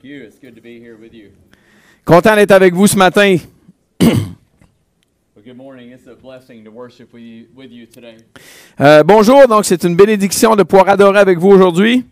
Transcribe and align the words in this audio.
Thank 0.00 0.12
you. 0.12 0.24
It's 0.24 0.38
good 0.38 0.54
to 0.54 0.62
be 0.62 0.80
here 0.80 0.96
with 0.96 1.12
you. 1.12 1.32
Content 2.06 2.34
d'être 2.36 2.52
avec 2.52 2.72
vous 2.72 2.86
ce 2.86 2.96
matin. 2.96 3.36
Well, 4.00 5.44
good 5.44 5.58
morning. 5.58 5.90
It's 5.92 6.06
a 6.06 6.14
blessing 6.14 6.64
to 6.64 6.70
worship 6.70 7.12
with 7.12 7.22
you, 7.22 7.48
with 7.54 7.70
you 7.70 7.84
today. 7.84 8.16
Euh, 8.80 9.02
bonjour, 9.02 9.46
donc 9.46 9.66
c'est 9.66 9.84
une 9.84 9.96
bénédiction 9.96 10.56
de 10.56 10.62
pouvoir 10.62 10.88
adorer 10.88 11.18
avec 11.18 11.38
vous 11.38 11.50
aujourd'hui. 11.50 12.06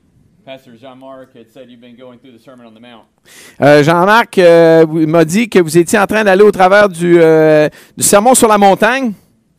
Pastor 0.44 0.74
Jean-Marc 0.78 1.34
had 1.34 1.48
said 1.50 1.70
you've 1.70 1.80
been 1.80 1.96
going 1.96 2.18
through 2.18 2.36
the 2.36 2.42
Sermon 2.42 2.66
on 2.66 2.74
the 2.74 2.80
Mount. 2.80 3.06
Euh, 3.62 3.82
Jean-Marc 3.82 4.36
euh, 4.36 4.86
m'a 5.06 5.24
dit 5.24 5.48
que 5.48 5.58
vous 5.58 5.78
étiez 5.78 5.98
en 5.98 6.06
train 6.06 6.24
d'aller 6.24 6.44
au 6.44 6.52
travers 6.52 6.90
du, 6.90 7.18
euh, 7.18 7.70
du 7.96 8.04
sermon 8.04 8.34
sur 8.34 8.48
la 8.48 8.58
montagne. 8.58 9.14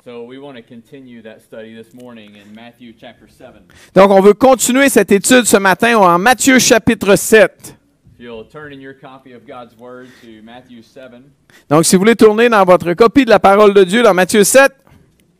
So 0.05 0.23
we 0.23 0.37
want 0.37 0.53
to 0.53 0.61
continue 0.61 1.23
that 1.23 1.39
study 1.39 1.73
this 1.75 1.95
morning 1.95 2.35
in 2.35 2.53
Matthew 2.53 2.93
chapter 2.99 3.27
7. 3.27 3.47
Donc 3.95 4.11
on 4.11 4.21
veut 4.21 4.33
continuer 4.33 4.87
cette 4.87 5.11
étude 5.11 5.45
ce 5.45 5.57
matin 5.57 5.97
en 5.97 6.19
Matthieu 6.19 6.59
chapitre 6.59 7.15
7. 7.15 7.78
If 8.19 8.25
you'll 8.25 8.43
turn 8.43 8.73
in 8.73 8.81
your 8.81 8.93
copy 8.93 9.31
of 9.31 9.47
God's 9.47 9.73
Word 9.79 10.09
to 10.23 10.41
Matthew 10.43 10.83
7, 10.83 11.23
Donc 11.69 11.85
si 11.85 11.95
vous 11.95 12.01
voulez 12.01 12.17
tourner 12.17 12.49
dans 12.49 12.65
votre 12.65 12.91
copie 12.93 13.23
de 13.23 13.29
la 13.29 13.39
parole 13.39 13.73
de 13.73 13.85
Dieu 13.85 14.03
dans 14.03 14.13
Matthieu 14.13 14.43
7, 14.43 14.73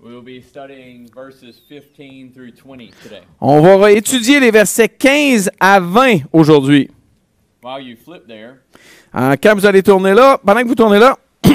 we'll 0.02 0.22
be 0.22 0.42
studying 0.42 1.10
verses 1.14 1.44
15 1.68 2.32
through 2.34 2.54
20 2.54 2.92
today. 3.04 3.22
on 3.42 3.78
va 3.78 3.92
étudier 3.92 4.40
les 4.40 4.50
versets 4.50 4.88
15 4.88 5.52
à 5.60 5.82
20 5.82 6.20
aujourd'hui. 6.32 6.90
While 7.62 7.86
you 7.86 7.98
flip 7.98 8.26
there, 8.28 8.60
Euh, 9.14 9.36
quand 9.44 9.56
vous 9.56 9.66
allez 9.66 9.84
tourner 9.84 10.14
là, 10.14 10.40
pendant 10.42 10.62
que 10.62 10.68
vous 10.70 10.76
tournez 10.76 11.00
là, 11.00 11.18
je 11.44 11.52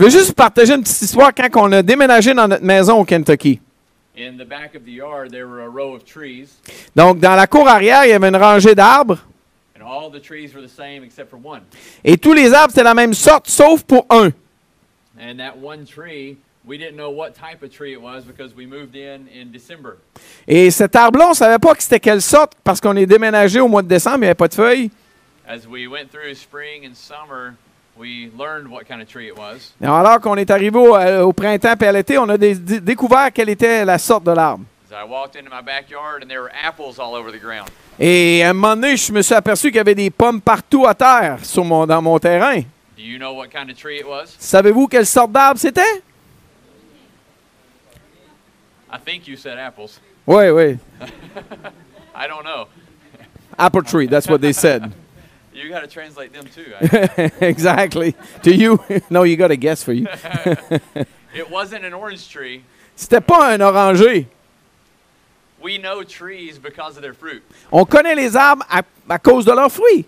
vais 0.00 0.10
juste 0.10 0.28
vous 0.28 0.34
partager 0.34 0.74
une 0.74 0.82
petite 0.82 1.02
histoire 1.02 1.34
quand 1.34 1.48
on 1.56 1.72
a 1.72 1.82
déménagé 1.82 2.32
dans 2.32 2.46
notre 2.46 2.64
maison 2.64 3.00
au 3.00 3.04
Kentucky. 3.04 3.60
Donc 6.96 7.18
dans 7.18 7.34
la 7.36 7.46
cour 7.46 7.68
arrière, 7.68 8.04
il 8.04 8.10
y 8.10 8.12
avait 8.12 8.28
une 8.28 8.36
rangée 8.36 8.74
d'arbres. 8.74 9.18
and 9.80 9.88
all 9.88 10.10
the 10.10 10.20
trees 10.20 10.54
were 10.54 10.60
the 10.60 10.68
same 10.68 11.02
except 11.02 11.30
for 11.30 11.38
one. 11.38 11.62
Et 12.04 12.18
tous 12.18 12.34
les 12.34 12.52
arbres, 12.52 12.70
c'était 12.72 12.84
la 12.84 12.94
même 12.94 13.14
sorte, 13.14 13.48
sauf 13.48 13.82
pour 13.84 14.06
un. 14.10 14.30
And 15.18 15.38
that 15.38 15.56
one 15.58 15.84
tree, 15.84 16.36
we 16.64 16.78
didn't 16.78 16.96
know 16.96 17.10
what 17.10 17.30
type 17.34 17.62
of 17.62 17.70
tree 17.72 17.92
it 17.92 18.00
was 18.00 18.22
because 18.24 18.54
we 18.54 18.66
moved 18.66 18.94
in 18.94 19.26
in 19.34 19.50
December. 19.50 19.98
Et 20.46 20.70
cet 20.70 20.94
arbre-là, 20.96 21.26
on 21.26 21.30
ne 21.30 21.34
savait 21.34 21.58
pas 21.58 21.74
que 21.74 21.82
c'était 21.82 22.00
quelle 22.00 22.22
sorte 22.22 22.52
parce 22.62 22.80
qu'on 22.80 22.96
est 22.96 23.06
déménagé 23.06 23.60
au 23.60 23.68
mois 23.68 23.82
de 23.82 23.88
décembre, 23.88 24.18
il 24.18 24.20
n'y 24.20 24.26
avait 24.26 24.34
pas 24.34 24.48
de 24.48 24.54
feuilles. 24.54 24.90
As 25.48 25.66
we 25.66 25.86
went 25.88 26.08
through 26.12 26.34
spring 26.34 26.86
and 26.86 26.94
summer, 26.94 27.54
we 28.00 28.30
learned 28.38 28.68
what 28.70 28.84
kind 28.88 29.02
of 29.02 29.08
tree 29.08 29.26
it 29.28 29.36
was. 29.36 29.74
Et 29.80 29.86
alors 29.86 30.20
qu'on 30.20 30.36
est 30.36 30.50
arrivé 30.50 30.78
au, 30.78 30.96
euh, 30.96 31.22
au 31.22 31.32
printemps 31.34 31.74
et 31.80 31.86
à 31.86 31.92
l'été, 31.92 32.16
on 32.18 32.28
a 32.30 32.38
dé- 32.38 32.54
dé- 32.54 32.80
découvert 32.80 33.30
quelle 33.32 33.50
était 33.50 33.84
la 33.84 33.98
sorte 33.98 34.24
de 34.24 34.32
l'arbre. 34.32 34.64
Et 37.98 38.42
à 38.42 38.50
un 38.50 38.52
moment 38.54 38.74
donné, 38.74 38.96
je 38.96 39.12
me 39.12 39.22
suis 39.22 39.34
aperçu 39.34 39.68
qu'il 39.68 39.76
y 39.76 39.80
avait 39.80 39.94
des 39.94 40.10
pommes 40.10 40.40
partout 40.40 40.86
à 40.86 40.94
terre 40.94 41.38
sur 41.44 41.64
mon, 41.64 41.86
dans 41.86 42.02
mon 42.02 42.18
terrain. 42.18 42.62
You 42.98 43.18
know 43.18 43.44
kind 43.50 43.70
of? 43.70 44.28
Savez-vous 44.38 44.86
quelle 44.88 45.06
sorte 45.06 45.32
d'arbre 45.32 45.60
c'était? 45.60 46.02
I 48.92 48.98
think 48.98 49.28
you 49.28 49.36
said 49.36 49.58
apples. 49.58 50.00
Oui, 50.26 50.48
oui. 50.48 50.78
I 52.14 52.26
don't 52.26 52.42
know. 52.44 52.66
Apple 53.56 53.82
tree, 53.82 54.08
that's 54.08 54.28
what 54.28 54.38
they 54.40 54.52
said. 54.52 54.90
You 55.60 55.68
got 55.68 55.80
to 55.80 55.86
translate 55.86 56.32
them 56.32 56.46
too. 56.46 56.72
Exactly. 57.44 58.14
To 58.42 58.54
you? 58.54 58.82
No, 59.10 59.24
you 59.24 59.36
got 59.36 59.50
a 59.50 59.56
guess 59.56 59.82
for 59.82 59.92
you. 59.92 60.06
it 61.34 61.50
wasn't 61.50 61.84
an 61.84 61.92
orange 61.94 62.28
tree. 62.28 62.62
C'était 62.96 63.20
pas 63.24 63.52
un 63.52 63.60
oranger. 63.60 64.26
We 65.62 65.78
know 65.78 66.02
trees 66.02 66.58
because 66.58 66.96
of 66.96 67.02
their 67.02 67.12
fruit. 67.14 67.42
On 67.70 67.84
connaît 67.84 68.14
les 68.14 68.34
arbres 68.36 68.64
à, 68.70 68.82
à 69.08 69.18
cause 69.18 69.44
de 69.44 69.52
leurs 69.52 69.70
fruits. 69.70 70.06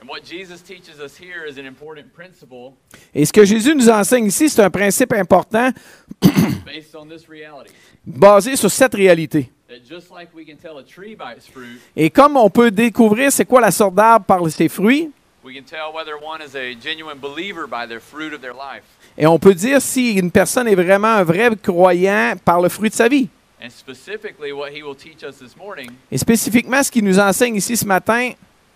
And 0.00 0.08
what 0.08 0.22
Jesus 0.24 0.60
teaches 0.62 1.00
us 1.00 1.16
here 1.16 1.44
is 1.44 1.58
an 1.58 1.66
important 1.66 2.12
principle 2.14 2.74
Et 3.14 3.24
ce 3.24 3.32
que 3.32 3.44
Jésus 3.44 3.74
nous 3.74 3.88
enseigne 3.88 4.26
ici, 4.26 4.48
c'est 4.48 4.62
un 4.62 4.70
principe 4.70 5.12
important 5.14 5.72
based 6.64 6.94
on 6.94 7.06
this 7.06 7.28
reality. 7.28 7.72
basé 8.06 8.54
sur 8.56 8.70
cette 8.70 8.94
réalité. 8.94 9.50
That 9.68 9.84
just 9.86 10.10
like 10.10 10.30
we 10.34 10.46
can 10.46 10.56
tell 10.56 10.78
a 10.78 10.82
tree 10.82 11.14
by 11.14 11.34
its 11.36 11.46
fruit, 11.46 11.78
Et 11.94 12.08
comme 12.08 12.38
on 12.38 12.48
peut 12.48 12.70
découvrir 12.70 13.30
c'est 13.30 13.44
quoi 13.44 13.60
la 13.60 13.70
sorte 13.70 13.94
d'arbre 13.94 14.24
par 14.24 14.48
ses 14.50 14.68
fruits, 14.68 15.10
we 15.44 15.54
can 15.54 15.62
tell 15.62 15.92
whether 15.94 16.14
one 16.16 16.40
is 16.40 16.56
a 16.56 16.72
genuine 16.74 17.18
believer 17.20 17.66
by 17.66 17.86
the 17.86 18.00
fruit 18.00 18.32
of 18.32 18.40
their 18.40 18.54
life. 18.54 18.84
et 19.18 19.26
on 19.26 19.38
peut 19.38 19.52
dire 19.54 19.82
si 19.82 20.14
une 20.14 20.30
personne 20.30 20.68
est 20.68 20.74
vraiment 20.74 21.08
un 21.08 21.22
vrai 21.22 21.50
croyant 21.62 22.34
par 22.42 22.62
le 22.62 22.70
fruit 22.70 22.88
de 22.88 22.94
sa 22.94 23.08
vie. 23.08 23.28
And 23.62 23.68
specifically, 23.68 24.52
what 24.52 24.70
he 24.70 24.82
will 24.82 24.94
teach 24.96 25.22
us 25.22 25.36
this 25.38 25.54
morning 25.54 25.90
Et 26.10 26.16
spécifiquement, 26.16 26.82
ce 26.82 26.90
qu'il 26.90 27.04
nous 27.04 27.18
enseigne 27.18 27.56
ici 27.56 27.76
ce 27.76 27.84
matin, 27.84 28.30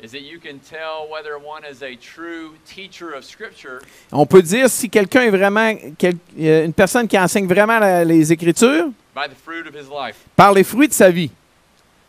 is 0.04 0.08
that 0.10 0.18
you 0.20 0.38
can 0.38 0.58
tell 0.58 1.08
whether 1.10 1.36
one 1.38 1.62
is 1.64 1.82
a 1.82 1.96
true 1.96 2.50
teacher 2.66 3.14
of 3.16 3.24
Scripture 3.24 3.78
on 4.10 4.26
peut 4.26 4.42
dire 4.42 4.68
si 4.68 4.90
quelqu'un 4.90 5.22
est 5.22 5.30
vraiment 5.30 5.72
quel- 5.96 6.16
euh, 6.38 6.66
une 6.66 6.72
personne 6.74 7.08
qui 7.08 7.18
enseigne 7.18 7.46
vraiment 7.46 7.78
les 8.04 8.30
Écritures 8.32 8.90
by 9.14 9.26
the 9.26 9.34
fruit 9.34 9.66
of 9.66 9.74
his 9.74 9.88
life. 9.88 10.26
par 10.36 10.52
les 10.52 10.62
fruits 10.62 10.88
de 10.88 10.94
sa 10.94 11.10
vie. 11.10 11.30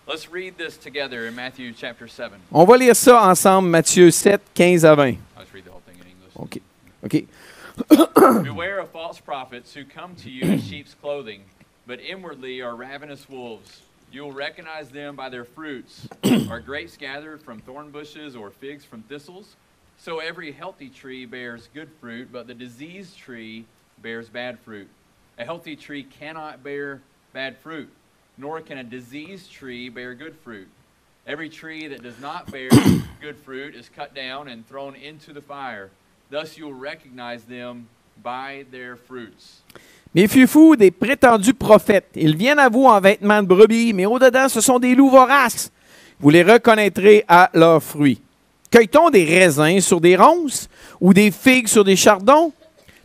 Let's 0.05 0.29
read 0.29 0.57
this 0.57 0.75
together 0.75 1.27
in 1.27 1.35
Matthew 1.35 1.71
chapter 1.71 2.07
7. 2.07 2.39
On 2.51 2.65
va 2.65 2.77
lire 2.77 2.95
ça 2.95 3.21
ensemble, 3.21 3.69
Matthieu 3.69 4.11
7, 4.11 4.41
15 4.53 4.83
à 4.83 4.95
20. 4.95 5.17
I'll 5.37 5.43
just 5.43 5.53
read 5.53 5.63
the 5.63 5.71
whole 5.71 5.81
thing 5.85 5.95
in 5.95 6.07
English. 6.07 6.33
OK. 6.35 6.61
OK. 7.05 8.43
Beware 8.43 8.79
of 8.79 8.89
false 8.89 9.19
prophets 9.19 9.73
who 9.73 9.85
come 9.85 10.15
to 10.15 10.29
you 10.29 10.43
in 10.43 10.59
sheep's 10.69 10.93
clothing, 10.93 11.43
but 11.87 11.99
inwardly 12.01 12.61
are 12.61 12.75
ravenous 12.75 13.29
wolves. 13.29 13.81
You 14.11 14.23
will 14.23 14.33
recognize 14.33 14.89
them 14.89 15.15
by 15.15 15.29
their 15.29 15.45
fruits. 15.45 16.07
are 16.49 16.59
grapes 16.59 16.97
gathered 16.97 17.41
from 17.41 17.59
thorn 17.61 17.89
bushes 17.89 18.35
or 18.35 18.51
figs 18.51 18.83
from 18.85 19.03
thistles? 19.03 19.55
So 19.97 20.19
every 20.19 20.51
healthy 20.51 20.89
tree 20.89 21.25
bears 21.25 21.69
good 21.73 21.89
fruit, 22.01 22.29
but 22.31 22.45
the 22.47 22.53
diseased 22.53 23.17
tree 23.17 23.65
bears 24.01 24.27
bad 24.27 24.59
fruit. 24.59 24.89
A 25.37 25.43
healthy 25.43 25.75
tree 25.75 26.03
cannot 26.03 26.63
bear 26.63 27.01
bad 27.33 27.57
fruit, 27.57 27.89
nor 28.37 28.61
can 28.61 28.77
a 28.77 28.83
diseased 28.83 29.51
tree 29.51 29.89
bear 29.89 30.13
good 30.13 30.35
fruit. 30.43 30.67
Every 31.25 31.49
tree 31.49 31.87
that 31.87 32.03
does 32.03 32.19
not 32.21 32.51
bear 32.51 32.69
good 33.21 33.37
fruit 33.43 33.75
is 33.75 33.89
cut 33.89 34.13
down 34.13 34.47
and 34.47 34.67
thrown 34.67 34.95
into 34.95 35.33
the 35.33 35.41
fire. 35.41 35.89
Thus 36.29 36.57
you 36.57 36.65
will 36.65 36.79
recognize 36.79 37.43
them 37.45 37.87
by 38.21 38.65
their 38.71 38.95
fruits. 38.95 39.63
Méfiez-vous 40.13 40.75
des 40.75 40.91
prétendus 40.91 41.55
prophètes. 41.55 42.11
Ils 42.15 42.35
viennent 42.35 42.59
à 42.59 42.69
vous 42.69 42.85
en 42.85 42.99
vêtements 42.99 43.41
de 43.41 43.47
brebis, 43.47 43.93
mais 43.93 44.05
au-dedans, 44.05 44.47
ce 44.47 44.61
sont 44.61 44.77
des 44.77 44.93
loups 44.93 45.09
voraces. 45.09 45.71
Vous 46.19 46.29
les 46.29 46.43
reconnaîtrez 46.43 47.25
à 47.27 47.49
leurs 47.55 47.81
fruits. 47.81 48.21
Cueille-t-on 48.69 49.09
des 49.09 49.25
raisins 49.25 49.79
sur 49.79 49.99
des 49.99 50.15
ronces 50.15 50.69
ou 51.01 51.13
des 51.13 51.31
figues 51.31 51.67
sur 51.67 51.83
des 51.83 51.95
chardons? 51.95 52.53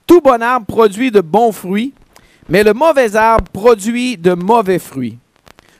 Tout 0.07 0.21
bon 0.21 0.43
arbre 0.43 0.67
produit 0.67 1.11
de 1.11 1.21
bons 1.21 1.53
fruits, 1.53 1.95
mais 2.49 2.65
le 2.65 2.73
mauvais 2.73 3.15
arbre 3.15 3.51
produit 3.51 4.17
de 4.17 4.35
mauvais 4.35 4.79
fruits. 4.79 5.19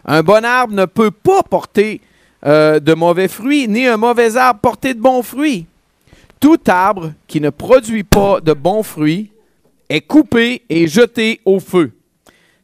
Un 0.05 0.23
bon 0.23 0.45
arbre 0.45 0.75
ne 0.75 0.85
peut 0.85 1.11
pas 1.11 1.43
porter 1.43 2.01
euh, 2.47 2.79
de 2.81 2.95
mauvais 2.95 3.29
fruits, 3.29 3.69
ni 3.69 3.87
un 3.87 3.97
mauvais 3.97 4.37
arbre 4.37 4.61
porter 4.61 4.95
de 4.95 5.01
bons 5.01 5.23
fruits. 5.23 5.67
Tout 6.41 6.61
arbre 6.69 7.13
qui 7.27 7.41
ne 7.41 7.51
produit 7.51 8.05
pas 8.05 8.41
de 8.41 8.53
bons 8.53 8.83
fruits 8.83 9.33
est 9.89 10.03
coupé 10.03 10.63
et 10.69 10.87
jeté 10.87 11.41
au 11.45 11.59
feu. 11.59 11.93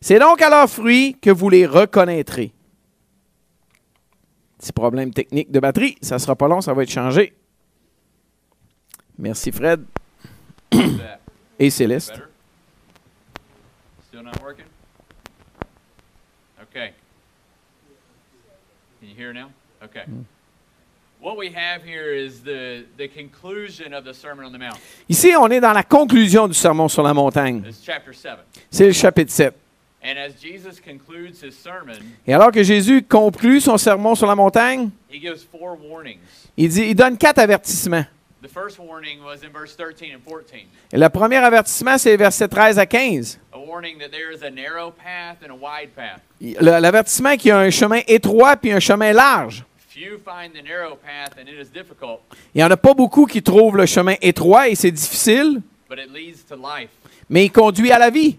C'est 0.01 0.19
donc 0.19 0.43
à 0.43 0.51
leurs 0.51 0.69
fruits 0.69 1.17
que 1.21 1.31
vous 1.31 1.49
les 1.49 1.67
reconnaîtrez. 1.67 2.53
Petit 4.59 4.73
problème 4.73 5.13
technique 5.13 5.51
de 5.51 5.61
batterie, 5.61 5.97
ça 6.03 6.19
sera 6.19 6.37
pas 6.37 6.47
long, 6.47 6.61
ça 6.61 6.73
va 6.73 6.83
être 6.83 6.91
changé. 6.91 7.35
Merci 9.19 9.51
Fred 9.51 9.85
et 11.59 11.71
Céleste. 11.71 12.15
Still 14.25 14.33
not 14.33 14.43
working? 14.43 14.65
Okay. 16.63 16.93
Can 19.01 19.09
you 19.09 19.15
hear 19.15 19.35
now? 19.35 19.51
Okay. 19.83 20.05
What 21.21 21.37
we 21.37 21.51
have 21.51 21.83
here 21.83 22.15
is 22.15 22.43
the, 22.43 22.87
the 22.97 23.09
conclusion 23.09 23.93
of 23.93 24.05
the 24.05 24.15
Sermon 24.15 24.47
on 24.47 24.53
the 24.53 24.59
Mount. 24.59 24.79
Ici, 25.09 25.35
on 25.37 25.51
est 25.51 25.61
dans 25.61 25.75
la 25.75 25.83
conclusion 25.83 26.49
du 26.49 26.55
sermon 26.55 26.89
sur 26.89 27.03
la 27.03 27.13
montagne. 27.13 27.65
It's 27.67 27.83
chapter 27.85 28.15
7. 28.15 28.39
C'est 28.71 28.87
le 28.87 28.93
chapitre 28.93 29.31
7. 29.31 29.55
And 30.03 30.19
as 30.19 30.41
Jesus 30.41 30.81
concludes 30.81 31.43
his 31.43 31.53
sermon, 31.53 31.99
Et 32.27 32.33
alors 32.33 32.51
que 32.51 32.63
Jésus 32.63 33.03
conclut 33.03 33.61
son 33.61 33.77
sermon 33.79 34.15
sur 34.15 34.27
la 34.27 34.35
montagne, 34.35 34.91
he 35.11 35.21
gives 35.21 35.43
four 35.43 35.77
warnings. 35.77 36.21
il, 36.57 36.69
dit, 36.69 36.83
il 36.89 36.95
donne 36.95 37.19
quatre 37.19 37.39
avertissements. 37.39 38.05
The 38.45 38.49
first 38.49 38.79
warning 38.79 39.25
was 39.25 39.43
in 39.43 39.51
verse 39.53 39.75
13 39.75 40.13
and 40.13 40.23
14. 40.23 40.67
Et 40.93 40.99
le 40.99 41.09
premier 41.09 41.39
avertissement, 41.39 41.97
c'est 41.97 42.15
versets 42.15 42.47
13 42.47 42.79
à 42.79 42.85
15. 42.85 43.41
A 43.65 43.67
warning 43.67 43.99
that 43.99 44.11
there 44.11 44.31
is 44.31 44.43
a 44.43 44.51
narrow 44.51 44.91
path 44.91 45.39
and 45.43 45.51
a 45.51 45.55
wide 45.55 45.91
path. 45.97 46.21
Le- 46.41 46.81
L'avertissement 46.81 47.37
qu'il 47.37 47.49
y 47.49 47.51
a 47.51 47.59
un 47.59 47.71
chemin 47.71 48.01
étroit 48.07 48.57
puis 48.57 48.73
un 48.73 48.81
chemin 48.81 49.13
large. 49.13 49.65
Few 49.89 50.19
find 50.25 50.53
the 50.53 50.63
narrow 50.63 50.97
path 50.97 51.39
and 51.39 51.49
it 51.49 51.55
is 51.59 51.71
difficult, 51.73 52.21
Il 52.55 52.59
n'y 52.59 52.65
en 52.65 52.71
a 52.71 52.77
pas 52.77 52.95
beaucoup 52.95 53.27
qui 53.27 53.43
trouvent 53.43 53.77
le 53.77 53.87
chemin 53.87 54.17
étroit 54.21 54.69
et 54.69 54.75
c'est 54.75 54.91
difficile, 54.91 55.63
but 55.89 55.99
it 55.99 56.13
leads 56.13 56.45
to 56.49 56.57
life. 56.57 56.91
mais 57.31 57.45
il 57.47 57.51
conduit 57.53 57.93
à 57.93 57.99
la 57.99 58.11
vie. 58.11 58.39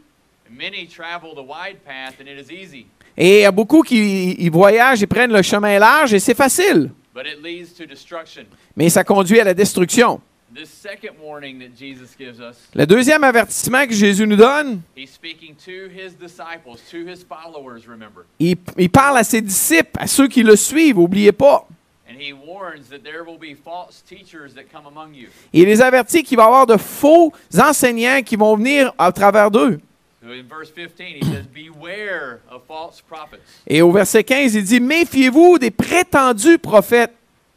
And 0.49 0.55
many 0.57 0.85
travel 0.87 1.31
the 1.33 1.39
wide 1.47 1.77
path 1.85 2.15
and 2.19 2.27
it 2.27 2.37
is 2.37 2.53
easy. 2.53 2.85
Et 3.17 3.37
il 3.39 3.41
y 3.43 3.45
a 3.45 3.51
beaucoup 3.51 3.81
qui 3.83 4.33
ils 4.37 4.51
voyagent 4.51 5.01
et 5.01 5.07
prennent 5.07 5.31
le 5.31 5.41
chemin 5.41 5.79
large 5.79 6.13
et 6.13 6.19
c'est 6.19 6.35
facile. 6.35 6.91
but 7.15 7.25
it 7.25 7.41
leads 7.41 7.73
to 7.77 7.85
destruction. 7.85 8.43
Mais 8.75 8.89
ça 8.89 9.03
conduit 9.05 9.39
à 9.39 9.45
la 9.45 9.53
destruction. 9.53 10.19
This 10.55 10.69
second 10.69 11.19
warning 11.21 11.59
that 11.59 11.75
Jesus 11.77 12.15
gives 12.17 12.39
us, 12.39 12.55
Le 12.73 12.85
deuxième 12.85 13.25
avertissement 13.25 13.85
que 13.87 13.93
Jésus 13.93 14.25
nous 14.25 14.37
donne, 14.37 14.81
he's 14.95 15.09
speaking 15.09 15.53
to 15.65 15.89
his 15.89 16.13
disciples, 16.13 16.79
to 16.91 17.05
his 17.05 17.25
followers, 17.25 17.85
remember. 17.85 18.25
il, 18.39 18.55
il 18.77 18.89
parle 18.89 19.17
à 19.17 19.25
ses 19.25 19.41
disciples, 19.41 19.99
à 19.99 20.07
ceux 20.07 20.29
qui 20.29 20.43
le 20.43 20.55
suivent, 20.55 20.97
oubliez 20.97 21.33
pas. 21.33 21.67
And 22.07 22.21
he 22.21 22.31
warns 22.31 22.87
that 22.89 22.99
there 23.03 23.23
will 23.25 23.37
be 23.37 23.53
false 23.53 24.01
teachers 24.07 24.53
that 24.53 24.71
come 24.71 24.85
among 24.87 25.13
you. 25.13 25.27
Il 25.51 25.65
les 25.65 25.81
avertit 25.81 26.23
qu'il 26.23 26.37
va 26.37 26.43
y 26.43 26.45
avoir 26.45 26.65
de 26.67 26.77
faux 26.77 27.33
enseignants 27.57 28.21
qui 28.23 28.37
vont 28.37 28.55
venir 28.55 28.93
à 28.97 29.11
travers 29.11 29.51
d'eux. 29.51 29.81
So 30.23 30.31
in 30.31 30.47
verse 30.47 30.71
15, 30.71 31.17
he 31.17 31.23
says, 31.23 31.45
Beware 31.53 32.39
of 32.49 32.63
false 32.67 33.01
prophets. 33.01 33.41
Et 33.67 33.81
au 33.81 33.91
verset 33.91 34.23
15, 34.23 34.55
il 34.55 34.63
dit, 34.63 34.79
Méfiez-vous 34.79 35.59
des 35.59 35.71
prétendus 35.71 36.57
prophètes. 36.59 37.13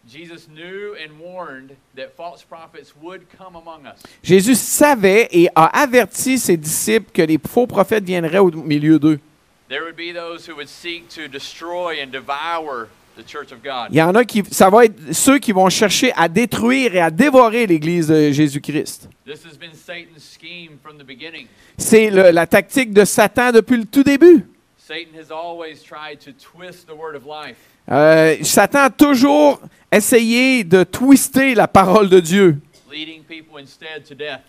Jesus 0.08 0.49
knew 0.49 0.94
and 0.94 1.20
warned 1.20 1.76
that 1.94 2.16
false 2.16 2.43
prophets 2.43 2.94
would 3.02 3.26
come 3.37 3.56
among 3.56 3.87
us. 3.87 4.02
Jésus 4.22 4.55
savait 4.55 5.28
et 5.32 5.49
a 5.55 5.66
averti 5.82 6.38
ses 6.38 6.56
disciples 6.56 7.10
que 7.12 7.20
les 7.20 7.38
faux 7.38 7.66
prophètes 7.66 8.05
viendraient 8.05 8.38
au 8.38 8.50
milieu 8.50 8.99
d'eux. 8.99 9.20
There 9.69 9.82
would 9.82 9.96
be 9.96 10.14
those 10.14 10.49
who 10.49 10.55
would 10.56 10.69
seek 10.69 11.10
to 11.10 11.28
destroy 11.28 12.02
and 12.02 12.10
devour 12.10 12.88
the 13.19 13.22
church 13.22 13.52
of 13.52 13.62
God. 13.62 13.88
Il 13.90 13.96
y 13.96 14.02
en 14.02 14.14
a 14.14 14.25
qui, 14.25 14.43
ça 14.50 14.70
va 14.70 14.87
être 14.87 15.12
ceux 15.12 15.38
qui 15.38 15.52
vont 15.52 15.69
chercher 15.69 16.10
à 16.16 16.28
détruire 16.28 16.94
et 16.94 17.00
à 17.00 17.10
dévorer 17.10 17.66
l'Église 17.66 18.08
de 18.08 18.32
Jésus-Christ. 18.32 19.10
This 19.26 19.44
has 19.44 19.58
been 19.58 19.75
Satan's 19.75 20.22
scheme 20.22 20.78
from 20.82 20.96
the 20.96 21.05
beginning. 21.05 21.49
C'est 21.76 22.08
la 22.10 22.46
tactique 22.46 22.94
de 22.94 23.05
Satan 23.05 23.52
depuis 23.52 23.76
le 23.76 23.84
tout 23.84 24.05
début. 24.05 24.46
Satan 24.88 25.12
has 25.20 25.31
always 25.31 25.82
tried 25.82 26.19
to 26.20 26.32
twist 26.32 26.87
the 26.87 26.94
word 26.96 27.14
of 27.14 27.26
life. 27.26 27.58
Euh, 27.90 28.37
Satan 28.43 28.85
a 28.85 28.90
toujours 28.90 29.61
essayé 29.93 30.64
de 30.64 30.82
twister 30.82 31.55
la 31.55 31.69
parole 31.69 32.08
de 32.08 32.20
Dieu. 32.20 32.56
leading 32.90 33.23
people 33.23 33.58
instead 33.61 34.02
to 34.08 34.14
death. 34.14 34.40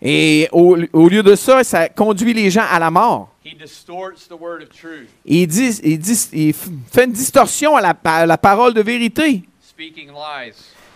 Et 0.00 0.48
au, 0.52 0.76
au 0.92 1.08
lieu 1.08 1.22
de 1.24 1.34
ça, 1.34 1.64
ça 1.64 1.88
conduit 1.88 2.32
les 2.32 2.48
gens 2.48 2.64
à 2.70 2.78
la 2.78 2.92
mort. 2.92 3.28
He 3.44 3.54
distorts 3.56 4.28
the 4.28 4.38
word 4.40 4.62
of 4.62 4.68
truth, 4.68 5.08
Il, 5.24 5.48
dit, 5.48 5.80
il, 5.82 5.98
dit- 5.98 6.28
il 6.32 6.50
f- 6.52 6.68
fait 6.92 7.04
une 7.06 7.12
distorsion 7.12 7.74
à 7.76 7.80
la, 7.80 7.94
à 8.04 8.24
la 8.26 8.38
parole 8.38 8.74
de 8.74 8.82
vérité. 8.82 9.42
speaking 9.60 10.10
lies. 10.10 10.54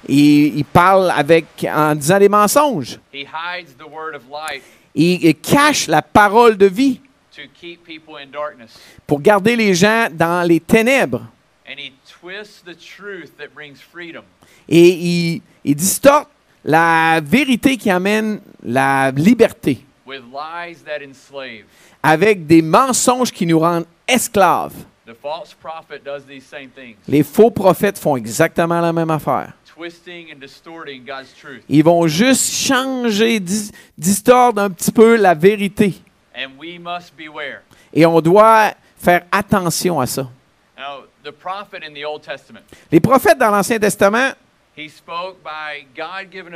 Il, 0.09 0.59
il 0.59 0.65
parle 0.65 1.11
avec, 1.11 1.47
en 1.69 1.97
disant 1.97 2.21
des 2.21 2.29
mensonges. 2.29 3.01
He 3.13 3.25
hides 3.27 3.75
the 3.77 3.89
word 3.91 4.15
of 4.15 4.23
light 4.31 4.63
Il, 4.95 5.25
il 5.25 5.35
cache 5.35 5.89
la 5.89 6.03
parole 6.03 6.57
de 6.57 6.67
vie 6.67 7.01
to 7.35 7.43
keep 7.55 7.85
people 7.85 8.17
in 8.19 8.27
darkness. 8.31 8.79
pour 9.07 9.21
garder 9.21 9.57
les 9.57 9.75
gens 9.75 10.09
dans 10.13 10.47
les 10.47 10.61
ténèbres. 10.61 11.23
And 11.67 11.79
he 11.79 11.93
twists 12.21 12.63
the 12.65 12.75
truth 12.77 13.37
that 13.39 13.49
brings 13.55 13.77
freedom 13.81 14.23
Et 14.69 14.89
il, 14.91 15.43
il 15.65 15.75
distorte 15.77 16.29
la 16.65 17.21
vérité 17.25 17.77
qui 17.77 17.91
amène 17.91 18.41
la 18.63 19.11
liberté 19.13 19.85
with 20.07 20.23
lies 20.33 20.77
that 20.85 21.03
enslave. 21.09 21.65
avec 22.03 22.47
des 22.47 22.63
mensonges 22.63 23.31
qui 23.33 23.47
nous 23.47 23.59
rendent 23.59 23.87
esclaves. 24.07 24.75
The 25.07 25.15
false 25.21 25.55
prophet 25.55 26.01
does 26.05 26.25
these 26.29 26.45
same 26.45 26.69
things, 26.69 26.97
Les 27.09 27.23
faux 27.23 27.51
prophètes 27.51 27.99
font 27.99 28.17
exactement 28.17 28.81
la 28.81 28.93
même 28.93 29.11
affaire. 29.11 29.53
twisting 29.75 30.27
and 30.33 30.39
distorting 30.39 31.05
God's 31.05 31.33
truth. 31.35 31.63
Ils 31.69 31.83
vont 31.83 32.07
juste 32.07 32.53
changer, 32.53 33.41
dis- 33.41 33.71
distordre 33.97 34.61
un 34.63 34.71
petit 34.71 34.93
peu 34.93 35.17
la 35.17 35.35
vérité. 35.35 35.95
And 36.35 36.59
we 36.59 36.79
must 36.79 37.15
beware. 37.17 37.63
Et 37.93 38.07
on 38.07 38.21
doit 38.21 38.75
faire 38.97 39.25
attention 39.31 40.01
à 40.01 40.07
ça. 40.07 40.29
Now, 40.79 41.05
the 41.23 41.31
prophet 41.33 41.83
in 41.85 41.93
the 41.95 42.05
Old 42.05 42.23
Testament, 42.23 42.63
Les 42.91 43.01
prophètes 43.01 43.39
dans 43.39 43.51
l'Ancien 43.51 43.79
Testament, 43.79 44.35
he 44.75 44.89
spoke 44.89 45.37
by 45.45 45.85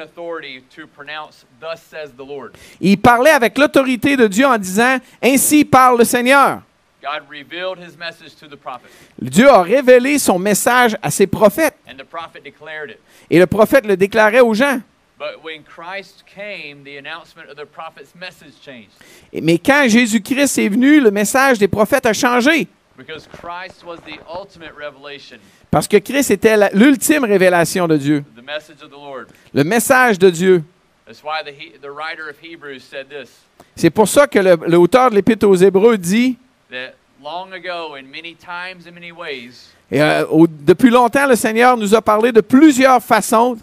authority 0.02 0.62
to 0.75 0.87
pronounce, 0.87 1.44
Thus 1.61 1.81
says 1.81 2.12
the 2.17 2.25
Lord. 2.26 2.52
ils 2.81 2.96
parlaient 2.96 3.31
avec 3.32 3.58
l'autorité 3.58 4.17
de 4.17 4.26
Dieu 4.26 4.46
en 4.46 4.58
disant 4.58 4.99
Ainsi 5.23 5.64
parle 5.64 5.99
le 5.99 6.05
Seigneur. 6.05 6.62
God 7.02 7.28
revealed 7.31 7.78
his 7.78 7.96
message 7.96 8.34
to 8.40 8.49
the 8.49 8.56
prophet, 8.56 8.88
Dieu 9.20 9.49
a 9.49 9.62
révélé 9.62 10.19
son 10.19 10.38
message 10.38 10.96
à 11.02 11.11
ses 11.11 11.26
prophètes 11.26 11.76
and 11.88 11.96
the 11.99 12.05
prophet 12.05 12.40
declared 12.43 12.90
it. 12.90 12.99
et 13.31 13.38
le 13.38 13.46
prophète 13.46 13.87
le 13.87 13.96
déclarait 13.96 14.40
aux 14.40 14.55
gens. 14.55 14.81
But 15.18 15.42
when 15.42 15.62
Christ 15.64 16.24
came, 16.26 16.84
the 16.84 16.98
announcement 16.98 17.48
of 17.48 17.56
the 17.56 17.64
prophet's 17.64 18.14
message 18.14 18.52
changed 18.62 18.90
Et- 19.32 19.40
Mais 19.40 19.58
quand 19.58 19.88
Jésus-Christ 19.88 20.58
est 20.58 20.68
venu, 20.68 21.00
le 21.00 21.10
message 21.10 21.58
des 21.58 21.68
prophètes 21.68 22.04
a 22.06 22.12
changé. 22.12 22.68
because 22.98 23.26
Christ 23.26 23.82
was 23.84 23.96
the 24.06 24.18
ultimate 24.28 24.72
revelation, 24.76 25.38
Parce 25.70 25.88
que 25.88 25.96
Christ 25.98 26.30
était 26.30 26.56
l'ultime 26.74 27.24
révélation 27.24 27.86
de 27.88 27.96
Dieu, 27.96 28.24
the 28.36 28.42
message 28.44 28.82
of 28.82 28.90
the 28.90 28.94
Lord. 28.96 29.28
le 29.54 29.64
message 29.64 30.18
de 30.18 30.28
Dieu. 30.30 30.62
That's 31.06 31.22
why 31.22 31.42
the, 31.44 31.52
he, 31.52 31.72
the 31.80 31.90
writer 31.90 32.28
of 32.28 32.36
Hebrews 32.42 32.80
said 32.80 33.08
this 33.08 33.30
C'est 33.74 33.90
pour 33.90 34.08
ça 34.08 34.26
que 34.26 34.38
l'auteur 34.68 35.08
de 35.10 35.14
l'Épître 35.14 35.46
aux 35.48 35.54
Hébreux 35.56 35.96
dit 35.96 36.36
that 36.70 36.94
long 37.22 37.52
ago, 37.52 37.94
in 37.96 38.02
many 38.10 38.34
times 38.34 38.86
and 38.86 38.92
many 38.92 39.12
ways, 39.12 39.68
Et, 39.90 40.02
euh, 40.02 40.26
au- 40.26 40.46
depuis 40.46 40.90
longtemps, 40.90 41.26
le 41.26 41.36
Seigneur 41.36 41.76
nous 41.76 41.94
a 41.94 42.02
parlé 42.02 42.32
de 42.32 42.40
plusieurs 42.42 43.00
façons. 43.02 43.56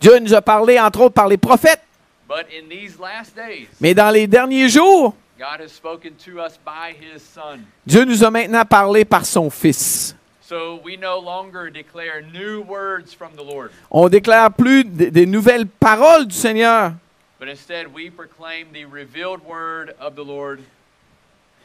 Dieu 0.00 0.18
nous 0.18 0.34
a 0.34 0.42
parlé, 0.42 0.78
entre 0.78 1.00
autres, 1.00 1.14
par 1.14 1.28
les 1.28 1.36
prophètes. 1.36 1.80
But 2.28 2.46
in 2.52 2.68
these 2.68 2.98
last 3.00 3.34
days, 3.34 3.68
Mais 3.80 3.94
dans 3.94 4.10
les 4.10 4.26
derniers 4.26 4.68
jours, 4.68 5.14
God 5.38 5.60
has 5.60 5.70
spoken 5.72 6.12
to 6.26 6.40
us 6.40 6.58
by 6.62 6.92
his 6.92 7.22
Son. 7.22 7.60
Dieu 7.86 8.04
nous 8.04 8.22
a 8.22 8.30
maintenant 8.30 8.66
parlé 8.66 9.06
par 9.06 9.24
son 9.24 9.48
Fils. 9.48 10.14
So 10.42 10.80
we 10.84 10.98
no 10.98 11.18
longer 11.20 11.70
declare 11.70 12.20
new 12.20 12.62
words 12.62 13.14
from 13.14 13.30
the 13.36 13.42
Lord, 13.42 13.70
On 13.90 14.08
déclare 14.08 14.52
plus 14.52 14.84
des 14.84 15.26
nouvelles 15.26 15.66
paroles 15.66 16.26
du 16.26 16.34
Seigneur, 16.34 16.92
but 17.38 17.48
instead 17.48 17.86
we 17.94 18.10
proclaim 18.10 18.66
the 18.72 18.84
revealed 18.84 19.40
word 19.46 19.94
of 19.98 20.14
the 20.14 20.24
Lord 20.24 20.60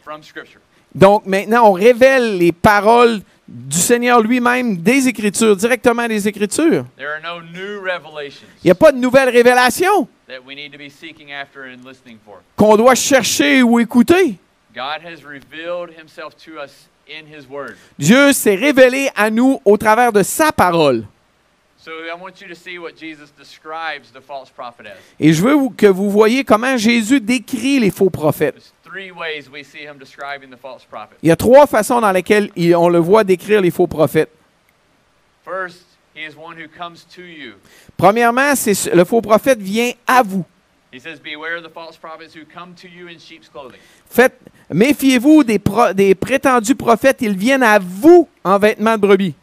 from 0.03 0.23
Scripture. 0.23 0.61
Donc 0.95 1.25
maintenant, 1.25 1.69
on 1.69 1.73
révèle 1.73 2.37
les 2.37 2.51
paroles 2.51 3.21
du 3.47 3.77
Seigneur 3.77 4.21
lui-même 4.21 4.77
des 4.77 5.07
Écritures, 5.07 5.55
directement 5.55 6.07
des 6.07 6.27
Écritures. 6.27 6.85
There 6.97 7.09
are 7.09 7.21
no 7.21 7.41
new 7.41 7.81
revelations 7.81 8.47
Il 8.63 8.67
n'y 8.67 8.71
a 8.71 8.75
pas 8.75 8.91
de 8.91 8.97
nouvelles 8.97 9.29
révélations 9.29 10.07
that 10.27 10.39
we 10.45 10.55
need 10.55 10.71
to 10.71 10.77
be 10.77 10.89
seeking 10.89 11.31
after 11.33 11.63
and 11.63 11.85
listening 11.87 12.17
for. 12.25 12.41
qu'on 12.55 12.77
doit 12.77 12.95
chercher 12.95 13.61
ou 13.61 13.79
écouter. 13.79 14.37
God 14.73 15.01
has 15.05 15.23
revealed 15.23 15.91
himself 15.97 16.35
to 16.45 16.59
us 16.59 16.87
in 17.07 17.25
his 17.27 17.47
word. 17.47 17.75
Dieu 17.99 18.31
s'est 18.33 18.55
révélé 18.55 19.09
à 19.15 19.29
nous 19.29 19.61
au 19.65 19.77
travers 19.77 20.11
de 20.11 20.23
sa 20.23 20.51
parole. 20.51 21.05
So 21.77 21.91
I 21.91 22.13
want 22.17 22.39
you 22.41 22.47
to 22.47 22.55
see 22.55 22.79
what 22.79 22.93
Jesus 22.97 23.29
describes 23.37 24.09
the 24.13 24.21
false 24.21 24.49
prophet 24.49 24.87
as. 24.87 24.97
Et 25.19 25.33
je 25.33 25.43
veux 25.43 25.69
que 25.75 25.85
vous 25.85 26.09
voyez 26.09 26.45
comment 26.45 26.77
Jésus 26.77 27.19
décrit 27.19 27.79
les 27.79 27.91
faux 27.91 28.09
prophètes. 28.09 28.72
There's 28.93 29.07
three 29.07 29.11
ways 29.11 29.49
we 29.49 29.63
see 29.63 29.85
him 29.85 29.97
describing 29.97 30.49
the 30.49 30.57
false 30.57 30.83
prophet. 30.85 31.15
Il 31.23 31.29
y 31.29 31.31
a 31.31 31.35
trois 31.35 31.65
façons 31.67 31.99
dans 32.01 32.11
lesquelles 32.11 32.51
on 32.75 32.89
le 32.89 32.99
voit 32.99 33.23
décrire 33.23 33.61
les 33.61 33.71
faux 33.71 33.87
prophètes. 33.87 34.29
First, 35.43 35.83
he 36.15 36.23
is 36.25 36.35
one 36.35 36.55
who 36.57 36.67
comes 36.67 37.05
to 37.15 37.21
you. 37.21 37.53
Premièrement, 37.97 38.55
c'est 38.55 38.93
le 38.93 39.03
faux 39.03 39.21
prophète 39.21 39.59
vient 39.59 39.91
à 40.07 40.21
vous. 40.23 40.45
He 40.91 40.99
says, 40.99 41.19
Beware 41.19 41.57
of 41.57 41.63
the 41.63 41.73
false 41.73 41.97
prophets 41.97 42.35
who 42.35 42.45
come 42.45 42.75
to 42.75 42.87
you 42.87 43.07
in 43.07 43.17
sheep's 43.17 43.49
clothing. 43.49 43.79
Faites, 44.09 44.37
méfiez-vous 44.71 45.43
des, 45.43 45.57
pro- 45.57 45.91
des 45.93 46.13
prétendus 46.13 46.75
prophètes, 46.75 47.17
ils 47.21 47.35
viennent 47.35 47.63
à 47.63 47.79
vous 47.79 48.29
en 48.43 48.59
vêtements 48.59 48.95
de 48.95 49.01
brebis. 49.07 49.33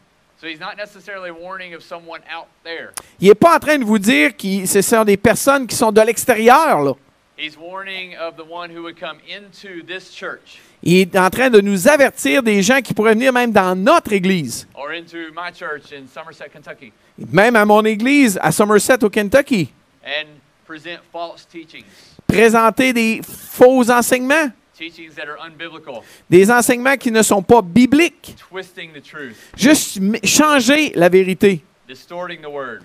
So 0.41 0.47
he's 0.47 0.61
not 0.61 0.77
necessarily 0.79 1.31
warning 1.33 1.75
of 1.75 1.83
someone 1.83 2.21
out 2.33 2.47
there. 2.65 2.93
Il 3.21 3.29
n'est 3.29 3.35
pas 3.35 3.57
en 3.57 3.59
train 3.59 3.79
de 3.79 3.85
vous 3.85 3.99
dire 3.99 4.37
que 4.37 4.65
ce 4.65 4.81
sont 4.81 5.05
des 5.05 5.17
personnes 5.17 5.67
qui 5.67 5.75
sont 5.77 5.91
de 5.93 6.01
l'extérieur. 6.01 6.97
Là. 7.41 7.45
He's 7.45 7.57
warning 7.57 8.15
of 8.17 8.37
the 8.37 8.45
one 8.49 8.71
who 8.71 8.83
would 8.83 8.99
come 8.99 9.19
into 9.29 9.83
this 9.87 10.11
church 10.15 10.61
Il 10.83 10.99
est 11.01 11.17
en 11.17 11.29
train 11.31 11.51
de 11.51 11.61
nous 11.61 11.89
avertir 11.89 12.43
des 12.43 12.63
gens 12.63 12.81
qui 12.81 12.95
pourraient 12.95 13.15
venir 13.15 13.33
même 13.33 13.53
dans 13.53 13.75
notre 13.77 14.13
église, 14.13 14.67
or 14.75 14.91
into 14.91 15.17
my 15.35 15.51
church 15.53 15.93
in 15.93 16.07
Somerset, 16.13 16.49
Kentucky, 16.53 16.93
même 17.31 17.57
à 17.57 17.65
mon 17.67 17.85
église 17.85 18.39
à 18.43 18.51
Somerset 18.53 19.03
au 19.05 19.11
Kentucky. 19.11 19.71
and 20.05 20.27
present 20.67 21.01
false 21.13 21.47
teachings, 21.47 21.85
Présenter 22.27 22.93
des 22.93 23.21
faux 23.23 23.91
enseignements, 23.91 24.51
teachings 24.79 25.11
that 25.17 25.29
are 25.29 25.37
unbiblical, 25.45 26.03
des 26.31 26.51
enseignements 26.51 26.97
qui 26.97 27.11
ne 27.11 27.23
sont 27.23 27.43
pas 27.43 27.61
bibliques. 27.61 28.37
twisting 28.49 28.93
the 28.93 29.03
truth, 29.03 29.37
Juste 29.57 29.99
changer 30.25 30.93
la 30.95 31.09
vérité. 31.11 31.63
distorting 31.87 32.41
the 32.41 32.49
word. 32.49 32.83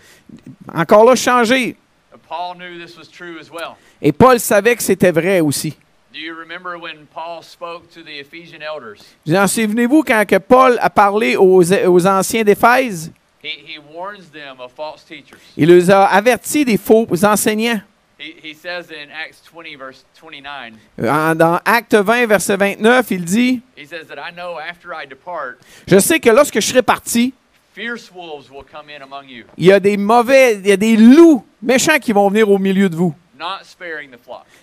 Encore 0.73 1.05
là, 1.05 1.15
changer. 1.15 1.77
Paul 2.27 2.55
knew 2.55 2.77
this 2.79 2.97
was 2.97 3.05
true 3.09 3.37
as 3.39 3.49
well. 3.51 3.75
Et 4.01 4.11
Paul 4.11 4.39
savait 4.39 4.75
que 4.75 4.83
c'était 4.83 5.11
vrai 5.11 5.39
aussi. 5.41 5.75
Do 6.13 6.19
you 6.19 6.33
remember 6.33 6.77
when 6.77 7.07
Paul 7.13 7.43
spoke 7.43 7.89
to 7.93 8.01
the 8.01 8.19
Ephesian 8.21 8.61
elders? 8.61 9.03
Vous 9.25 9.35
en 9.35 9.47
souvenez-vous 9.47 10.03
quand 10.03 10.25
que 10.25 10.37
Paul 10.37 10.77
a 10.81 10.89
parlé 10.89 11.35
aux, 11.35 11.61
aux 11.61 12.07
anciens 12.07 12.43
d'Éphèse? 12.43 13.11
He, 13.43 13.49
he 13.67 13.77
warns 13.93 14.31
them 14.31 14.59
of 14.59 14.71
false 14.71 15.03
teachers. 15.05 15.37
Il 15.57 15.67
les 15.67 15.91
a 15.91 16.05
avertis 16.05 16.63
des 16.65 16.77
faux 16.77 17.05
enseignants. 17.23 17.81
He, 18.17 18.33
he 18.41 18.53
says 18.55 18.89
in 18.91 19.11
Acts 19.11 19.41
20, 19.53 19.75
verse 19.77 20.05
29, 20.19 20.73
En- 21.03 21.35
Dans 21.35 21.59
Acte 21.65 21.95
20, 21.95 22.27
verset 22.27 22.55
29, 22.55 23.11
il 23.11 23.25
dit, 23.25 23.61
he 23.75 23.85
says 23.85 24.05
that 24.07 24.17
I 24.17 24.31
know 24.33 24.57
after 24.57 24.93
I 24.93 25.05
depart, 25.05 25.57
Je 25.85 25.99
sais 25.99 26.21
que 26.21 26.29
lorsque 26.29 26.55
je 26.61 26.65
serai 26.65 26.81
parti, 26.81 27.33
fierce 27.75 28.09
wolves 28.09 28.49
will 28.49 28.63
come 28.63 28.89
in 28.89 29.01
among 29.01 29.27
you, 29.27 29.43
il 29.57 29.65
y 29.65 29.71
a 29.73 29.79
des 29.81 29.97
mauvais, 29.97 30.53
il 30.55 30.67
y 30.67 30.71
a 30.71 30.77
des 30.77 30.95
loups 30.95 31.43
méchants 31.61 31.99
qui 31.99 32.13
vont 32.13 32.29
venir 32.29 32.49
au 32.49 32.57
milieu 32.57 32.87
de 32.87 32.95
vous, 32.95 33.13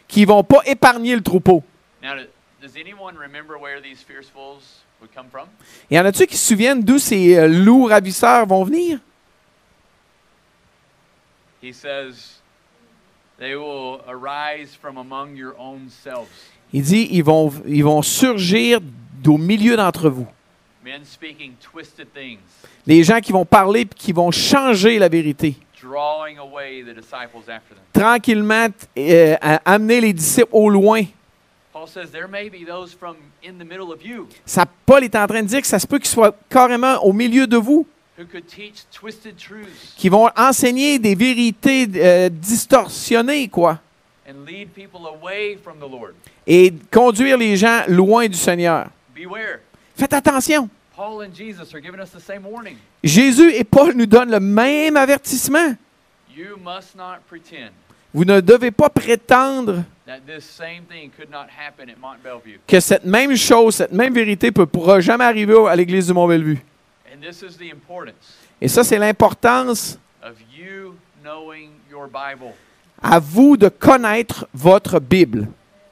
qui 0.09 0.25
vont 0.25 0.43
pas 0.43 0.63
épargner 0.65 1.15
le 1.15 1.23
troupeau. 1.23 1.63
Now, 2.03 2.17
do- 2.17 2.27
does 2.61 2.77
anyone 2.77 3.17
remember 3.17 3.59
where 3.61 3.81
these 3.83 4.03
fierce 4.03 4.33
wolves 4.35 4.83
would 5.01 5.13
come 5.15 5.27
from? 5.31 5.49
Y 5.91 5.99
en 5.99 6.07
a-tu 6.07 6.27
qui 6.27 6.37
se 6.37 6.49
souviennent 6.49 6.83
d'où 6.83 6.99
ces 6.99 7.37
euh, 7.37 7.49
loups 7.49 7.87
ravisseurs 7.87 8.47
vont 8.47 8.65
venir? 8.65 8.99
He 11.63 11.73
says, 11.73 12.41
they 13.39 13.55
will 13.55 14.01
arise 14.09 14.75
from 14.75 14.97
among 14.97 15.37
your 15.37 15.55
own 15.59 15.91
selves. 15.91 16.51
Il 16.73 16.83
dit, 16.83 17.09
ils 17.13 17.23
vont, 17.23 17.53
ils 17.67 17.85
vont 17.85 18.03
surgir 18.03 18.81
au 19.27 19.39
milieu 19.39 19.77
d'entre 19.77 20.09
vous. 20.09 20.27
Les 22.87 23.05
gens 23.05 23.21
qui 23.21 23.33
vont 23.33 23.45
parler 23.45 23.85
puis 23.85 23.99
qui 23.99 24.13
vont 24.13 24.31
changer 24.31 24.99
la 24.99 25.09
vérité. 25.09 25.57
Tranquillement, 27.93 28.67
euh, 28.99 29.37
amener 29.65 30.01
les 30.01 30.13
disciples 30.13 30.49
au 30.53 30.69
loin. 30.69 31.05
Paul 31.73 31.89
says 31.89 32.11
there 32.11 32.29
may 32.29 32.51
be 32.51 32.67
those 32.67 32.93
from 32.93 33.17
in 33.43 33.55
the 33.59 33.65
middle 33.65 33.93
of 33.93 34.05
you 34.05 34.29
Ça, 34.45 34.67
Paul 34.85 35.05
est 35.05 35.17
en 35.17 35.27
train 35.27 35.43
de 35.43 35.49
dire 35.49 35.63
que 35.63 35.67
ça 35.67 35.79
se 35.79 35.87
peut 35.87 35.99
qu'ils 35.99 36.11
soient 36.11 36.37
carrément 36.51 37.03
au 37.03 37.15
milieu 37.15 37.47
de 37.47 37.57
vous, 37.57 37.87
qui 39.97 40.09
vont 40.11 40.29
enseigner 40.37 40.99
des 40.99 41.15
vérités 41.15 41.89
euh, 41.97 42.29
distorsionnées, 42.29 43.49
quoi, 43.49 43.81
et 46.47 46.75
conduire 46.91 47.39
les 47.39 47.57
gens 47.57 47.83
loin 47.89 48.29
du 48.29 48.37
Seigneur. 48.37 48.89
Beware. 49.15 49.61
Faites 49.97 50.13
attention. 50.13 50.69
Jésus 53.03 53.53
et 53.55 53.65
Paul 53.65 53.95
nous 53.95 54.07
donnent 54.07 54.31
le 54.31 54.41
même 54.41 54.97
avertissement. 54.97 55.75
You 56.35 56.57
must 56.57 56.97
not 56.97 57.19
pretend 57.29 57.73
Vous 58.15 58.25
ne 58.25 58.41
devez 58.41 58.71
pas 58.71 58.89
prétendre 58.89 59.85
que 62.67 62.81
cette 62.81 63.05
même 63.05 63.37
chose, 63.37 63.75
cette 63.77 63.93
même 63.93 64.15
vérité 64.15 64.51
ne 64.55 64.65
pourra 64.65 65.01
jamais 65.01 65.25
arriver 65.25 65.57
à 65.69 65.77
l'église 65.77 66.07
du 66.07 66.13
Mont-Bellevue. 66.13 66.59
And 67.13 67.21
this 67.21 67.43
is 67.43 67.57
the 67.59 67.71
importance 67.73 68.37
Et 68.61 68.69
ça, 68.69 68.85
c'est 68.85 68.99
l'importance 68.99 69.99
of 70.23 70.35
you 70.57 70.95
knowing 71.23 71.71
your 71.91 72.07
Bible. 72.07 72.53
à 73.03 73.19
vous 73.19 73.57
de 73.57 73.69
connaître 73.69 74.47
votre 74.55 75.01
Bible. 75.01 75.49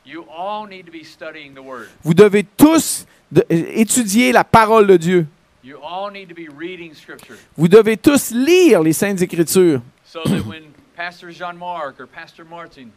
You 0.06 0.24
all 0.30 0.68
need 0.68 0.86
to 0.86 0.92
be 0.92 1.04
studying 1.04 1.54
the 1.54 1.60
Word. 1.60 1.88
Vous 2.02 2.14
devez 2.14 2.44
tous 2.44 3.06
de- 3.32 3.44
étudier 3.50 4.32
la 4.32 4.44
parole 4.44 4.86
de 4.86 4.96
Dieu. 4.96 5.26
You 5.62 5.76
all 5.82 6.10
need 6.12 6.28
to 6.28 6.34
be 6.34 6.48
reading 6.58 6.92
Scripture 6.94 7.36
Vous 7.56 7.68
devez 7.68 7.96
tous 7.96 8.30
lire 8.30 8.82
les 8.82 8.92
Saintes 8.94 9.20
Écritures. 9.22 9.80
so 10.04 10.20
that 10.24 10.44
when 10.46 10.64
Pastor 10.96 11.30
Jean 11.30 11.54
Marc 11.54 12.00
or 12.00 12.06
Pastor 12.06 12.44
Martin 12.44 12.88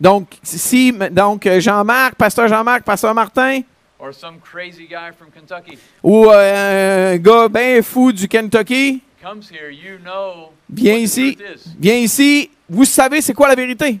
Donc, 0.00 0.28
si 0.42 0.92
donc 1.10 1.46
euh, 1.46 1.60
Jean-Marc, 1.60 2.14
pasteur 2.16 2.48
Jean-Marc, 2.48 2.84
pasteur 2.84 3.14
Martin, 3.14 3.60
or 3.98 4.12
some 4.14 4.38
crazy 4.40 4.86
guy 4.86 5.10
from 5.16 5.28
Kentucky 5.30 5.76
ou 6.02 6.26
euh, 6.30 7.14
un 7.14 7.18
gars 7.18 7.48
bien 7.48 7.82
fou 7.82 8.12
du 8.12 8.28
Kentucky 8.28 9.00
comes 9.22 9.42
here, 9.50 9.70
you 9.70 9.98
know 10.04 10.52
ici, 10.76 11.36
vient 11.78 11.96
ici, 11.96 12.50
vous 12.68 12.84
savez 12.84 13.20
c'est 13.20 13.34
quoi 13.34 13.48
la 13.48 13.54
vérité? 13.56 13.98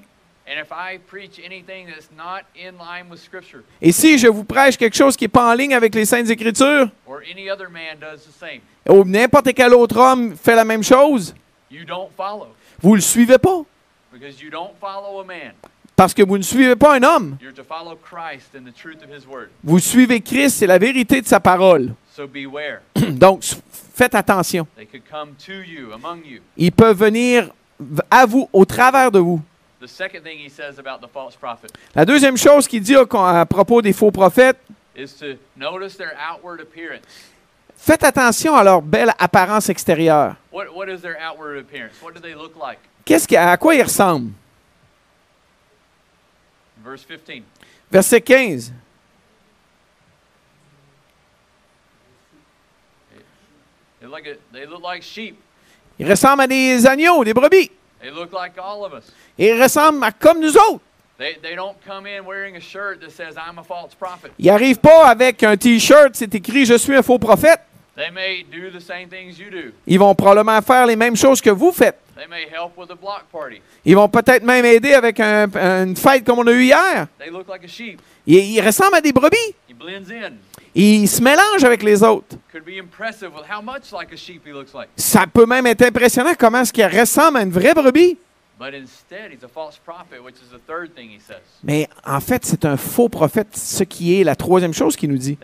Et 3.80 3.92
si 3.92 4.18
je 4.18 4.28
vous 4.28 4.44
prêche 4.44 4.76
quelque 4.76 4.96
chose 4.96 5.16
qui 5.16 5.24
n'est 5.24 5.28
pas 5.28 5.50
en 5.50 5.54
ligne 5.54 5.74
avec 5.74 5.94
les 5.94 6.04
Saintes 6.04 6.30
Écritures, 6.30 6.88
or 7.06 7.20
any 7.30 7.50
other 7.50 7.68
man 7.68 7.98
does 8.00 8.22
the 8.22 8.32
same, 8.32 8.60
ou 8.88 9.04
n'importe 9.04 9.52
quel 9.54 9.74
autre 9.74 9.98
homme 9.98 10.36
fait 10.36 10.54
la 10.54 10.64
même 10.64 10.82
chose, 10.82 11.34
you 11.70 11.84
don't 11.84 12.10
follow 12.16 12.48
vous 12.80 12.90
ne 12.90 12.96
le 12.96 13.02
suivez 13.02 13.38
pas. 13.38 13.64
because 14.12 14.40
you 14.40 14.50
don't 14.50 14.74
follow 14.80 15.20
a 15.20 15.24
man. 15.24 15.52
Parce 15.96 16.14
que 16.14 16.22
vous 16.22 16.38
ne 16.38 16.44
suivez 16.44 16.76
pas 16.76 16.94
un 16.94 17.02
homme. 17.02 17.36
You're 17.40 17.52
to 17.52 17.64
follow 17.64 17.96
Christ 17.96 18.54
and 18.54 18.64
the 18.64 18.72
truth 18.72 19.02
of 19.02 19.10
His 19.10 19.26
Word. 19.26 19.48
Vous 19.64 19.80
suivez 19.80 20.20
Christ, 20.20 20.58
c'est 20.58 20.66
la 20.68 20.78
vérité 20.78 21.20
de 21.20 21.26
sa 21.26 21.40
parole. 21.40 21.92
So 22.14 22.28
beware. 22.28 22.82
Donc, 22.94 23.42
faites 23.94 24.14
attention. 24.14 24.66
They 24.76 24.86
could 24.86 25.02
come 25.10 25.34
to 25.46 25.52
you, 25.52 25.92
among 25.92 26.24
you. 26.24 26.40
Ils 26.56 26.70
peuvent 26.70 26.96
venir 26.96 27.50
à 28.10 28.26
vous, 28.26 28.48
au 28.52 28.64
travers 28.64 29.10
de 29.10 29.18
vous. 29.18 29.40
The 29.80 29.86
second 29.86 30.22
thing 30.24 30.38
he 30.38 30.48
says 30.48 30.78
about 30.78 31.00
the 31.00 31.08
false 31.12 31.36
prophet 31.36 31.70
La 31.94 32.04
deuxième 32.04 32.36
chose 32.36 32.66
qu'il 32.66 32.82
dit 32.82 32.96
à, 32.96 33.46
propos 33.46 33.80
des 33.80 33.92
faux 33.92 34.10
prophètes, 34.10 34.58
is 34.96 35.12
to 35.20 35.38
notice 35.56 35.96
their 35.96 36.12
outward 36.18 36.60
appearance. 36.60 37.04
faites 37.76 38.02
attention 38.02 38.56
à 38.56 38.64
leur 38.64 38.82
belle 38.82 39.12
apparence 39.18 39.68
extérieure. 39.68 40.34
What, 40.52 40.74
what 40.74 40.88
is 40.88 41.00
their 41.00 41.16
outward 41.16 41.58
appearance? 41.58 41.92
What 42.02 42.14
do 42.14 42.20
they 42.20 42.34
look 42.34 42.56
like? 42.56 42.78
Qu'est-ce 43.04 43.32
à 43.36 43.56
quoi 43.56 43.76
ils 43.76 43.82
ressemblent? 43.82 44.32
Verse 46.84 47.04
15. 47.04 47.42
Verset 47.90 48.20
15. 48.20 48.72
They 54.00 54.06
look, 54.06 54.26
at, 54.26 54.38
they 54.52 54.66
look 54.66 54.82
like 54.82 55.02
sheep. 55.02 55.36
Ils 55.98 56.08
ressemblent 56.08 56.42
à 56.42 56.46
des 56.46 56.86
agneaux, 56.86 57.24
des 57.24 57.34
brebis. 57.34 57.70
They 58.00 58.10
look 58.10 58.32
like 58.32 58.52
all 58.58 58.84
of 58.84 58.92
us. 58.92 59.12
Ils 59.38 59.60
ressemblent 59.60 60.02
à 60.04 60.12
comme 60.12 60.40
nous 60.40 60.56
autres. 60.56 60.80
They, 61.18 61.36
they 61.42 61.56
don't 61.56 61.74
come 61.84 62.06
in 62.06 62.24
wearing 62.24 62.54
a 62.56 62.60
shirt 62.60 63.00
that 63.00 63.10
says, 63.10 63.34
I'm 63.36 63.58
a 63.58 63.64
false 63.64 63.92
prophet. 63.94 64.30
Ils 64.38 64.46
n'arrivent 64.46 64.78
pas 64.78 65.06
avec 65.08 65.42
un 65.42 65.56
T-shirt, 65.56 66.14
c'est 66.14 66.32
écrit 66.32 66.64
Je 66.64 66.74
suis 66.78 66.94
un 66.94 67.02
faux 67.02 67.18
prophète. 67.18 67.60
They 67.96 68.12
may 68.12 68.44
do 68.44 68.70
the 68.70 68.80
same 68.80 69.08
things 69.08 69.40
you 69.40 69.50
do. 69.50 69.72
Ils 69.84 69.98
vont 69.98 70.14
probablement 70.14 70.62
faire 70.62 70.86
les 70.86 70.94
mêmes 70.94 71.16
choses 71.16 71.40
que 71.40 71.50
vous 71.50 71.72
faites. 71.72 71.98
They 72.16 72.28
may 72.28 72.44
help 72.48 72.76
with 72.76 72.90
a 72.92 72.94
block 72.94 73.24
party. 73.32 73.60
Ils 73.84 73.96
vont 73.96 74.08
peut-être 74.08 74.44
même 74.44 74.64
aider 74.64 74.94
avec 74.94 75.18
un- 75.18 75.48
une 75.56 75.96
fête 75.96 76.24
comme 76.24 76.38
on 76.38 76.46
a 76.46 76.52
eu 76.52 76.62
hier. 76.62 77.08
They 77.18 77.30
look 77.30 77.48
like 77.48 77.64
a 77.64 77.68
sheep. 77.68 78.00
Ils, 78.24 78.38
ils 78.54 78.60
ressemblent 78.60 78.94
à 78.94 79.00
des 79.00 79.12
brebis. 79.12 79.54
Ils 80.74 81.08
se 81.08 81.22
mélangent 81.22 81.64
avec 81.64 81.82
les 81.82 82.02
autres. 82.02 82.36
Ça 84.96 85.26
peut 85.26 85.46
même 85.46 85.66
être 85.66 85.82
impressionnant 85.82 86.32
comment 86.38 86.60
est-ce 86.60 86.72
qu'il 86.72 86.86
ressemble 86.86 87.38
à 87.38 87.42
une 87.42 87.50
vraie 87.50 87.74
brebis. 87.74 88.18
But 88.58 88.74
instead, 88.74 89.30
he's 89.30 89.44
a 89.44 89.48
false 89.48 89.78
prophet, 89.78 90.18
which 90.18 90.34
is 90.34 90.50
the 90.50 90.58
third 90.66 90.92
thing 90.92 91.10
he 91.10 91.20
says. 91.20 91.42
Mais 91.62 91.88
en 92.04 92.18
fait, 92.18 92.44
c'est 92.44 92.64
un 92.64 92.76
faux 92.76 93.08
prophète, 93.08 93.56
ce 93.56 93.84
qui 93.84 94.20
est 94.20 94.24
la 94.24 94.34
troisième 94.34 94.74
chose 94.74 94.96
qu'il 94.96 95.10
nous 95.10 95.18
dit. 95.18 95.38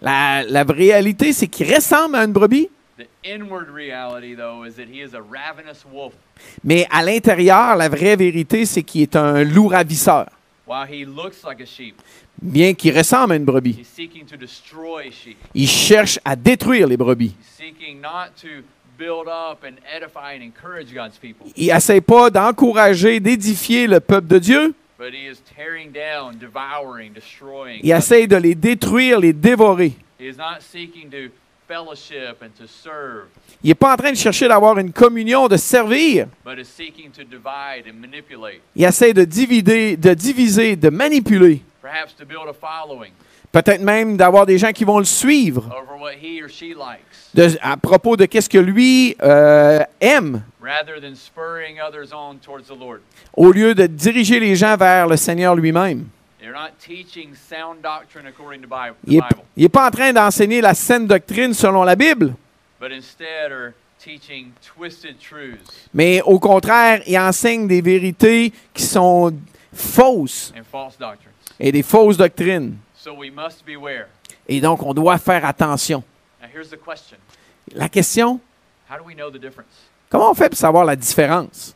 La, 0.00 0.42
la 0.44 0.62
réalité, 0.62 1.34
c'est 1.34 1.48
qu'il 1.48 1.74
ressemble 1.74 2.16
à 2.16 2.24
une 2.24 2.32
brebis, 2.32 2.70
mais 6.64 6.86
à 6.90 7.02
l'intérieur, 7.02 7.76
la 7.76 7.88
vraie 7.90 8.16
vérité, 8.16 8.64
c'est 8.64 8.82
qu'il 8.82 9.02
est 9.02 9.16
un 9.16 9.44
loup 9.44 9.68
ravisseur. 9.68 10.30
Bien 12.40 12.74
qu'il 12.74 12.96
ressemble 12.96 13.32
à 13.32 13.36
une 13.36 13.44
brebis, 13.44 13.80
il 15.54 15.68
cherche 15.68 16.18
à 16.24 16.36
détruire 16.36 16.86
les 16.86 16.96
brebis. 16.96 17.34
Il 21.56 21.66
n'essaie 21.66 22.00
pas 22.00 22.30
d'encourager, 22.30 23.20
d'édifier 23.20 23.86
le 23.86 24.00
peuple 24.00 24.28
de 24.28 24.38
Dieu. 24.38 24.74
but 24.98 25.14
he 25.14 25.28
is 25.28 25.40
tearing 25.56 25.92
down, 25.92 26.36
devouring, 26.38 27.12
destroying. 27.12 27.80
Il 27.84 27.92
essaie 27.92 28.26
de 28.26 28.36
les 28.36 28.54
détruire, 28.56 29.20
les 29.20 29.32
dévorer. 29.32 29.92
Il 30.18 30.34
n'est 33.62 33.74
pas 33.74 33.92
en 33.92 33.96
train 33.96 34.10
de 34.10 34.16
chercher 34.16 34.48
d'avoir 34.48 34.78
une 34.78 34.92
communion, 34.92 35.46
de 35.46 35.56
servir. 35.56 36.26
but 36.44 36.58
is 36.58 36.64
seeking 36.66 37.10
to 37.12 37.22
divide 37.22 37.86
and 37.88 38.00
manipulate, 38.00 38.60
Il 38.74 38.84
essaie 38.84 39.14
de 39.14 39.24
diviser, 39.24 40.76
de 40.76 40.90
manipuler. 40.90 41.62
Perhaps 41.80 42.14
to 42.16 42.24
build 42.24 42.48
a 42.48 42.52
following 42.52 43.12
Peut-être 43.50 43.80
même 43.80 44.16
d'avoir 44.18 44.44
des 44.44 44.58
gens 44.58 44.72
qui 44.72 44.84
vont 44.84 44.98
le 44.98 45.04
suivre. 45.06 45.64
over 45.74 45.98
what 45.98 46.12
he 46.20 46.42
or 46.42 46.48
she 46.50 46.74
likes, 46.74 47.30
de- 47.34 47.56
à 47.62 47.76
propos 47.78 48.16
de 48.16 48.26
qu'est-ce 48.26 48.48
que 48.48 48.58
lui 48.58 49.16
euh, 49.22 49.80
aime, 50.00 50.42
rather 50.62 51.00
than 51.00 51.14
spurring 51.14 51.78
others 51.80 52.12
on 52.12 52.36
towards 52.36 52.64
the 52.68 52.78
Lord. 52.78 53.00
au 53.34 53.50
lieu 53.50 53.74
de 53.74 53.86
diriger 53.86 54.38
les 54.38 54.54
gens 54.54 54.76
vers 54.76 55.06
le 55.06 55.16
Seigneur 55.16 55.54
lui-même. 55.56 56.06
They're 56.40 56.52
not 56.52 56.72
teaching 56.78 57.34
sound 57.34 57.80
doctrine 57.82 58.26
according 58.26 58.60
to 58.62 58.68
Bible, 58.68 58.96
the 59.06 59.22
Il 59.56 59.62
n'est 59.62 59.68
pas 59.70 59.88
en 59.88 59.90
train 59.90 60.12
d'enseigner 60.12 60.60
la 60.60 60.74
saine 60.74 61.06
doctrine 61.06 61.54
selon 61.54 61.84
la 61.84 61.96
Bible, 61.96 62.34
but 62.80 62.92
instead 62.92 63.50
are 63.50 63.72
teaching 63.98 64.52
twisted 64.62 65.18
truths. 65.18 65.88
Mais 65.94 66.20
au 66.22 66.38
contraire, 66.38 67.00
il 67.06 67.18
enseigne 67.18 67.66
des 67.66 67.80
vérités 67.80 68.52
qui 68.74 68.82
sont 68.84 69.32
fausses. 69.74 70.52
Et 71.60 71.72
des 71.72 71.82
fausses 71.82 72.16
doctrines. 72.16 72.76
So 72.96 73.12
we 73.14 73.30
must 73.30 73.64
beware. 73.64 74.08
Et 74.48 74.60
donc, 74.60 74.82
on 74.82 74.94
doit 74.94 75.18
faire 75.18 75.44
attention. 75.44 76.02
Now, 76.40 76.48
here's 76.52 76.70
the 76.70 76.76
question 76.78 77.18
La 77.74 77.88
question, 77.88 78.40
How 78.90 78.96
do 78.98 79.04
we 79.04 79.14
know 79.14 79.30
the 79.30 79.38
difference? 79.40 79.68
comment 80.08 80.30
on 80.30 80.34
fait 80.34 80.48
pour 80.48 80.58
savoir 80.58 80.84
la 80.84 80.96
différence? 80.96 81.74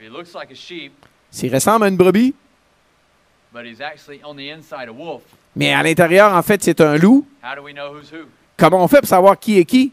He 0.00 0.08
looks 0.08 0.32
like 0.34 0.50
a 0.50 0.54
sheep, 0.54 0.92
S'il 1.30 1.52
ressemble 1.54 1.84
à 1.84 1.88
une 1.88 1.96
brebis, 1.98 2.34
but 3.52 3.66
he's 3.66 3.82
actually 3.82 4.20
on 4.24 4.34
the 4.34 4.48
inside 4.50 4.88
a 4.88 4.92
wolf. 4.92 5.22
mais 5.54 5.74
à 5.74 5.82
l'intérieur, 5.82 6.32
en 6.32 6.42
fait, 6.42 6.62
c'est 6.64 6.80
un 6.80 6.96
loup. 6.96 7.26
How 7.42 7.54
do 7.54 7.62
we 7.62 7.74
know 7.74 7.92
who's 7.94 8.10
who? 8.10 8.26
Comment 8.56 8.82
on 8.82 8.88
fait 8.88 9.00
pour 9.00 9.08
savoir 9.08 9.38
qui 9.38 9.58
est 9.58 9.64
qui? 9.66 9.92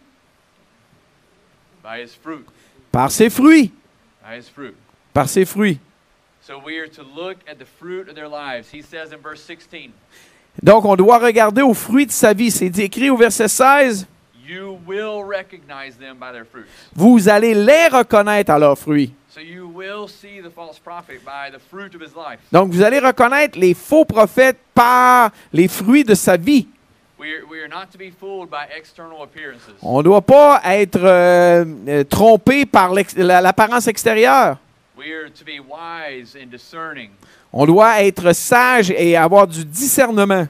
By 1.84 2.02
his 2.04 2.16
fruit. 2.16 2.46
Par 2.92 3.12
ses 3.12 3.30
fruits. 3.30 3.74
By 4.24 4.38
his 4.40 4.50
fruit. 4.50 4.74
Par 5.14 5.28
ses 5.28 5.44
fruits. 5.46 5.80
So 6.48 6.62
we 6.66 6.80
are 6.80 6.88
to 6.88 7.04
look 7.04 7.36
at 7.46 7.58
the 7.60 7.66
fruit 7.66 8.08
of 8.08 8.16
their 8.16 8.30
lives. 8.30 8.70
He 8.72 8.82
says 8.82 9.12
in 9.12 9.20
verse 9.22 9.42
16, 9.42 9.92
Donc, 10.64 10.86
on 10.86 10.96
doit 10.96 11.18
regarder 11.20 11.62
aux 11.62 11.74
fruits 11.74 12.06
de 12.06 12.12
sa 12.14 12.32
vie. 12.32 12.52
C'est 12.52 12.68
écrit 12.80 13.10
au 13.10 13.18
verset 13.18 13.50
16, 13.50 14.08
You 14.48 14.80
will 14.88 15.26
recognize 15.26 15.98
them 15.98 16.16
by 16.18 16.32
their 16.32 16.46
fruits. 16.46 16.68
vous 16.96 17.28
allez 17.28 17.54
les 17.54 17.90
reconnaître 17.90 18.50
à 18.50 18.58
leurs 18.58 18.78
fruits. 18.78 19.12
So 19.28 19.42
you 19.42 19.68
will 19.68 20.08
see 20.08 20.42
the 20.42 20.50
false 20.50 20.80
prophet 20.80 21.20
by 21.26 21.52
the 21.52 21.60
fruit 21.70 21.94
of 21.94 22.02
his 22.02 22.16
life. 22.16 22.40
Donc, 22.54 22.72
vous 22.72 22.82
allez 22.82 23.00
reconnaître 23.00 23.60
les 23.60 23.74
faux 23.74 24.06
prophètes 24.06 24.58
par 24.74 25.32
les 25.52 25.68
fruits 25.68 26.06
de 26.06 26.16
sa 26.16 26.38
vie. 26.38 26.66
On 29.82 29.98
ne 29.98 30.04
doit 30.04 30.22
pas 30.22 30.62
être 30.64 31.00
euh, 31.04 31.66
euh, 31.90 32.04
trompé 32.06 32.66
par 32.66 32.94
la- 32.94 33.42
l'apparence 33.42 33.88
extérieure. 33.88 34.58
We 34.98 35.14
are 35.14 35.30
to 35.30 35.46
be 35.46 35.60
wise 35.60 36.36
and 36.36 36.50
discerning. 36.50 37.12
On 37.54 37.68
doit 37.68 38.04
être 38.04 38.34
sage 38.34 38.90
et 38.90 39.16
avoir 39.16 39.46
du 39.46 39.64
discernement. 39.64 40.48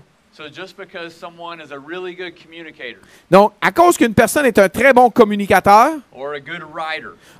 Donc, 3.30 3.54
à 3.60 3.72
cause 3.72 3.98
qu'une 3.98 4.14
personne 4.14 4.46
est 4.46 4.60
un 4.60 4.70
très 4.70 4.94
bon 4.94 5.10
communicateur, 5.10 5.96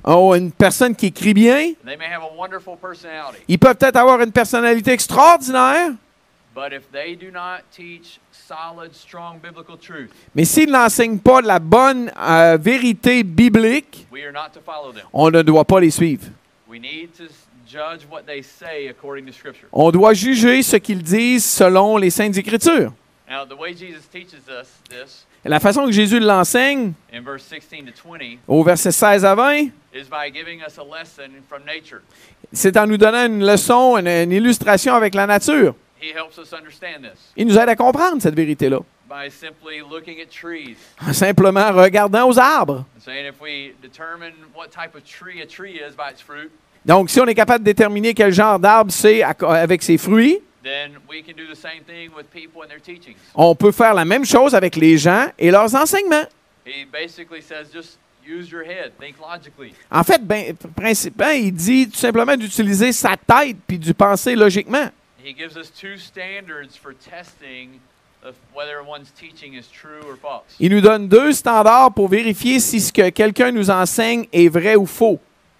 ou 0.04 0.34
une 0.34 0.52
personne 0.52 0.94
qui 0.94 1.06
écrit 1.06 1.32
bien, 1.32 1.74
they 1.86 1.96
may 1.96 2.06
have 2.12 2.22
a 2.22 2.36
wonderful 2.36 2.76
personality, 2.76 3.42
ils 3.46 3.58
peuvent 3.58 3.76
peut-être 3.76 3.96
avoir 3.96 4.20
une 4.20 4.32
personnalité 4.32 4.90
extraordinaire, 4.92 5.92
but 6.54 6.72
if 6.72 6.90
they 6.90 7.14
do 7.14 7.30
not 7.30 7.60
teach 7.70 8.18
solid, 8.32 8.92
strong 8.92 9.38
biblical 9.40 9.78
truth, 9.78 10.10
mais 10.34 10.44
s'ils 10.44 10.70
n'enseignent 10.70 11.20
pas 11.20 11.40
de 11.40 11.46
la 11.46 11.60
bonne 11.60 12.10
euh, 12.20 12.58
vérité 12.60 13.22
biblique, 13.22 14.08
we 14.10 14.24
are 14.24 14.32
not 14.32 14.50
to 14.52 14.60
follow 14.60 14.92
them. 14.92 15.04
on 15.12 15.30
ne 15.30 15.42
doit 15.42 15.64
pas 15.64 15.78
les 15.78 15.92
suivre. 15.92 16.26
We 16.80 16.88
need 16.88 17.12
to 17.16 17.24
s- 17.24 17.46
judge 17.66 18.06
what 18.08 18.22
they 18.26 18.40
say 18.42 18.88
according 18.88 19.26
to 19.26 19.32
Scripture. 19.32 19.66
On 19.72 19.90
doit 19.90 20.14
juger 20.14 20.62
ce 20.62 20.76
qu'ils 20.76 21.02
disent 21.02 21.44
selon 21.44 21.96
les 21.96 22.10
Saintes 22.10 22.36
Écritures. 22.36 22.92
Now, 23.28 23.44
the 23.44 23.58
way 23.58 23.74
Jesus 23.74 24.06
teaches 24.10 24.42
us 24.48 24.68
this 24.88 25.26
La 25.44 25.58
façon 25.60 25.84
que 25.86 25.92
Jésus 25.92 26.20
l'enseigne, 26.20 26.92
in 27.12 27.20
verse 27.22 27.42
16 27.44 27.84
to 27.86 27.92
20 28.08 28.38
au 28.46 28.62
verset 28.62 28.92
16 28.92 29.24
à 29.24 29.34
20, 29.34 29.70
is 29.92 30.04
by 30.08 30.30
giving 30.32 30.60
us 30.62 30.78
a 30.78 30.84
lesson 30.84 31.30
from 31.48 31.62
nature. 31.64 32.00
c'est 32.52 32.76
en 32.76 32.86
nous 32.86 32.96
donnant 32.96 33.26
une 33.26 33.44
leçon, 33.44 33.96
une, 33.98 34.06
une 34.08 34.32
illustration 34.32 34.94
avec 34.94 35.14
la 35.14 35.26
nature. 35.26 35.74
He 36.00 36.12
helps 36.14 36.38
us 36.38 36.52
understand 36.52 37.02
this 37.02 37.32
Il 37.36 37.46
nous 37.48 37.58
aide 37.58 37.68
à 37.68 37.74
comprendre 37.76 38.22
cette 38.22 38.36
vérité-là. 38.36 38.78
by 39.08 39.30
simply 39.30 39.80
looking 39.80 40.20
at 40.20 40.26
trees 40.30 40.76
En 41.00 41.12
simplement 41.12 41.72
regardant 41.72 42.28
aux 42.28 42.38
arbres. 42.38 42.84
Donc, 46.88 47.10
si 47.10 47.20
on 47.20 47.26
est 47.26 47.34
capable 47.34 47.62
de 47.62 47.70
déterminer 47.70 48.14
quel 48.14 48.32
genre 48.32 48.58
d'arbre 48.58 48.90
c'est 48.90 49.22
avec 49.22 49.82
ses 49.82 49.98
fruits, 49.98 50.40
on 53.34 53.54
peut 53.54 53.72
faire 53.72 53.92
la 53.92 54.06
même 54.06 54.24
chose 54.24 54.54
avec 54.54 54.74
les 54.74 54.96
gens 54.96 55.26
et 55.38 55.50
leurs 55.50 55.74
enseignements. 55.74 56.24
He 56.64 56.86
basically 56.90 57.42
says 57.42 57.66
just 57.72 57.98
use 58.26 58.50
your 58.50 58.62
head, 58.62 58.92
think 58.98 59.16
logically. 59.18 59.74
En 59.90 60.02
fait, 60.02 60.22
ben, 60.22 60.54
principalement, 60.74 61.32
il 61.32 61.52
dit 61.52 61.88
tout 61.88 61.98
simplement 61.98 62.36
d'utiliser 62.36 62.92
sa 62.92 63.16
tête 63.16 63.56
puis 63.66 63.78
de 63.78 63.92
penser 63.92 64.34
logiquement. 64.34 64.88
Il 70.60 70.70
nous 70.70 70.80
donne 70.80 71.08
deux 71.08 71.32
standards 71.32 71.92
pour 71.92 72.08
vérifier 72.08 72.60
si 72.60 72.80
ce 72.80 72.92
que 72.92 73.10
quelqu'un 73.10 73.52
nous 73.52 73.70
enseigne 73.70 74.26
est 74.32 74.48
vrai 74.48 74.74
ou 74.74 74.86
faux. 74.86 75.18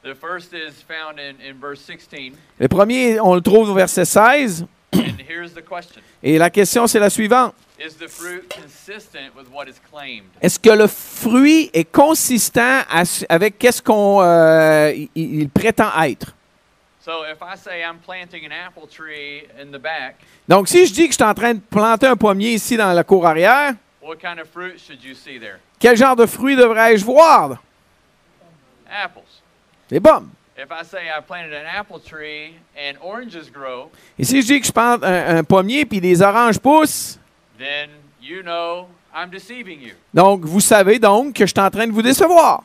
The 0.09 0.14
first 0.14 0.55
is 0.55 0.83
found 0.83 1.18
in, 1.18 1.37
in 1.47 1.59
verse 1.61 1.81
16, 1.83 2.33
Le 2.59 2.66
premier, 2.68 3.21
on 3.21 3.35
le 3.35 3.42
trouve 3.42 3.68
au 3.68 3.75
verset 3.75 4.07
16, 4.07 4.64
and 4.94 5.21
here's 5.29 5.53
the 5.53 5.61
question 5.62 6.01
et 6.23 6.38
la 6.38 6.49
question, 6.49 6.87
c'est 6.87 6.99
la 6.99 7.11
suivante. 7.11 7.55
Is 7.79 7.94
the 7.97 8.09
fruit 8.09 8.42
consistent 8.49 9.35
with 9.37 9.49
what 9.53 9.66
is 9.68 9.75
claimed? 9.92 10.25
Est-ce 10.40 10.59
que 10.59 10.71
le 10.71 10.87
fruit 10.87 11.68
est 11.75 11.85
consistant 11.92 12.81
à 12.90 13.03
avec 13.29 13.59
qu'est-ce 13.59 13.83
qu'on 13.83 14.23
euh, 14.23 14.92
il- 15.14 15.40
il 15.42 15.49
prétend 15.51 15.90
être? 16.03 16.35
So 17.05 17.25
if 17.31 17.42
I 17.42 17.55
say 17.59 17.83
I'm 17.83 17.99
planting 17.99 18.47
an 18.47 18.53
apple 18.53 18.87
tree 18.88 19.47
in 19.61 19.66
the 19.73 19.79
back, 19.81 20.16
Donc, 20.49 20.68
si 20.68 20.87
je 20.87 20.92
dis 20.94 21.05
que 21.07 21.12
je 21.12 21.16
suis 21.16 21.25
en 21.25 21.35
train 21.35 21.53
de 21.53 21.61
planter 21.61 22.07
un 22.07 22.16
pommier 22.16 22.55
ici 22.55 22.79
dans 22.79 22.92
la 22.94 23.05
cour 23.05 23.27
arrière, 23.27 23.75
what 24.01 24.16
kind 24.16 24.40
of 24.40 24.49
fruit 24.49 24.79
should 24.79 25.05
you 25.05 25.14
see 25.14 25.38
there? 25.38 25.59
quel 25.79 25.97
genre 25.99 26.16
de 26.16 26.25
fruit 26.25 26.57
devrais-je 26.57 27.05
voir? 27.05 27.59
Apples. 28.90 29.21
Et 34.18 34.24
si 34.24 34.42
je 34.42 34.46
dis 34.46 34.61
que 34.61 34.66
je 34.66 34.72
plante 34.72 35.05
un, 35.05 35.37
un 35.38 35.44
pommier 35.44 35.85
puis 35.85 36.01
des 36.01 36.20
oranges 36.20 36.59
poussent, 36.59 37.18
then 37.59 37.90
you 38.20 38.42
know 38.42 38.88
I'm 39.14 39.31
deceiving 39.31 39.81
you. 39.81 39.94
donc 40.12 40.44
vous 40.44 40.61
savez 40.61 40.98
donc 40.98 41.35
que 41.35 41.46
je 41.46 41.53
suis 41.53 41.61
en 41.61 41.70
train 41.70 41.87
de 41.87 41.92
vous 41.92 42.03
décevoir. 42.03 42.62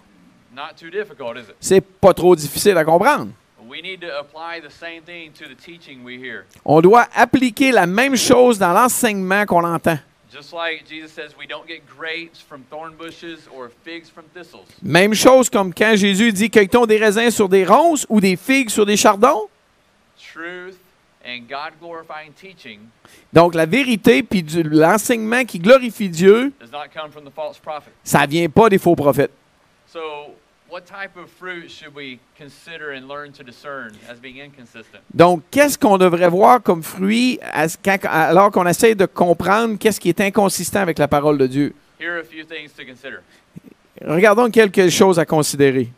C'est 1.59 1.81
pas 1.81 2.13
trop 2.13 2.35
difficile 2.35 2.77
à 2.77 2.83
comprendre. 2.83 3.29
On 6.65 6.81
doit 6.81 7.07
appliquer 7.15 7.71
la 7.71 7.87
même 7.87 8.15
chose 8.15 8.59
dans 8.59 8.71
l'enseignement 8.73 9.45
qu'on 9.45 9.63
entend. 9.63 9.97
Just 10.33 10.51
like 10.51 10.83
Jesus 10.89 11.11
says, 11.11 11.35
we 11.37 11.45
don't 11.45 11.67
get 11.67 11.85
grapes 11.85 12.39
from 12.41 12.63
thorn 12.71 12.95
bushes 12.97 13.47
or 13.55 13.69
figs 13.83 14.09
from 14.09 14.23
thistles. 14.33 14.65
Même 14.81 15.13
chose 15.13 15.47
comme 15.47 15.71
quand 15.71 15.95
Jésus 15.95 16.33
dit 16.33 16.49
cueille-t-on 16.49 16.87
des 16.87 16.97
raisins 16.97 17.29
sur 17.29 17.47
des 17.47 17.63
ronces 17.63 18.07
ou 18.09 18.19
des 18.19 18.35
figues 18.35 18.71
sur 18.71 18.83
des 18.83 18.97
chardons? 18.97 19.47
Truth 20.17 20.79
and 21.23 21.47
God 21.47 21.73
glorifying 21.79 22.33
teaching 22.33 22.79
Donc 23.31 23.53
la 23.53 23.67
vérité 23.67 24.23
puis 24.23 24.43
l'enseignement 24.63 25.45
qui 25.45 25.59
glorifie 25.59 26.09
Dieu, 26.09 26.51
does 26.59 26.71
not 26.71 26.87
come 26.91 27.11
from 27.11 27.25
the 27.25 27.33
false 27.33 27.59
prophet. 27.59 27.91
ça 28.03 28.25
vient 28.25 28.49
pas 28.49 28.69
des 28.69 28.79
faux 28.79 28.95
prophètes. 28.95 29.31
So, 29.85 30.33
what 30.73 30.87
type 30.87 31.15
of 31.15 31.29
fruit 31.29 31.69
should 31.69 31.93
we 31.93 32.19
consider 32.35 32.93
and 32.93 33.07
learn 33.07 33.31
to 33.31 33.43
discern 33.43 33.95
as 34.09 34.19
being 34.19 34.39
inconsistent? 34.41 35.01
Donc 35.13 35.43
qu'est-ce 35.51 35.77
qu'on 35.77 35.99
devrait 35.99 36.29
voir 36.29 36.63
comme 36.63 36.81
fruit 36.81 37.39
alors 37.43 38.49
qu'on 38.49 38.65
essaie 38.65 38.95
de 38.95 39.05
comprendre 39.05 39.77
qu'est-ce 39.77 39.99
qui 39.99 40.09
est 40.09 40.19
inconsistant 40.19 40.79
avec 40.79 40.97
la 40.97 41.07
parole 41.07 41.37
de 41.37 41.45
Dieu? 41.45 41.75
Here 41.99 42.15
are 42.15 42.19
a 42.19 42.23
few 42.23 42.43
things 42.43 42.73
to 42.75 42.83
consider. 42.85 43.19
Regardons 44.03 44.49
quelque 44.49 44.89
chose 44.89 45.19
à 45.19 45.25
considérer. 45.25 45.89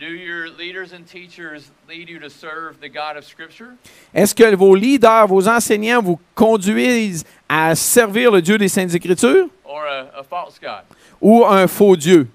Do 0.00 0.06
your 0.06 0.48
leaders 0.58 0.92
and 0.92 1.04
teachers 1.06 1.70
lead 1.88 2.08
you 2.08 2.18
to 2.18 2.28
serve 2.28 2.80
the 2.80 2.88
God 2.88 3.16
of 3.16 3.24
Scripture? 3.24 3.76
Est-ce 4.12 4.34
que 4.34 4.56
vos 4.56 4.74
leaders, 4.74 5.28
vos 5.28 5.46
enseignants 5.48 6.02
vous 6.02 6.18
conduisent 6.34 7.24
à 7.48 7.76
servir 7.76 8.32
le 8.32 8.42
Dieu 8.42 8.58
des 8.58 8.68
Saintes 8.68 8.94
Écritures? 8.94 9.48
Or 9.64 9.84
a, 9.86 10.18
a 10.18 10.24
false 10.24 10.58
God? 10.60 10.82
ou 11.20 11.44
un 11.46 11.68
faux 11.68 11.96
Dieu? 11.96 12.28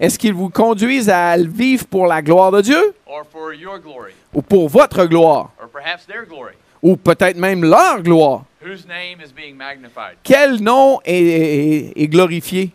Est-ce 0.00 0.18
qu'ils 0.18 0.34
vous 0.34 0.48
conduisent 0.50 1.10
à 1.10 1.36
vivre 1.36 1.86
pour 1.86 2.06
la 2.06 2.22
gloire 2.22 2.50
de 2.50 2.60
Dieu? 2.60 2.94
Or 3.06 3.24
for 3.30 3.52
your 3.54 3.78
glory? 3.78 4.12
Ou 4.32 4.42
pour 4.42 4.68
votre 4.68 5.04
gloire? 5.06 5.52
Or 5.60 5.68
perhaps 5.68 6.06
their 6.06 6.24
glory? 6.26 6.54
ou 6.82 6.96
peut-être 6.96 7.38
même 7.38 7.64
leur 7.64 8.02
gloire? 8.02 8.44
Whose 8.62 8.86
name 8.86 9.18
is 9.24 9.32
being 9.34 9.56
magnified? 9.56 10.16
Quel 10.22 10.60
nom 10.62 11.00
est, 11.04 11.14
est- 11.14 11.92
est 11.96 12.08
glorifié? 12.08 12.72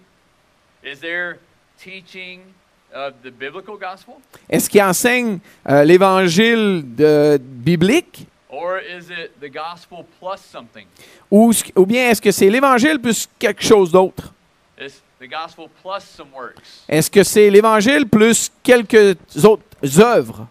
Is 0.83 0.99
there 0.99 1.37
teaching 1.77 2.39
of 2.93 3.13
the 3.23 3.29
biblical 3.31 3.75
gospel? 3.77 4.15
Est-ce 4.49 4.67
qu'ils 4.69 4.81
enseignent 4.81 5.39
euh, 5.69 5.83
l'évangile 5.83 6.83
biblique? 7.39 8.27
Or 8.49 8.79
is 8.79 9.09
it 9.09 9.31
the 9.39 9.49
gospel 9.51 10.05
plus 10.19 10.39
something? 10.41 10.85
ou, 11.31 11.51
bien 11.85 12.09
est-ce 12.09 12.21
que 12.21 12.31
c'est 12.31 12.49
l'évangile 12.49 12.99
plus 12.99 13.27
quelque 13.37 13.63
chose 13.63 13.91
d'autre? 13.91 14.33
Is 14.79 15.01
the 15.19 15.27
gospel 15.29 15.67
plus 15.83 16.01
some 16.03 16.29
works? 16.33 16.55
Est-ce 16.87 17.11
que 17.11 17.23
c'est 17.23 17.49
l'évangile 17.49 18.07
plus 18.07 18.51
quelques 18.63 19.17
autres 19.43 19.99
œuvres? 20.01 20.47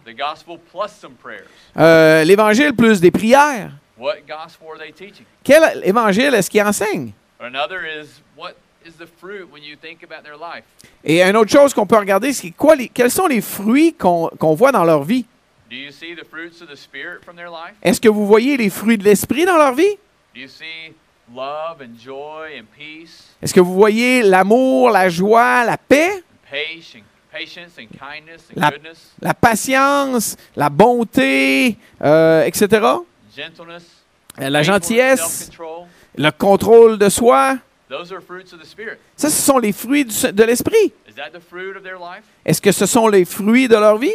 Euh, 1.77 2.23
l'évangile 2.23 2.73
plus 2.73 2.99
des 2.99 3.11
prières? 3.11 3.71
What 3.97 4.15
gospel 4.27 4.67
are 4.71 4.77
they 4.79 4.93
teaching? 4.93 5.25
Quel 5.43 5.81
évangile 5.83 6.33
est-ce 6.33 6.49
qu'il 6.49 6.61
enseigne? 6.63 7.11
Another 7.41 7.81
is 7.85 8.21
what 8.37 8.53
is 8.85 8.91
the 8.97 9.07
fruit 9.19 9.43
when 9.51 9.61
you 9.63 9.75
think 9.75 10.03
about 10.03 10.23
their 10.23 10.37
life? 10.37 10.63
Et 11.03 11.21
une 11.21 11.35
autre 11.35 11.51
chose 11.51 11.73
qu'on 11.73 11.85
peut 11.85 11.97
regarder, 11.97 12.31
c'est 12.31 12.51
quoi 12.51 12.75
les- 12.75 12.87
quels 12.87 13.11
sont 13.11 13.27
les 13.27 13.41
fruits 13.41 13.93
qu'on 13.93 14.29
qu'on 14.39 14.53
voit 14.55 14.71
dans 14.71 14.85
leur 14.85 15.03
vie? 15.03 15.25
Do 15.69 15.75
you 15.75 15.91
see 15.91 16.15
the 16.15 16.23
fruits 16.25 16.61
of 16.61 16.67
the 16.69 16.75
Spirit 16.75 17.23
from 17.23 17.35
their 17.35 17.49
life? 17.49 17.75
Est-ce 17.83 18.01
que 18.01 18.09
vous 18.09 18.25
voyez 18.25 18.57
les 18.57 18.69
fruits 18.69 18.97
de 18.97 19.03
l'esprit 19.03 19.45
dans 19.45 19.57
leur 19.57 19.73
vie? 19.73 19.97
Do 20.33 20.41
you 20.41 20.47
see 20.47 20.93
love 21.33 21.81
and 21.81 21.95
joy 21.99 22.57
and 22.59 22.65
peace? 22.75 23.35
Est-ce 23.41 23.53
que 23.53 23.59
vous 23.59 23.73
voyez 23.75 24.23
l'amour, 24.23 24.89
la 24.89 25.09
joie, 25.09 25.63
la 25.65 25.77
paix, 25.77 26.11
and 26.17 26.49
patience 26.49 27.03
patience 27.31 27.77
and 27.77 27.85
kindness 27.99 28.47
and 28.57 28.71
La- 29.21 29.33
patience, 29.35 30.35
la 30.55 30.69
bonté, 30.69 31.77
euh, 32.01 32.43
etc. 32.45 32.81
gentleness, 33.35 33.83
Euh, 34.41 34.49
La 34.49 34.63
gentillesse, 34.63 35.51
le 36.15 36.31
contrôle 36.31 36.97
de 36.97 37.09
soi? 37.09 37.57
Those 37.89 38.11
are 38.11 38.21
fruits 38.21 38.53
of 38.53 38.59
the 38.61 38.65
Spirit. 38.65 38.97
Ça, 39.15 39.29
ce 39.29 39.41
sont 39.41 39.59
les 39.59 39.71
fruits 39.73 40.05
de 40.05 40.43
l'esprit. 40.43 40.93
Is 41.07 41.13
that 41.15 41.31
the 41.31 41.41
fruit 41.41 41.75
of 41.75 41.83
their 41.83 41.97
life? 41.99 42.23
Est-ce 42.45 42.61
que 42.61 42.71
ce 42.71 42.85
sont 42.85 43.07
les 43.07 43.25
fruits 43.25 43.67
de 43.67 43.75
leur 43.75 43.97
vie? 43.97 44.13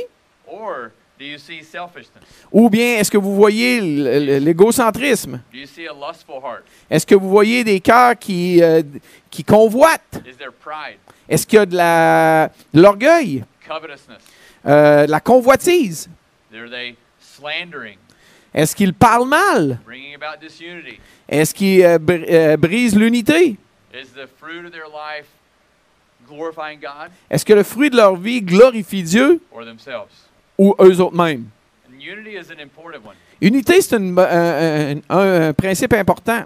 Or 1.17 1.21
do 1.21 1.25
you 1.27 1.39
see 1.39 1.63
selfishness? 1.63 2.25
Ou 2.53 2.69
bien 2.69 2.97
est-ce 2.99 3.11
que 3.11 3.19
vous 3.19 3.35
voyez 3.37 3.81
l'égocentrisme? 4.41 5.41
Est-ce 6.91 7.07
que 7.07 7.15
vous 7.15 7.29
voyez 7.31 7.63
des 7.65 7.81
cœurs 7.81 8.19
qui, 8.19 8.61
euh, 8.63 8.83
qui 9.31 9.45
convoitent? 9.45 10.21
Est-ce 11.29 11.47
qu'il 11.47 11.59
y 11.59 11.63
a 11.63 11.67
de 11.67 11.77
la- 11.77 12.51
de 12.73 12.81
l'orgueil, 12.83 13.45
covetousness? 13.67 14.19
euh, 14.67 15.07
de 15.07 15.11
la 15.11 15.21
convoitise? 15.21 16.09
Are 16.53 16.69
they 16.71 16.97
slandering, 17.21 17.99
Est-ce 18.53 18.75
qu'ils 18.77 18.95
parlent 18.95 19.29
mal? 19.29 19.79
Est-ce 21.29 21.55
qu'ils 21.55 21.83
euh, 21.85 21.99
br- 21.99 22.57
brisent 22.57 22.97
l'unité? 22.97 23.57
Is 23.93 24.07
the 24.15 24.27
fruit 24.41 24.65
of 24.65 24.71
their 24.73 24.87
life 24.89 25.27
glorifying 26.29 26.79
God? 26.81 27.11
Est-ce 27.31 27.45
que 27.45 27.53
le 27.53 27.63
fruit 27.63 27.91
de 27.91 27.97
leur 27.97 28.17
vie 28.17 28.43
glorifie 28.43 29.03
Dieu? 29.03 29.41
Or 29.53 29.65
themselves? 29.65 30.29
Ou 30.59 30.75
eux 30.81 31.01
autres 31.01 31.17
mêmes? 31.17 31.47
And 31.89 32.01
unity 32.01 32.37
is 32.37 32.51
an 32.53 32.61
important 32.63 33.05
one. 33.05 33.17
Unité, 33.41 33.81
c'est 33.81 33.97
une- 33.97 34.19
un, 34.19 34.97
un- 35.09 35.53
principe 35.53 35.93
important. 35.95 36.45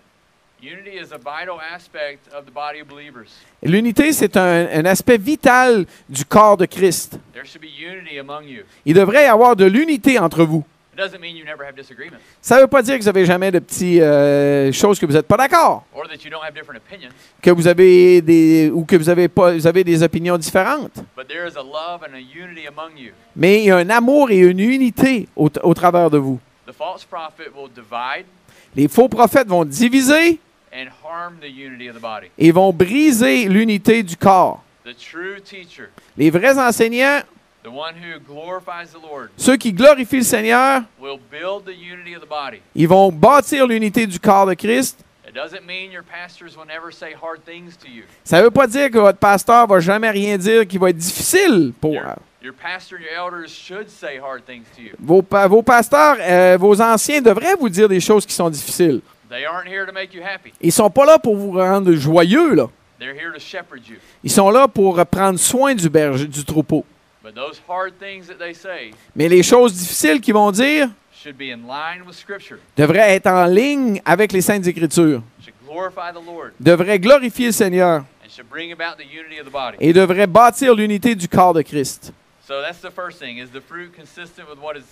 L'unité, 3.62 4.12
c'est 4.12 4.36
un, 4.36 4.66
un 4.72 4.84
aspect 4.84 5.18
vital 5.18 5.86
du 6.08 6.24
corps 6.24 6.56
de 6.56 6.66
Christ. 6.66 7.18
There 7.32 7.44
should 7.44 7.60
be 7.62 7.68
unity 7.80 8.18
among 8.18 8.44
you. 8.48 8.62
Il 8.84 8.94
devrait 8.94 9.24
y 9.24 9.26
avoir 9.28 9.56
de 9.56 9.64
l'unité 9.66 10.18
entre 10.18 10.44
vous. 10.44 10.64
It 10.98 11.00
doesn't 11.00 11.20
mean 11.20 11.36
you 11.36 11.44
never 11.44 11.62
have 11.64 11.76
disagreements 11.76 12.18
Ça 12.42 12.56
ne 12.56 12.62
veut 12.62 12.66
pas 12.66 12.82
dire 12.82 12.94
que 12.96 13.02
vous 13.02 13.06
n'avez 13.06 13.24
jamais 13.24 13.52
de 13.52 13.60
petites 13.60 14.02
euh, 14.02 14.72
choses 14.72 14.98
que 14.98 15.06
vous 15.06 15.12
n'êtes 15.12 15.28
pas 15.28 15.36
d'accord, 15.36 15.84
or 15.94 16.08
that 16.08 16.24
you 16.24 16.28
don't 16.30 16.42
have 16.42 16.52
different 16.52 16.76
opinions, 16.76 17.10
que 17.40 17.50
vous 17.52 17.68
avez 17.68 18.20
des 18.20 18.68
ou 18.74 18.84
que 18.84 18.96
vous 18.96 19.08
avez 19.08 19.28
pas 19.28 19.52
vous 19.52 19.66
avez 19.68 19.84
des 19.84 20.02
opinions 20.02 20.36
différentes. 20.36 20.96
but 21.16 21.28
there 21.28 21.46
is 21.46 21.56
a 21.56 21.62
love 21.62 22.02
and 22.02 22.14
a 22.16 22.18
unity 22.18 22.66
among 22.66 22.98
you. 22.98 23.12
Mais 23.36 23.60
il 23.60 23.66
y 23.66 23.70
a 23.70 23.76
un 23.76 23.90
amour 23.90 24.32
et 24.32 24.38
une 24.38 24.58
unité 24.58 25.28
au, 25.36 25.48
au 25.62 25.72
travers 25.74 26.10
de 26.10 26.18
vous. 26.18 26.40
The 26.66 26.72
false 26.72 27.04
prophet 27.04 27.48
will 27.56 27.70
divide 27.72 28.26
Les 28.74 28.88
faux 28.88 29.08
prophètes 29.08 29.46
vont 29.46 29.64
diviser 29.64 30.40
and 30.72 30.88
harm 31.04 31.34
the 31.40 31.46
unity 31.48 31.88
of 31.88 31.94
the 31.96 32.00
body. 32.02 32.26
et 32.36 32.50
vont 32.50 32.72
briser 32.72 33.44
l'unité 33.48 34.02
du 34.02 34.16
corps. 34.16 34.64
The 34.84 34.96
true 34.98 35.40
teacher, 35.44 35.90
Les 36.16 36.30
vrais 36.30 36.58
enseignants, 36.58 37.20
the 37.64 37.70
one 37.70 37.94
who 37.94 38.18
glorifies 38.20 38.90
the 38.92 39.00
Lord, 39.02 39.30
ceux 39.36 39.56
qui 39.56 39.72
glorifient 39.72 40.18
le 40.18 40.22
Seigneur, 40.24 40.82
will 41.00 41.18
build 41.30 41.64
the 41.64 41.74
unity 41.76 42.14
of 42.14 42.22
the 42.22 42.28
body. 42.28 42.60
ils 42.74 42.88
vont 42.88 43.10
bâtir 43.12 43.66
l'unité 43.66 44.06
du 44.06 44.18
corps 44.20 44.46
de 44.46 44.54
Christ. 44.54 45.04
It 45.26 45.34
doesn't 45.34 45.66
mean 45.66 45.92
your 45.92 46.02
pastors 46.02 46.56
will 46.56 46.64
never 46.66 46.90
say 46.90 47.12
hard 47.12 47.44
things 47.44 47.76
to 47.76 47.86
you. 47.86 48.04
Ça 48.24 48.38
ne 48.38 48.44
veut 48.44 48.50
pas 48.50 48.66
dire 48.66 48.90
que 48.90 48.98
votre 48.98 49.18
pasteur 49.18 49.66
va 49.66 49.78
jamais 49.78 50.10
rien 50.10 50.38
dire 50.38 50.66
qui 50.66 50.78
va 50.78 50.88
être 50.90 50.96
difficile 50.96 51.72
pour 51.78 51.92
Your, 51.92 52.16
your 52.42 52.54
pastor 52.54 52.96
and 52.96 53.02
your 53.02 53.12
elders 53.12 53.50
should 53.50 53.90
say 53.90 54.18
hard 54.18 54.46
things 54.46 54.64
to 54.74 54.80
you. 54.80 54.92
vos, 54.98 55.22
vos 55.48 55.62
pasteurs, 55.62 56.16
euh, 56.20 56.56
vos 56.58 56.80
anciens 56.80 57.20
devraient 57.20 57.56
vous 57.56 57.68
dire 57.68 57.88
des 57.90 58.00
choses 58.00 58.24
qui 58.24 58.32
sont 58.32 58.48
difficiles. 58.48 59.02
They 59.28 59.44
aren't 59.44 59.68
here 59.68 59.84
to 59.84 59.92
make 59.92 60.14
you 60.14 60.22
happy. 60.22 60.54
Ils 60.62 60.72
sont 60.72 60.88
pas 60.88 61.04
là 61.04 61.18
pour 61.18 61.36
vous 61.36 61.52
rendre 61.52 61.92
joyeux 61.92 62.54
là. 62.54 62.68
They're 62.98 63.14
here 63.14 63.30
to 63.34 63.38
shepherd 63.38 63.86
you. 63.86 63.96
Ils 64.24 64.30
sont 64.30 64.48
là 64.50 64.66
pour 64.66 65.04
prendre 65.04 65.38
soin 65.38 65.74
du 65.74 65.90
berger, 65.90 66.26
du 66.26 66.42
troupeau. 66.42 66.86
But 67.28 67.34
those 67.34 67.60
hard 67.68 67.98
things 67.98 68.26
that 68.28 68.36
they 68.38 68.54
say 68.54 68.92
Mais 69.14 69.28
les 69.28 69.42
choses 69.42 69.74
difficiles 69.74 70.18
qu'ils 70.18 70.32
vont 70.32 70.50
dire 70.50 70.88
should 71.12 71.36
be 71.36 71.50
in 71.52 71.66
line 71.68 72.06
with 72.06 72.14
Scripture. 72.16 72.56
devraient 72.74 73.16
être 73.16 73.26
en 73.26 73.44
ligne 73.44 74.00
avec 74.06 74.32
les 74.32 74.40
saintes 74.40 74.66
écritures, 74.66 75.20
Should 75.44 75.52
glorify 75.66 76.10
the 76.10 76.24
Lord 76.24 76.52
devraient 76.58 76.98
glorifier 76.98 77.46
le 77.48 77.52
Seigneur 77.52 78.04
and 78.24 78.30
should 78.30 78.48
bring 78.48 78.72
about 78.72 78.96
the 78.96 79.04
unity 79.04 79.38
of 79.38 79.46
the 79.46 79.52
body. 79.52 79.76
et 79.78 79.92
devraient 79.92 80.26
bâtir 80.26 80.74
l'unité 80.74 81.14
du 81.14 81.28
corps 81.28 81.52
de 81.52 81.60
Christ. 81.60 82.14
So 82.46 82.62
that's 82.62 82.80
the 82.80 82.90
first 82.90 83.18
thing. 83.18 83.36
Is 83.36 83.48
the 83.50 83.60
fruit 83.60 83.90
consistent 83.94 84.48
with 84.48 84.58
what 84.62 84.76
is 84.78 84.84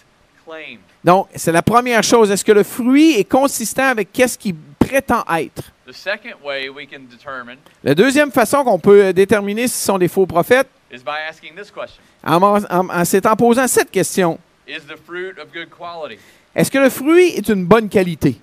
claimed? 0.44 0.80
Donc, 1.02 1.28
c'est 1.36 1.52
la 1.52 1.62
première 1.62 2.02
chose. 2.02 2.30
Est-ce 2.30 2.44
que 2.44 2.52
le 2.52 2.64
fruit 2.64 3.14
est 3.18 3.24
consistant 3.24 3.84
avec 3.88 4.12
qu'est-ce 4.12 4.36
qu'il 4.36 4.56
prétend 4.78 5.24
être? 5.38 5.72
The 5.86 5.94
second 5.94 6.34
way 6.44 6.68
we 6.68 6.86
can 6.86 7.04
determine 7.10 7.56
La 7.82 7.94
deuxième 7.94 8.30
façon 8.30 8.62
qu'on 8.62 8.78
peut 8.78 9.14
déterminer 9.14 9.68
si 9.68 9.78
ce 9.78 9.86
sont 9.86 9.96
des 9.96 10.08
faux 10.08 10.26
prophètes, 10.26 10.68
is 10.90 11.02
by 11.02 11.18
asking 11.28 11.54
this 11.56 11.70
question. 11.70 12.02
en, 12.24 12.42
en- 12.42 12.88
en- 12.90 13.04
c'est 13.04 13.26
en 13.26 13.36
posant 13.36 13.66
cette 13.68 13.90
question. 13.90 14.38
Is 14.68 14.80
the 14.88 14.96
fruit 14.96 15.38
of 15.38 15.52
good 15.52 15.68
quality? 15.70 16.18
Est-ce 16.54 16.70
que 16.70 16.78
le 16.78 16.90
fruit 16.90 17.34
est 17.36 17.48
une 17.48 17.64
bonne 17.64 17.88
qualité? 17.88 18.36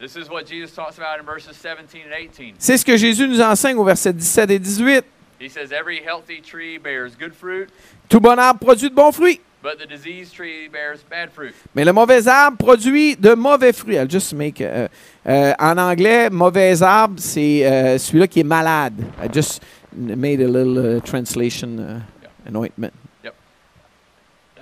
This 0.00 0.16
is 0.16 0.28
what 0.30 0.44
Jesus 0.46 0.72
talks 0.74 0.98
about 0.98 1.20
in 1.20 1.24
verses 1.26 1.56
17 1.56 2.02
and 2.06 2.12
18. 2.14 2.54
C'est 2.58 2.76
ce 2.78 2.84
que 2.84 2.96
Jésus 2.96 3.28
nous 3.28 3.40
enseigne 3.40 3.76
au 3.76 3.84
verset 3.84 4.12
17 4.14 4.50
et 4.50 4.58
18. 4.58 5.04
He 5.40 5.48
says, 5.48 5.72
Every 5.72 6.00
healthy 6.04 6.40
tree 6.42 6.78
bears 6.78 7.12
good 7.18 7.32
fruit, 7.34 7.66
Tout 8.08 8.20
bon 8.20 8.38
arbre 8.38 8.60
produit 8.60 8.90
de 8.90 8.94
bons 8.94 9.12
fruits, 9.12 9.40
but 9.62 9.78
the 9.78 9.86
diseased 9.86 10.34
tree 10.34 10.68
bears 10.68 11.00
bad 11.08 11.30
fruit. 11.34 11.52
mais 11.74 11.84
le 11.84 11.92
mauvais 11.92 12.26
arbre 12.28 12.56
produit 12.58 13.16
de 13.16 13.34
mauvais 13.34 13.72
fruits. 13.72 13.96
I'll 13.96 14.10
just 14.10 14.32
make, 14.34 14.60
euh, 14.60 14.88
euh, 15.26 15.52
en 15.58 15.78
anglais, 15.78 16.28
mauvais 16.30 16.82
arbre, 16.82 17.14
c'est 17.18 17.64
euh, 17.66 17.96
celui-là 17.98 18.26
qui 18.26 18.40
est 18.40 18.44
malade. 18.44 18.94
I 19.22 19.28
just 19.32 19.62
made 19.92 20.40
a 20.40 20.48
little 20.48 20.96
uh, 20.96 21.00
translation 21.00 21.78
uh, 21.78 22.00
anointment. 22.46 22.92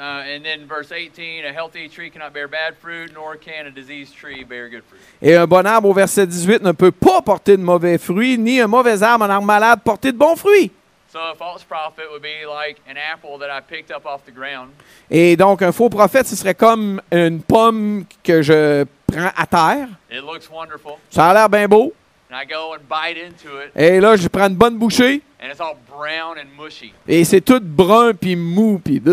Uh, 0.01 0.23
and 0.29 0.45
then 0.45 0.65
verse 0.65 0.93
18, 0.93 1.45
a 1.45 1.53
healthy 1.53 1.89
tree 1.89 2.09
cannot 2.09 2.33
bear 2.33 2.47
bad 2.47 2.77
fruit, 2.77 3.13
nor 3.13 3.35
can 3.37 3.67
a 3.67 3.71
diseased 3.73 4.15
tree 4.15 4.45
bear 4.45 4.69
good 4.69 4.85
fruit. 4.85 5.01
Et 5.21 5.35
un 5.35 5.45
bon 5.45 5.67
arbre, 5.67 5.89
au 5.89 5.93
verset 5.93 6.25
18, 6.25 6.63
ne 6.63 6.71
peut 6.71 6.93
pas 6.93 7.21
porter 7.21 7.57
de 7.57 7.63
mauvais 7.65 7.99
fruits, 7.99 8.39
ni 8.39 8.61
un 8.61 8.69
mauvais 8.69 9.03
arbre, 9.03 9.25
un 9.25 9.31
arbre 9.31 9.47
malade, 9.47 9.81
porter 9.85 10.13
de 10.13 10.17
bons 10.17 10.37
fruits. 10.37 10.71
So 11.11 11.19
a 11.19 11.35
false 11.35 11.65
prophet 11.65 12.05
would 12.13 12.23
be 12.23 12.47
like 12.47 12.79
an 12.89 12.97
apple 12.97 13.39
that 13.39 13.51
I 13.51 13.61
picked 13.61 13.91
up 13.91 14.07
off 14.07 14.25
the 14.25 14.31
ground, 14.31 14.71
Et 15.11 15.37
donc, 15.37 15.63
un 15.63 15.73
faux 15.73 15.89
prophète, 15.89 16.29
ce 16.29 16.37
serait 16.37 16.55
comme 16.55 17.01
une 17.11 17.43
pomme 17.43 18.05
que 18.23 18.41
je 18.41 18.85
prends 19.05 19.33
à 19.37 19.47
terre. 19.47 19.89
it 20.13 20.23
looks 20.23 20.49
wonderful, 20.49 20.93
Ça 21.11 21.31
a 21.31 21.35
l'air 21.35 21.49
bien 21.49 21.67
beau. 21.67 21.93
And 22.31 22.37
I 22.41 22.45
go 22.47 22.75
and 22.75 22.81
bite 22.89 23.17
into 23.19 23.61
it, 23.61 23.71
Et 23.75 24.01
là, 24.01 24.17
je 24.17 24.29
prends 24.29 24.49
une 24.49 24.57
bonne 24.57 24.77
bouchée. 24.79 25.23
and 25.41 25.49
it's 25.51 25.61
all 25.61 25.77
brown 25.89 26.37
and 26.39 26.49
mushy. 26.63 26.93
Et 27.09 27.25
c'est 27.25 27.41
tout 27.41 27.61
brun, 27.61 28.13
puis 28.15 28.37
mou, 28.37 28.81
puis. 28.85 29.01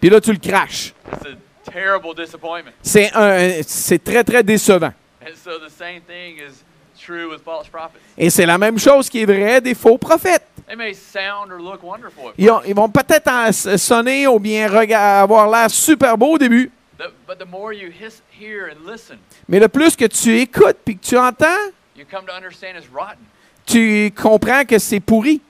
Puis 0.00 0.10
là, 0.10 0.20
tu 0.20 0.32
le 0.32 0.38
craches. 0.38 0.94
It's 1.12 1.26
a 1.26 1.70
terrible 1.70 2.14
disappointment. 2.14 2.72
C'est 2.82 3.10
un, 3.14 3.62
c'est 3.66 4.02
très, 4.02 4.22
très 4.24 4.42
décevant. 4.42 4.92
And 5.22 5.34
so 5.34 5.58
the 5.58 5.68
same 5.70 6.00
thing 6.06 6.36
is 6.38 6.62
true 7.04 7.28
with 7.30 7.42
false 7.44 7.68
prophets. 7.68 7.98
Et 8.16 8.30
c'est 8.30 8.46
la 8.46 8.56
même 8.58 8.78
chose 8.78 9.08
qui 9.10 9.22
est 9.22 9.26
vrai 9.26 9.60
des 9.60 9.74
faux 9.74 9.98
prophètes. 9.98 10.44
They 10.68 10.76
may 10.76 10.94
sound 10.94 11.50
or 11.50 11.58
look 11.58 11.82
wonderful 11.82 12.28
at 12.28 12.32
Ils, 12.38 12.50
ont- 12.50 12.58
first, 12.58 12.68
ils 12.68 12.74
vont 12.74 12.88
peut-être 12.90 13.52
sonner 13.78 14.26
ou 14.26 14.38
bien 14.38 14.70
avoir 14.72 15.50
l'air 15.50 15.70
super 15.70 16.16
beau 16.16 16.34
au 16.34 16.38
début. 16.38 16.70
The- 16.98 17.12
but 17.26 17.38
the 17.38 17.46
more 17.46 17.72
you 17.72 17.90
his, 17.90 18.22
hear 18.38 18.68
and 18.70 18.86
listen, 18.90 19.18
Mais 19.48 19.58
le 19.60 19.68
plus 19.68 19.96
que 19.96 20.04
tu 20.06 20.38
écoutes 20.38 20.76
puis 20.84 20.96
que 20.98 21.04
tu 21.06 21.16
entends, 21.16 21.70
you 21.96 22.04
come 22.10 22.26
to 22.26 22.32
understand 22.32 22.76
it's 22.76 22.88
rotten. 22.92 23.24
tu 23.66 24.10
comprends 24.14 24.64
que 24.64 24.78
c'est 24.78 25.00
pourri. 25.00 25.40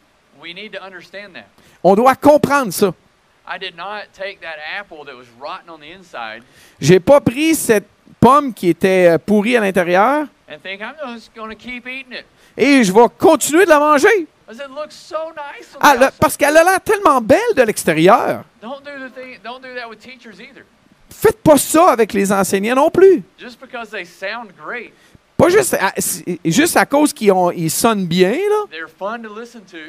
We 0.41 0.55
need 0.55 0.73
to 0.73 0.83
understand 0.83 1.35
that. 1.35 1.47
On 1.83 1.95
doit 1.97 2.15
comprendre 2.15 2.73
ça. 2.73 2.95
I 3.51 3.59
did 3.59 3.77
not 3.77 4.13
take 4.13 4.41
that 4.43 4.57
apple 4.79 5.05
that 5.07 5.17
was 5.17 5.27
rotten 5.41 5.71
on 5.71 5.79
the 5.79 5.91
inside 5.91 6.43
J'ai 6.81 7.01
pas 7.01 7.21
pris 7.21 7.55
cette 7.55 7.87
pomme 8.21 8.53
qui 8.53 8.69
était 8.69 9.09
euh, 9.15 9.19
pourrie 9.19 9.57
à 9.57 9.61
l'intérieur 9.61 10.27
and 10.51 10.59
think 10.63 10.81
I'm 10.81 10.95
just 11.15 11.31
going 11.35 11.49
to 11.49 11.57
keep 11.57 11.87
eating 11.87 12.13
it. 12.13 12.27
et 12.57 12.85
je 12.85 12.93
vais 12.93 13.07
continuer 13.19 13.65
de 13.65 13.71
la 13.71 13.79
manger. 13.79 14.27
Ah, 15.81 15.95
le- 15.95 16.09
parce 16.19 16.37
qu'elle 16.37 16.57
a 16.57 16.65
l'air 16.65 16.81
tellement 16.81 17.21
belle 17.21 17.55
de 17.55 17.63
l'extérieur. 17.63 18.45
Faites 21.11 21.43
pas 21.43 21.57
ça 21.57 21.91
avec 21.91 22.13
les 22.13 22.31
enseignants 22.33 22.75
non 22.77 22.91
plus. 22.91 23.23
Just 23.39 23.59
because 23.61 23.91
they 23.91 24.05
sound 24.05 24.51
great, 24.63 24.93
Pas 25.37 25.49
juste 25.49 25.75
à, 25.75 25.93
juste 26.45 26.77
à 26.77 26.85
cause 26.85 27.13
qu'ils 27.13 27.31
ont- 27.33 27.51
ils 27.53 27.71
sonnent 27.71 28.07
bien, 28.07 28.33
là, 28.33 28.65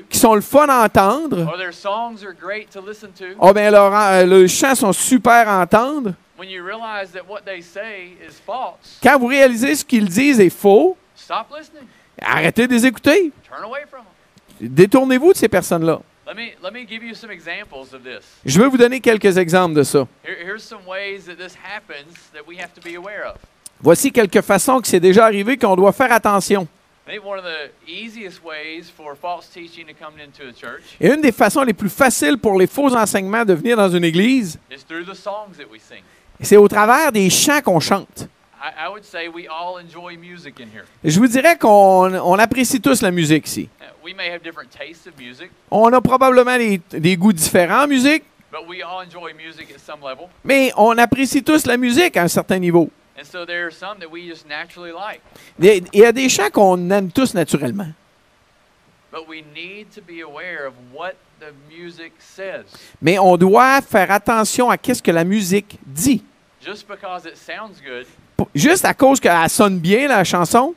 qu'ils 0.10 0.20
sont 0.20 0.36
le 0.36 0.42
fun 0.42 0.68
à 0.70 0.86
entendre. 0.86 1.46
or 1.48 1.58
their 1.58 1.74
songs 1.74 2.24
are 2.24 2.34
great 2.34 2.70
to 2.72 2.82
listen 2.82 3.10
to. 3.18 3.26
Oh 3.40 3.52
ben 3.54 3.72
leurs 3.72 3.94
euh, 3.96 4.26
leurs 4.26 4.48
chants 4.48 4.76
sont 4.76 4.94
super 4.94 5.48
à 5.50 5.62
entendre. 5.62 6.14
When 6.38 6.50
you 6.50 6.64
realize 6.64 7.12
that 7.12 7.24
what 7.28 7.42
they 7.46 7.62
say 7.62 8.16
is 8.26 8.34
false, 8.46 8.98
Quand 9.04 9.20
vous 9.20 9.28
réalisez 9.28 9.76
ce 9.76 9.84
qu'ils 9.84 10.08
disent 10.08 10.40
est 10.40 10.50
faux, 10.50 10.96
stop 11.16 11.48
listening. 11.58 11.84
arrêtez 12.22 12.66
de 12.68 12.74
les 12.74 12.86
écouter. 12.86 13.32
Turn 13.44 13.64
away 13.66 13.82
from 13.90 14.02
them. 14.60 14.70
Détournez-vous 14.70 15.34
de 15.34 15.38
ces 15.38 15.50
personnes-là. 15.50 16.00
Je 18.46 18.60
vais 18.60 18.68
vous 18.68 18.78
donner 18.78 19.00
quelques 19.00 19.38
exemples 19.38 19.76
de 19.76 19.84
ça. 19.84 20.08
Here, 20.24 20.38
here's 20.46 20.64
some 20.64 20.82
ways 20.88 21.26
that 21.26 21.36
this 21.36 21.56
happens 21.56 22.32
that 22.34 22.42
we 22.48 22.60
have 22.60 22.74
to 22.74 22.82
be 22.82 22.96
aware 22.96 23.26
of. 23.28 23.38
Voici 23.82 24.12
quelques 24.12 24.42
façons 24.42 24.82
que 24.82 24.88
c'est 24.88 25.00
déjà 25.00 25.26
arrivé 25.26 25.58
qu'on 25.58 25.76
doit 25.76 25.94
faire 25.94 26.12
attention. 26.12 26.68
Et 31.00 31.08
une 31.08 31.22
des 31.22 31.32
façons 31.32 31.64
les 31.64 31.74
plus 31.74 31.90
faciles 31.90 32.38
pour 32.38 32.60
les 32.60 32.68
faux 32.68 32.96
enseignements 32.96 33.46
de 33.46 33.54
venir 33.54 33.78
dans 33.78 33.90
une 33.90 34.04
église, 34.04 34.60
c'est 36.42 36.58
au 36.58 36.68
travers 36.68 37.12
des 37.12 37.30
chants 37.30 37.62
qu'on 37.62 37.80
chante. 37.80 38.28
I, 38.62 38.88
I 38.88 38.90
would 38.90 39.06
say 39.06 39.28
we 39.30 39.48
all 39.48 39.78
enjoy 39.80 40.18
music 40.18 40.60
in 40.60 40.68
here. 40.74 40.86
Je 41.04 41.18
vous 41.20 41.28
dirais 41.28 41.58
qu'on 41.58 42.14
on 42.14 42.38
apprécie 42.40 42.82
tous 42.82 43.02
la 43.02 43.12
musique 43.12 43.48
ici. 43.48 43.70
Uh, 43.82 43.86
We 44.04 44.14
may 44.16 44.30
have 44.32 44.42
different 44.44 44.70
tastes 44.72 45.08
of 45.08 45.14
music, 45.18 45.50
On 45.72 45.92
a 45.94 46.02
probablement 46.02 46.58
des, 46.58 46.80
des 46.92 47.16
goûts 47.18 47.32
différents 47.34 47.84
en 47.84 47.88
musique, 47.88 48.24
but 48.52 48.68
we 48.68 48.82
all 48.82 49.02
enjoy 49.06 49.34
music 49.34 49.72
at 49.74 49.80
some 49.80 50.02
level. 50.02 50.28
mais 50.44 50.72
on 50.78 50.98
apprécie 50.98 51.44
tous 51.44 51.66
la 51.66 51.78
musique 51.78 52.18
à 52.18 52.24
un 52.24 52.28
certain 52.28 52.60
niveau. 52.60 52.90
And 53.18 53.24
so 53.26 53.46
there 53.46 53.66
are 53.66 53.72
some 53.72 54.00
that 54.00 54.10
we 54.10 54.28
just 54.28 54.48
naturally 54.48 54.92
like. 54.92 55.22
Des- 55.60 55.84
Il 55.94 56.00
y 56.00 56.06
a 56.06 56.12
des 56.12 56.28
chants 56.30 56.50
qu'on 56.52 56.90
aime 56.90 57.12
tous 57.12 57.34
naturellement. 57.34 57.92
But 59.12 59.28
we 59.28 59.42
need 59.56 59.88
to 59.96 60.02
be 60.02 60.22
aware 60.22 60.66
of 60.68 60.74
what 60.94 61.14
the 61.40 61.52
music 61.70 62.14
says. 62.20 62.66
Mais 63.02 63.18
on 63.20 63.38
doit 63.38 63.82
faire 63.82 64.12
attention 64.12 64.70
à 64.70 64.78
qu'est-ce 64.78 65.02
que 65.04 65.12
la 65.12 65.24
musique 65.24 65.78
dit. 65.86 66.24
Juste 68.56 68.86
à 68.86 68.94
cause 68.94 69.20
qu'elle 69.20 69.50
sonne 69.50 69.80
bien, 69.80 70.08
la 70.08 70.24
chanson, 70.24 70.74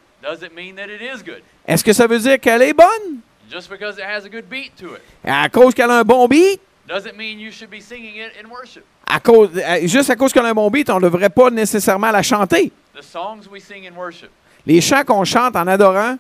est-ce 1.67 1.85
que 1.85 1.93
ça 1.93 2.07
veut 2.07 2.19
dire 2.19 2.39
qu'elle 2.41 2.63
est 2.63 2.73
bonne? 2.73 3.21
Just 3.51 3.69
because 3.69 3.97
it 3.99 4.05
has 4.05 4.25
a 4.25 4.29
good 4.31 4.49
beat 4.49 4.73
to 4.77 4.95
it 4.95 5.03
À 5.25 5.49
cause 5.49 5.75
qu'elle 5.75 5.91
a 5.91 5.99
un 5.99 6.05
bon 6.05 6.27
beat? 6.27 6.61
doesn't 6.89 7.17
mean 7.17 7.39
you 7.39 7.51
should 7.53 7.71
be 7.71 7.81
singing 7.81 8.17
it 8.17 8.33
in 8.43 8.49
worship? 8.49 8.85
À 9.07 9.21
cause, 9.21 9.51
euh, 9.57 9.87
juste 9.87 10.09
à 10.11 10.17
cause 10.17 10.33
qu'elle 10.33 10.47
a 10.47 10.51
un 10.51 10.55
bon 10.55 10.71
beat, 10.71 10.89
on 10.91 10.97
ne 10.97 11.03
devrait 11.03 11.29
pas 11.29 11.51
nécessairement 11.51 12.11
la 12.11 12.23
chanter. 12.23 12.73
The 12.95 13.03
songs 13.03 13.49
we 13.51 13.63
sing 13.63 13.87
in 13.87 13.95
worship 13.97 14.31
Les 14.67 14.81
chants 14.81 15.05
qu'on 15.05 15.25
chante 15.25 15.57
en 15.57 15.67
adorant 15.67 16.17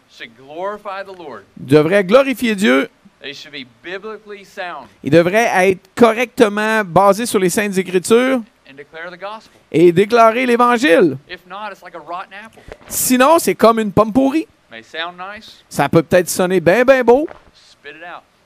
devraient 1.56 2.04
glorifier 2.04 2.54
Dieu. 2.54 2.88
They 3.22 3.34
should 3.34 3.52
be 3.52 3.64
biblically 3.84 4.44
sound 4.44 4.88
Ils 5.04 5.10
devraient 5.10 5.70
être 5.70 5.88
correctement 5.94 6.82
basés 6.84 7.24
sur 7.24 7.38
les 7.38 7.50
Saintes 7.50 7.78
Écritures 7.78 8.40
and 8.72 8.76
declare 8.76 9.10
the 9.10 9.20
gospel. 9.20 9.52
et 9.70 9.92
déclarer 9.92 10.46
l'Évangile. 10.46 11.16
If 11.28 11.46
not, 11.46 11.70
it's 11.72 11.82
like 11.82 11.94
a 11.94 11.98
rotten 11.98 12.32
apple. 12.32 12.62
Sinon, 12.88 13.38
c'est 13.38 13.54
comme 13.54 13.78
une 13.78 13.92
pomme 13.92 14.12
pourrie. 14.12 14.48
May 14.70 14.82
sound 14.82 15.18
nice, 15.18 15.62
Ça 15.68 15.88
peut 15.88 16.02
peut-être 16.02 16.30
sonner 16.30 16.58
bien, 16.60 16.84
bien 16.84 17.04
beau, 17.04 17.28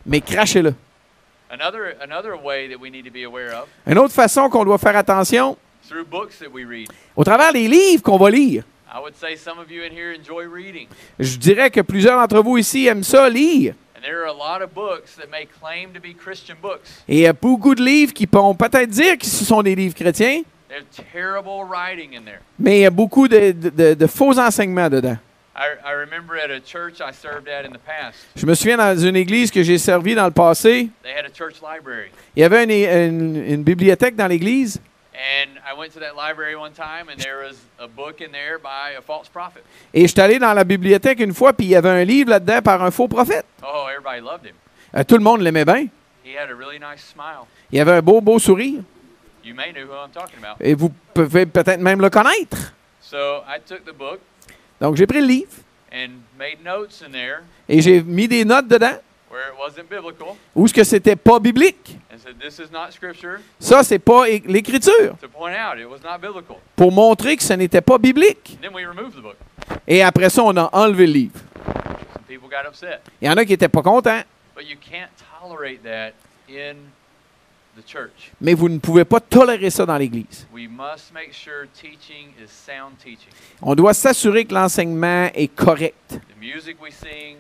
mais 0.05 0.21
crachez-le. 0.21 0.75
Une 3.87 3.99
autre 3.99 4.13
façon 4.13 4.49
qu'on 4.49 4.65
doit 4.65 4.79
faire 4.79 4.97
attention, 4.97 5.57
through 5.89 6.05
books 6.05 6.39
that 6.41 6.49
we 6.53 6.65
read. 6.67 6.89
au 7.15 7.23
travers 7.23 7.53
des 7.53 7.69
livres 7.69 8.03
qu'on 8.03 8.19
va 8.19 8.31
lire. 8.31 8.65
I 8.93 8.99
would 9.01 9.15
say 9.15 9.37
some 9.37 9.59
of 9.59 9.71
you 9.71 9.83
in 9.83 9.93
here 9.93 10.13
enjoy 10.13 10.47
reading. 10.47 10.89
Je 11.21 11.37
dirais 11.37 11.71
que 11.71 11.81
plusieurs 11.83 12.19
d'entre 12.19 12.43
vous 12.43 12.57
ici 12.57 12.87
aiment 12.87 13.05
ça, 13.05 13.29
lire. 13.29 13.75
And 14.07 14.13
there 14.13 14.23
are 14.23 14.29
a 14.29 14.33
lot 14.33 14.63
of 14.63 14.73
books 14.73 15.17
that 15.17 15.29
may 15.31 15.47
claim 15.47 15.93
to 15.93 16.01
be 16.01 16.15
Christian 16.15 16.57
books. 16.63 17.03
Et 17.09 17.17
il 17.17 17.21
y 17.23 17.27
a 17.27 17.33
beaucoup 17.33 17.75
de 17.75 17.83
livres 17.83 18.13
qui 18.13 18.27
vont 18.31 18.55
peut-être 18.55 18.89
dire 18.91 19.19
que 19.19 19.27
ce 19.27 19.45
sont 19.45 19.63
des 19.63 19.75
livres 19.75 19.95
chrétiens, 19.97 20.43
There's 20.69 20.85
terrible 21.13 21.65
writing 21.69 22.15
in 22.17 22.23
there. 22.25 22.41
mais 22.59 22.79
il 22.79 22.83
y 22.83 22.87
a 22.87 22.91
beaucoup 22.91 23.27
de, 23.29 23.51
de- 23.53 23.71
de- 23.71 23.95
de 23.95 24.07
faux 24.07 24.39
enseignements 24.39 24.89
dedans. 24.91 25.17
I, 25.57 25.75
I 25.85 25.93
remember 25.95 26.35
at 26.37 26.51
a 26.51 26.61
church 26.61 27.01
I 27.01 27.13
served 27.13 27.49
at 27.49 27.65
in 27.65 27.73
the 27.73 27.79
past, 27.85 28.19
Je 28.37 28.45
me 28.47 28.55
souviens 28.55 28.77
dans 28.77 28.97
une 28.97 29.17
église 29.17 29.51
que 29.51 29.63
j'ai 29.63 29.79
servi 29.79 30.15
dans 30.15 30.27
le 30.27 30.31
passé, 30.31 30.89
they 31.03 31.13
had 31.13 31.25
a 31.25 31.31
church 31.35 31.57
library. 31.63 32.11
il 32.37 32.41
y 32.43 32.45
avait 32.45 32.65
une, 32.65 32.71
une- 32.71 33.45
une 33.55 33.63
bibliothèque 33.65 34.15
dans 34.17 34.27
l'église. 34.29 34.81
And 35.17 35.59
I 35.67 35.73
went 35.75 35.93
to 35.95 36.01
that 36.01 36.15
library 36.15 36.55
one 36.57 36.73
time, 36.73 37.09
and 37.09 37.19
there 37.19 37.39
was 37.39 37.57
a 37.79 37.89
book 37.89 38.21
in 38.21 38.33
there 38.33 38.59
by 38.59 38.97
a 38.99 39.01
false 39.01 39.29
prophet. 39.29 39.63
Et 39.95 40.03
je 40.03 40.09
suis 40.09 40.21
allé 40.21 40.39
dans 40.39 40.53
la 40.53 40.65
bibliothèque 40.65 41.21
une 41.21 41.33
fois, 41.33 41.55
puis 41.55 41.67
il 41.67 41.71
y 41.71 41.77
avait 41.77 41.89
un 41.89 42.05
livre 42.05 42.31
là-dedans 42.31 42.61
par 42.63 42.83
un 42.83 42.91
faux 42.91 43.09
prophète. 43.09 43.47
Oh, 43.63 43.87
everybody 43.89 44.21
loved 44.21 44.45
him. 44.45 44.55
Euh, 44.95 45.05
tout 45.05 45.17
le 45.17 45.23
monde 45.25 45.41
l'aimait 45.41 45.65
bien. 45.65 45.89
He 46.23 46.37
had 46.37 46.51
a 46.51 46.55
really 46.55 46.79
nice 46.79 47.03
smile. 47.03 47.47
Il 47.73 47.81
avait 47.81 47.93
un 47.93 48.03
beau, 48.03 48.21
beau 48.21 48.39
sourire. 48.39 48.83
You 49.43 49.55
may 49.55 49.73
know 49.73 49.87
who 49.87 49.95
I'm 49.95 50.11
talking 50.11 50.39
about. 50.39 50.57
Et 50.61 50.75
vous 50.75 50.93
pouvez 51.15 51.47
peut-être 51.47 51.81
même 51.81 52.01
le 52.01 52.11
connaître. 52.11 52.75
So 53.01 53.43
I 53.47 53.59
took 53.65 53.85
the 53.85 53.97
book 53.97 54.21
Donc 54.81 54.97
j'ai 54.97 55.07
pris 55.07 55.21
le 55.21 55.27
livre 55.27 55.53
and 55.93 56.21
made 56.39 56.63
notes 56.65 57.03
in 57.07 57.11
there 57.11 57.43
et 57.69 57.81
j'ai 57.81 58.03
mis 58.03 58.29
des 58.29 58.45
notes 58.45 58.69
dedans 58.69 58.99
where 59.31 59.49
it 59.49 59.59
wasn't 59.59 59.89
biblical 59.89 60.35
où 60.55 60.67
ce 60.67 60.75
que 60.75 60.85
c'était 60.85 61.17
pas 61.17 61.39
biblique? 61.39 61.97
And 62.17 62.23
said, 62.23 62.39
This 62.41 62.59
is 62.59 62.71
not 62.73 62.93
scripture 62.93 63.41
Ça, 63.61 63.83
c'est 63.85 63.99
pas 63.99 64.29
é- 64.29 64.43
l'écriture. 64.47 65.17
to 65.21 65.29
point 65.29 65.55
out 65.55 65.79
it 65.79 65.87
was 65.89 65.99
not 66.03 66.19
biblical. 66.21 66.57
Pour 66.75 66.91
montrer 66.93 67.37
que 67.37 67.43
ce 67.43 67.53
n'était 67.53 67.81
pas 67.83 67.99
biblique. 67.99 68.59
Then 68.61 68.73
we 68.75 68.85
removed 68.87 69.15
the 69.17 69.23
book. 69.23 69.37
Et 69.87 70.03
après 70.03 70.31
ça, 70.31 70.43
on 70.43 70.57
a 70.57 70.69
enlevé 70.73 71.07
le 71.07 71.13
livre. 71.13 71.39
Some 72.15 72.23
people 72.27 72.49
got 72.49 72.69
upset. 72.69 73.01
Il 73.21 73.29
y 73.29 73.31
en 73.31 73.37
a 73.37 73.45
qui 73.45 73.53
n'étaient 73.53 73.69
pas 73.69 73.83
contents, 73.83 74.23
But 74.57 74.65
you 74.69 74.77
can't 74.81 75.11
tolerate 75.41 75.83
that 75.85 76.13
in 76.49 76.77
the 77.77 77.87
church. 77.87 78.33
mais 78.41 78.55
vous 78.55 78.69
ne 78.71 78.79
pouvez 78.79 79.05
pas 79.05 79.21
tolérer 79.21 79.69
ça 79.71 79.85
dans 79.85 79.97
l'Église. 79.99 80.47
We 80.53 80.67
must 80.69 81.13
make 81.13 81.33
sure 81.35 81.67
teaching 81.75 82.29
is 82.43 82.49
sound 82.49 82.97
teaching. 82.99 83.29
On 83.61 83.75
doit 83.75 83.93
s'assurer 83.95 84.45
que 84.47 84.55
l'enseignement 84.55 85.29
est 85.35 85.49
correct. 85.55 85.95
The 86.11 86.41
music 86.41 86.81
we 86.83 86.93
sing, 86.93 87.37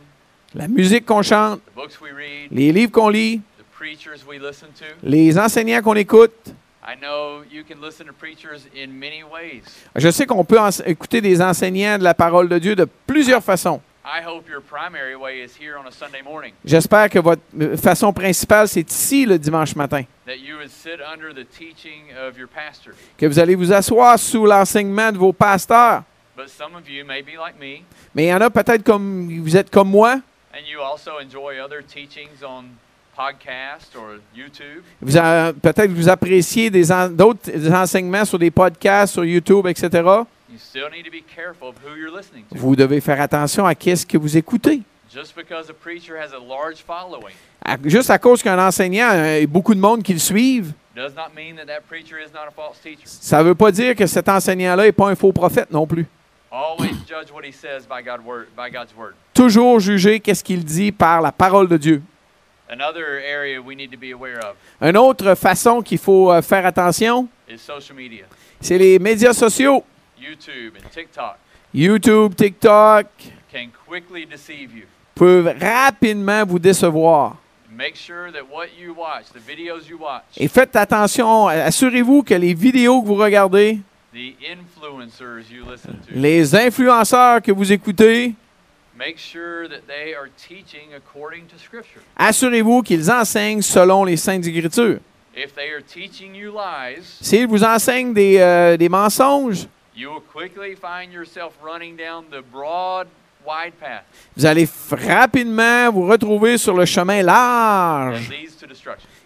La 0.54 0.68
musique 0.68 1.04
qu'on 1.06 1.22
chante, 1.22 1.60
the 1.66 1.74
books 1.74 2.00
we 2.00 2.12
read, 2.12 2.48
les 2.50 2.70
livres 2.72 2.92
qu'on 2.92 3.08
lit, 3.08 3.40
the 3.86 3.96
preachers 3.96 4.26
we 4.26 4.38
listen 4.38 4.68
to. 4.78 4.84
les 5.02 5.38
enseignants 5.38 5.82
qu'on 5.82 5.94
écoute. 5.94 6.54
I 6.82 6.94
know 6.94 7.42
you 7.50 7.64
can 7.64 7.80
listen 7.80 8.06
to 8.06 8.12
preachers 8.12 8.66
in 8.74 8.88
many 8.98 9.22
ways. 9.24 9.62
Je 9.96 10.10
sais 10.10 10.26
qu'on 10.26 10.44
peut 10.44 10.58
écouter 10.86 11.20
des 11.20 11.40
enseignants 11.42 11.98
de 11.98 12.04
la 12.04 12.14
parole 12.14 12.48
de 12.48 12.58
Dieu 12.58 12.76
de 12.76 12.86
plusieurs 13.06 13.42
façons. 13.42 13.80
I 14.04 14.22
hope 14.24 14.48
your 14.48 14.60
primary 14.60 15.16
way 15.16 15.42
is 15.42 15.56
here 15.58 15.76
on 15.76 15.86
a 15.88 15.90
Sunday 15.90 16.22
morning. 16.22 16.52
J'espère 16.64 17.10
que 17.10 17.18
votre 17.18 17.42
euh, 17.60 17.76
façon 17.76 18.12
principale, 18.12 18.68
c'est 18.68 18.88
ici 18.88 19.26
le 19.26 19.36
dimanche 19.36 19.74
matin. 19.74 20.04
That 20.26 20.36
you 20.36 20.56
would 20.58 20.70
sit 20.70 21.00
under 21.00 21.34
the 21.34 21.44
teaching 21.48 22.12
of 22.16 22.38
your 22.38 22.48
pastor. 22.48 22.92
Que 23.18 23.26
vous 23.26 23.40
allez 23.40 23.56
vous 23.56 23.72
asseoir 23.72 24.16
sous 24.16 24.46
l'enseignement 24.46 25.10
de 25.10 25.18
vos 25.18 25.32
pasteurs. 25.32 26.04
But 26.36 26.48
some 26.50 26.76
of 26.76 26.88
you 26.88 27.04
may 27.04 27.22
be 27.22 27.36
like 27.36 27.58
me, 27.58 27.82
Mais 28.14 28.26
il 28.26 28.28
y 28.28 28.34
en 28.34 28.40
a 28.42 28.50
peut-être 28.50 28.84
comme 28.84 29.40
vous 29.40 29.56
êtes 29.56 29.70
comme 29.70 29.90
moi. 29.90 30.20
Or 33.18 34.16
YouTube? 34.34 34.82
Vous 35.00 35.12
peut-être 35.62 36.08
appréciez 36.08 36.70
des 36.70 36.90
en- 36.92 37.08
d'autres 37.08 37.50
enseignements 37.72 38.24
sur 38.24 38.38
des 38.38 38.50
podcasts, 38.50 39.14
sur 39.14 39.24
YouTube, 39.24 39.66
etc. 39.66 39.88
You 40.48 40.58
still 40.58 40.88
need 40.92 41.04
to 41.04 41.10
be 41.10 41.22
careful 41.34 41.68
of 41.68 41.74
who 41.84 41.96
you're 41.96 42.14
listening 42.16 42.44
to. 42.50 42.56
Vous 42.58 42.76
devez 42.76 43.00
faire 43.00 43.20
attention 43.20 43.66
à 43.66 43.74
qu'est-ce 43.74 44.06
que 44.06 44.16
vous 44.18 44.36
écoutez. 44.36 44.82
Just 45.12 45.34
because 45.34 45.70
a 45.70 45.72
preacher 45.74 46.14
has 46.16 46.32
a 46.34 46.38
large 46.38 46.82
following 46.86 47.34
À- 47.64 47.76
juste 47.84 48.10
à 48.10 48.18
cause 48.18 48.42
qu'un 48.42 48.58
enseignant 48.58 49.08
euh, 49.12 49.42
a 49.42 49.46
beaucoup 49.46 49.74
de 49.74 49.80
monde 49.80 50.02
qui 50.02 50.12
le 50.12 50.18
suivent, 50.18 50.72
does 50.94 51.14
not 51.16 51.30
mean 51.34 51.56
that 51.56 51.66
that 51.66 51.80
preacher 51.88 52.16
is 52.20 52.30
not 52.32 52.48
a 52.48 52.50
false 52.54 52.78
teacher. 52.82 53.02
ça 53.04 53.38
ne 53.38 53.44
veut 53.48 53.54
pas 53.54 53.70
dire 53.72 53.94
que 53.96 54.06
cet 54.06 54.28
enseignant-là 54.28 54.84
n'est 54.84 54.92
pas 54.92 55.08
un 55.08 55.14
faux 55.14 55.32
prophète 55.32 55.70
non 55.70 55.86
plus. 55.86 56.06
Always 56.50 56.90
judge 57.08 57.30
what 57.34 57.42
he 57.44 57.52
says 57.52 57.86
by, 57.88 58.02
God 58.02 58.24
word, 58.24 58.46
by 58.56 58.70
God's 58.70 58.94
word. 58.96 59.14
Toujours 59.34 59.80
juger 59.80 60.20
qu'est-ce 60.20 60.44
qu'il 60.44 60.64
dit 60.64 60.92
par 60.92 61.20
la 61.20 61.32
parole 61.32 61.68
de 61.68 61.76
Dieu. 61.76 62.02
Une 64.80 64.96
autre 64.96 65.34
façon 65.34 65.82
qu'il 65.82 65.98
faut 65.98 66.32
euh, 66.32 66.42
faire 66.42 66.66
attention, 66.66 67.28
is 67.48 67.58
social 67.58 67.96
media. 67.96 68.24
c'est 68.60 68.78
les 68.78 68.98
médias 68.98 69.32
sociaux. 69.32 69.84
YouTube 70.18 70.74
and 70.82 70.88
TikTok 70.90 71.36
YouTube, 71.72 72.34
TikTok 72.34 73.06
can 73.52 73.68
quickly 73.86 74.26
deceive 74.26 74.74
you. 74.74 74.84
peuvent 75.14 75.54
rapidement 75.60 76.44
vous 76.44 76.58
décevoir. 76.58 77.36
Make 77.70 77.94
sure 77.96 78.32
that 78.32 78.44
what 78.50 78.68
you 78.78 78.94
watch, 78.94 79.26
the 79.34 79.38
videos 79.38 79.86
you 79.88 79.98
watch, 79.98 80.22
Et 80.38 80.48
faites 80.48 80.74
attention, 80.76 81.46
assurez-vous 81.48 82.22
que 82.22 82.34
les 82.34 82.54
vidéos 82.54 83.02
que 83.02 83.06
vous 83.06 83.16
regardez, 83.16 83.80
the 84.14 84.34
influencers 84.50 85.50
you 85.50 85.62
listen 85.70 85.92
to, 85.92 86.14
les 86.14 86.54
influenceurs 86.54 87.42
que 87.42 87.52
vous 87.52 87.70
écoutez, 87.70 88.34
assurez-vous 92.16 92.82
qu'ils 92.82 93.10
enseignent 93.10 93.62
selon 93.62 94.04
les 94.04 94.16
Saintes 94.16 94.46
Écritures. 94.46 94.98
If 95.34 95.54
they 95.54 95.70
are 95.70 95.82
teaching 95.82 96.34
you 96.34 96.50
lies, 96.50 97.04
S'ils 97.20 97.46
vous 97.46 97.62
enseignent 97.62 98.14
des, 98.14 98.38
euh, 98.38 98.76
des 98.78 98.88
mensonges, 98.88 99.66
you 99.94 100.10
will 100.10 100.22
quickly 100.22 100.74
find 100.74 101.12
yourself 101.12 101.52
running 101.62 101.94
down 101.94 102.24
the 102.30 102.42
broad, 102.50 103.06
wide 103.46 103.74
path 103.78 104.04
vous 104.34 104.46
allez 104.46 104.66
rapidement 104.90 105.90
vous 105.92 106.06
retrouver 106.06 106.58
sur 106.58 106.74
le 106.74 106.84
chemin 106.84 107.22
large 107.22 108.30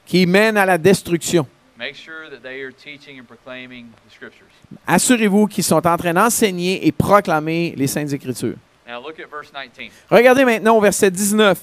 qui 0.04 0.26
mène 0.26 0.56
à 0.56 0.66
la 0.66 0.78
destruction. 0.78 1.46
Make 1.78 1.94
sure 1.94 2.28
that 2.28 2.42
they 2.42 2.62
are 2.62 2.72
teaching 2.72 3.18
and 3.18 3.24
proclaiming 3.26 3.87
the 4.06 4.12
Scriptures. 4.12 4.48
Assurez-vous 4.87 5.46
qu'ils 5.46 5.64
sont 5.64 5.87
en 5.87 5.96
train 5.96 6.12
d'enseigner 6.12 6.87
et 6.87 6.92
proclamer 6.92 7.72
les 7.76 7.87
Saintes 7.87 8.12
Écritures. 8.12 8.56
Now 8.90 8.98
look 8.98 9.20
at 9.20 9.31
verse 9.31 9.53
19. 9.53 9.88
Regardez 10.11 10.44
maintenant 10.44 10.76
au 10.76 10.81
verset 10.81 11.12
19. 11.12 11.57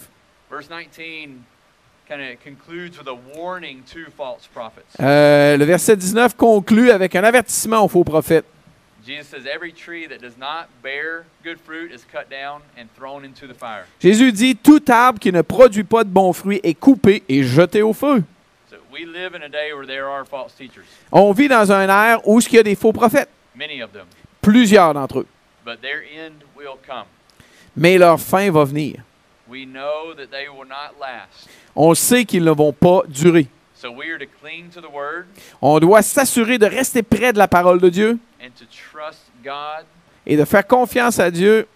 Verse 0.49 0.69
19 0.69 1.43
kind 2.07 2.21
of 2.21 2.41
concludes 2.41 2.97
with 2.97 3.09
a 3.09 3.17
warning 3.35 3.83
to 3.91 4.09
false 4.15 4.47
prophets. 4.47 4.95
Euh, 5.01 5.57
le 5.57 5.65
verset 5.65 5.97
19 5.97 6.37
conclut 6.37 6.89
avec 6.89 7.17
un 7.17 7.25
avertissement 7.25 7.83
aux 7.83 7.89
faux 7.89 8.05
prophètes. 8.05 8.45
Jesus 9.05 9.25
says, 9.27 9.45
Every 9.45 9.73
tree 9.73 10.07
that 10.07 10.21
does 10.21 10.37
not 10.37 10.69
bear 10.81 11.25
good 11.43 11.59
fruit 11.59 11.91
is 11.91 12.05
cut 12.09 12.29
down 12.29 12.61
and 12.77 12.87
thrown 12.97 13.25
into 13.25 13.45
the 13.45 13.53
fire. 13.53 13.87
Jésus 14.01 14.31
dit, 14.31 14.55
tout 14.55 14.83
arbre 14.87 15.19
qui 15.19 15.33
ne 15.33 15.41
produit 15.41 15.83
pas 15.83 16.05
de 16.05 16.09
bons 16.09 16.31
fruits 16.31 16.61
est 16.63 16.75
coupé 16.75 17.23
et 17.27 17.43
jeté 17.43 17.81
au 17.81 17.91
feu. 17.91 18.23
So 18.69 18.77
we 18.89 19.05
live 19.05 19.35
in 19.35 19.43
a 19.43 19.49
day 19.49 19.73
where 19.73 19.85
there 19.85 20.07
are 20.07 20.25
false 20.25 20.55
teachers, 20.55 20.85
On 21.11 21.33
vit 21.33 21.49
dans 21.49 21.73
un 21.73 21.89
ère 21.89 22.25
où 22.25 22.39
il 22.39 22.53
y 22.53 22.59
a 22.59 22.63
des 22.63 22.75
faux 22.75 22.93
prophètes, 22.93 23.29
many 23.53 23.81
of 23.81 23.91
them, 23.91 24.05
plusieurs 24.41 24.93
d'entre 24.93 25.19
eux. 25.19 25.27
but 25.65 25.81
their 25.81 26.01
end 26.01 26.45
will 26.55 26.77
come. 26.87 27.03
Mais 27.77 27.97
leur 27.97 28.19
fin 28.19 28.49
va 28.51 28.63
venir. 28.63 28.95
On 31.75 31.93
sait 31.93 32.25
qu'ils 32.25 32.43
ne 32.43 32.51
vont 32.51 32.73
pas 32.73 33.03
durer. 33.07 33.47
On 35.61 35.79
doit 35.79 36.01
s'assurer 36.01 36.57
de 36.57 36.65
rester 36.65 37.03
près 37.03 37.31
de 37.31 37.37
la 37.37 37.47
parole 37.47 37.79
de 37.79 37.89
Dieu 37.89 38.17
et 40.25 40.35
de 40.35 40.43
faire 40.45 40.65
confiance 40.65 41.19
à 41.19 41.29
Dieu, 41.31 41.67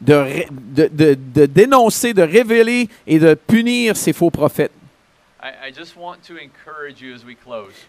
de, 0.00 0.14
ré- 0.14 0.48
de- 0.50 0.88
de- 0.90 1.14
de 1.34 1.46
dénoncer, 1.46 2.12
de 2.14 2.22
révéler 2.22 2.88
et 3.06 3.18
de 3.18 3.34
punir 3.34 3.96
ces 3.96 4.12
faux 4.14 4.30
prophètes. 4.30 4.72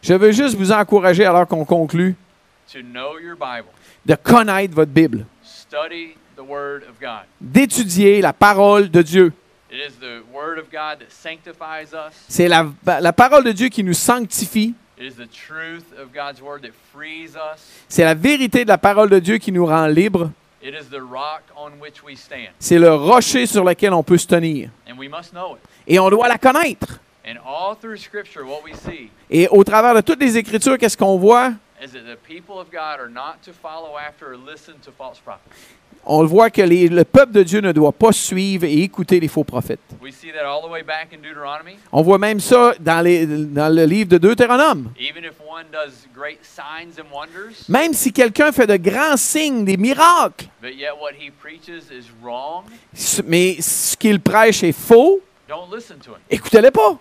Je 0.03 0.13
veux 0.13 0.31
juste 0.31 0.55
vous 0.55 0.71
encourager 0.71 1.25
alors 1.25 1.47
qu'on 1.47 1.65
conclut 1.65 2.15
de 4.05 4.15
connaître 4.15 4.75
votre 4.75 4.91
Bible, 4.91 5.25
study 5.67 6.15
the 6.35 6.41
Word 6.41 6.83
of 6.89 6.99
God. 6.99 7.25
d'étudier 7.41 8.21
la 8.21 8.33
parole 8.33 8.89
de 8.89 9.01
Dieu. 9.01 9.33
C'est 12.29 12.47
la, 12.47 12.67
la 12.85 13.13
parole 13.13 13.43
de 13.43 13.51
Dieu 13.51 13.67
qui 13.67 13.83
nous 13.83 13.93
sanctifie. 13.93 14.73
C'est 17.89 18.03
la 18.03 18.13
vérité 18.13 18.63
de 18.63 18.69
la 18.69 18.77
parole 18.77 19.09
de 19.09 19.19
Dieu 19.19 19.37
qui 19.37 19.51
nous 19.51 19.65
rend 19.65 19.87
libres. 19.87 20.31
C'est 22.59 22.79
le 22.79 22.93
rocher 22.93 23.45
sur 23.45 23.63
lequel 23.63 23.93
on 23.93 24.03
peut 24.03 24.17
se 24.17 24.27
tenir. 24.27 24.69
Et 25.85 25.99
on 25.99 26.09
doit 26.09 26.27
la 26.27 26.37
connaître. 26.37 26.99
Et 29.29 29.47
au 29.49 29.63
travers 29.63 29.93
de 29.95 30.01
toutes 30.01 30.19
les 30.21 30.37
Écritures, 30.37 30.77
qu'est-ce 30.77 30.97
qu'on 30.97 31.17
voit? 31.17 31.51
Is 31.83 31.91
that 31.91 32.03
the 32.05 32.17
people 32.27 32.59
of 32.59 32.69
God 32.71 32.99
are 32.99 33.09
not 33.09 33.41
to 33.45 33.51
follow 33.53 33.97
after 33.97 34.27
or 34.33 34.35
listen 34.37 34.75
to 34.83 34.91
false 34.91 35.19
prophets? 35.19 35.55
On 36.09 36.21
le 36.21 36.27
voit 36.27 36.49
que 36.49 36.61
les- 36.61 36.87
le 36.87 37.03
peuple 37.03 37.33
de 37.33 37.43
Dieu 37.43 37.59
ne 37.59 37.73
doit 37.73 37.91
pas 37.91 38.13
suivre 38.13 38.63
et 38.63 38.81
écouter 38.81 39.19
les 39.19 39.27
faux 39.27 39.43
prophètes. 39.43 39.81
We 40.01 40.13
see 40.13 40.31
that 40.31 40.45
all 40.45 40.61
the 40.61 40.69
way 40.71 40.81
back 40.81 41.09
in 41.13 41.17
Deuteronomy. 41.21 41.77
On 41.91 42.01
voit 42.01 42.17
même 42.17 42.39
ça 42.39 42.73
dans, 42.79 43.01
les- 43.03 43.25
dans 43.25 43.73
le 43.75 43.83
livre 43.85 44.09
de 44.11 44.17
Deutéronome. 44.17 44.91
Even 44.97 45.25
if 45.25 45.33
one 45.45 45.65
does 45.71 46.07
great 46.15 46.39
signs 46.43 46.97
and 46.97 47.11
wonders, 47.13 47.65
Même 47.67 47.93
si 47.93 48.13
quelqu'un 48.13 48.53
fait 48.53 48.67
de 48.67 48.77
grands 48.77 49.17
signes, 49.17 49.65
des 49.65 49.75
miracles, 49.75 50.47
but 50.61 50.73
yet 50.75 50.91
what 50.97 51.11
he 51.19 51.29
preaches 51.29 51.91
is 51.91 52.05
wrong, 52.23 52.63
ce- 52.93 53.21
mais 53.23 53.57
ce 53.61 53.97
qu'il 53.97 54.21
prêche 54.21 54.63
est 54.63 54.71
faux, 54.71 55.19
don't 55.49 55.67
listen 55.75 55.97
to 55.97 56.11
him. 56.11 56.19
écoutez-les 56.29 56.71
pas. 56.71 56.97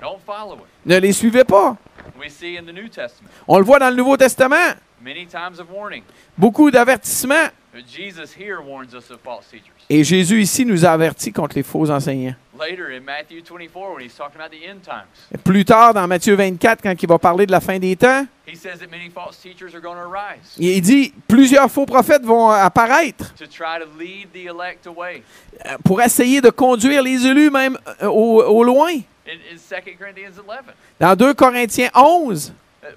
Don't 0.00 0.20
follow 0.24 0.54
it. 0.54 0.62
Ne 0.86 0.96
les 1.00 1.12
suivez 1.12 1.44
pas. 1.44 1.76
We 2.18 2.28
see 2.30 2.56
in 2.58 2.64
the 2.64 2.72
New 2.74 2.88
Testament 2.88 3.30
On 3.46 3.58
le 3.58 3.64
voit 3.64 3.78
dans 3.78 3.90
le 3.90 3.96
Nouveau 3.96 4.16
Testament. 4.16 4.74
many 5.02 5.26
times 5.26 5.60
of 5.60 5.70
warning. 5.70 6.02
Beaucoup 6.36 6.70
d'avertissements. 6.70 7.50
But 7.72 7.84
Jesus 7.86 8.32
here 8.36 8.60
warns 8.60 8.92
us 8.94 9.10
of 9.10 9.20
false 9.22 9.46
teachers. 9.50 9.72
Et 9.90 10.02
Jésus 10.02 10.40
ici 10.40 10.64
nous 10.66 10.84
a 10.84 10.90
avertis 10.90 11.32
contre 11.32 11.54
les 11.56 11.62
faux 11.62 11.88
enseignants. 11.90 12.34
Later 12.58 12.90
in 12.90 13.04
Matthew 13.04 13.40
24, 13.42 13.94
when 13.94 14.04
he's 14.04 14.16
talking 14.16 14.40
about 14.40 14.50
the 14.50 14.64
end 14.68 14.80
times, 14.82 15.06
Plus 15.44 15.64
tard, 15.64 15.94
dans 15.94 16.08
Matthieu 16.08 16.34
24, 16.34 16.82
quand 16.82 16.94
il 17.00 17.08
va 17.08 17.18
parler 17.18 17.46
de 17.46 17.52
la 17.52 17.60
fin 17.60 17.78
des 17.78 17.94
temps, 17.94 18.26
he 18.48 18.56
says 18.56 18.80
that 18.80 18.90
many 18.90 19.08
false 19.10 19.36
teachers 19.40 19.74
are 19.76 19.80
going 19.80 19.94
to 19.94 20.10
arise 20.10 20.56
il 20.58 20.80
dit 20.80 21.12
plusieurs 21.28 21.70
faux 21.70 21.86
prophètes 21.86 22.24
vont 22.24 22.48
apparaître 22.50 23.32
to 23.36 23.44
try 23.46 23.78
to 23.78 23.86
lead 23.96 24.28
the 24.32 24.46
elect 24.48 24.86
away. 24.88 25.22
euh, 25.66 25.76
pour 25.84 26.02
essayer 26.02 26.40
de 26.40 26.50
conduire 26.50 27.02
les 27.02 27.24
élus 27.26 27.50
même 27.50 27.78
euh, 28.02 28.06
au, 28.08 28.42
au 28.42 28.64
loin. 28.64 28.90
In, 29.28 29.40
in 29.52 29.58
2 29.58 29.96
Corinthians 29.98 30.38
11, 30.38 30.74
Dans 30.98 31.14
2 31.14 31.34
Corinthiens 31.34 31.90
11, 31.94 32.52
that 32.80 32.94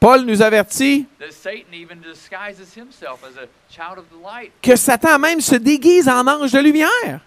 Paul 0.00 0.26
nous 0.26 0.42
avertit 0.42 1.06
que 4.60 4.76
Satan 4.76 5.18
même 5.18 5.40
se 5.40 5.54
déguise 5.54 6.08
en 6.08 6.26
ange 6.26 6.50
de 6.52 6.58
lumière, 6.58 7.20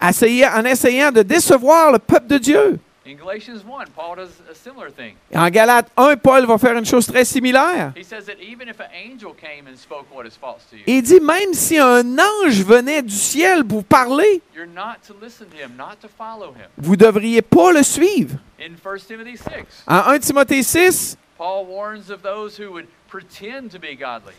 en 0.00 0.64
essayant 0.64 1.12
de 1.12 1.22
décevoir 1.22 1.92
le 1.92 1.98
peuple 1.98 2.26
de 2.26 2.38
Dieu. 2.38 2.80
In 3.08 3.16
Galatians 3.16 3.64
1, 3.64 3.86
Paul 3.96 4.16
does 4.16 4.28
a 4.50 4.54
similar 4.54 4.90
thing. 4.90 5.14
En 5.34 5.48
Galates 5.48 5.90
1, 5.96 6.16
Paul 6.18 6.44
va 6.44 6.58
faire 6.58 6.76
une 6.76 6.84
chose 6.84 7.06
très 7.06 7.24
similaire. 7.24 7.94
Il 10.86 11.02
dit 11.02 11.20
même 11.20 11.54
si 11.54 11.78
un 11.78 12.18
ange 12.18 12.62
venait 12.62 13.00
du 13.00 13.14
ciel 13.14 13.64
vous 13.66 13.80
parler, 13.80 14.42
vous 16.76 16.90
ne 16.90 16.96
devriez 16.96 17.40
pas 17.40 17.72
le 17.72 17.82
suivre. 17.82 18.36
In 18.60 18.74
1 18.74 18.98
Timothy 18.98 19.38
6, 19.38 19.84
En 19.86 20.00
1 20.10 20.18
Timothée 20.18 20.62
6, 20.62 21.16
Paul 21.38 21.66
warns 21.66 22.10
of 22.10 22.20
those 22.20 22.60
who 22.60 22.70
would 22.70 22.88
pretend 23.08 23.70
to 23.70 23.78
be 23.78 23.96
godly, 23.98 24.34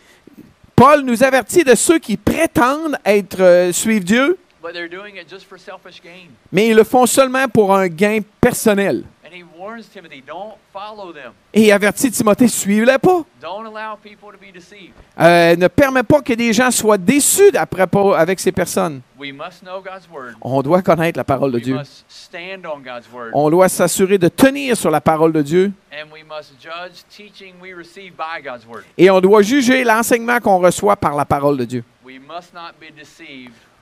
Paul 0.75 1.01
nous 1.01 1.23
avertit 1.23 1.63
de 1.63 1.73
ceux 1.73 1.97
qui 1.97 2.17
prétendent 2.17 2.99
être 3.03 3.41
euh, 3.41 3.71
suivre 3.71 4.05
Dieu, 4.05 4.37
but 4.61 4.73
they're 4.73 4.89
doing 4.89 5.15
it 5.15 5.29
just 5.29 5.45
for 5.47 5.57
selfish 5.57 6.01
gain. 6.01 6.29
mais 6.51 6.67
ils 6.67 6.75
le 6.75 6.83
font 6.83 7.05
seulement 7.05 7.47
pour 7.47 7.73
un 7.75 7.87
gain 7.87 8.19
personnel. 8.41 9.03
And 9.23 9.35
he 9.35 9.43
warns 9.43 9.87
Timothy, 9.87 10.23
don't 10.25 10.55
follow 10.73 11.13
them. 11.13 11.33
Et 11.53 11.67
il 11.67 11.71
avertit 11.71 12.09
Timothée, 12.09 12.47
suivez-les 12.47 12.97
pas. 12.97 13.23
Don't 13.39 13.67
allow 13.67 13.95
people 13.95 14.31
to 14.31 14.39
be 14.39 14.51
deceived. 14.51 14.93
Euh, 15.19 15.55
ne 15.55 15.67
permet 15.67 16.01
pas 16.01 16.21
que 16.21 16.33
des 16.33 16.51
gens 16.51 16.71
soient 16.71 16.97
déçus 16.97 17.55
après 17.55 17.85
avec 18.17 18.39
ces 18.39 18.51
personnes. 18.51 19.01
We 19.19 19.31
must 19.31 19.61
know 19.61 19.81
God's 19.81 20.07
word. 20.11 20.33
On 20.41 20.63
doit 20.63 20.81
connaître 20.81 21.15
la 21.17 21.23
parole 21.23 21.51
de 21.51 21.57
We 21.57 21.63
Dieu. 21.63 21.75
must 21.75 22.05
stand 22.07 22.65
on 22.65 22.79
God's 22.79 23.07
word. 23.13 23.29
On 23.33 23.51
doit 23.51 23.69
s'assurer 23.69 24.17
de 24.17 24.29
tenir 24.29 24.75
sur 24.75 24.89
la 24.89 25.01
parole 25.01 25.31
de 25.31 25.43
Dieu. 25.43 25.71
And 25.91 26.07
we 26.11 26.23
must 26.23 26.53
judge 26.59 27.03
teaching 27.15 27.53
we 27.61 27.71
receive 27.75 28.13
by 28.17 28.41
God's 28.43 28.65
word. 28.65 28.85
Et 28.97 29.11
on 29.11 29.21
doit 29.21 29.43
juger 29.43 29.83
l'enseignement 29.83 30.39
qu'on 30.39 30.57
reçoit 30.57 30.95
par 30.95 31.15
la 31.15 31.25
parole 31.25 31.57
de 31.57 31.65
Dieu. 31.65 31.83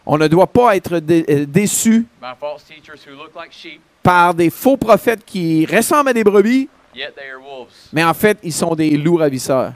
On 0.09 0.17
ne 0.17 0.27
doit 0.27 0.47
pas 0.47 0.75
être 0.77 0.99
dé- 0.99 1.25
euh, 1.29 1.45
déçu 1.45 2.05
par 4.03 4.33
des 4.33 4.49
faux 4.49 4.77
prophètes 4.77 5.25
qui 5.25 5.65
ressemblent 5.65 6.09
à 6.09 6.13
des 6.13 6.23
brebis, 6.23 6.69
mais 7.91 8.03
en 8.05 8.13
fait, 8.13 8.37
ils 8.41 8.53
sont 8.53 8.73
des 8.73 8.91
loups 8.97 9.17
ravisseurs. 9.17 9.73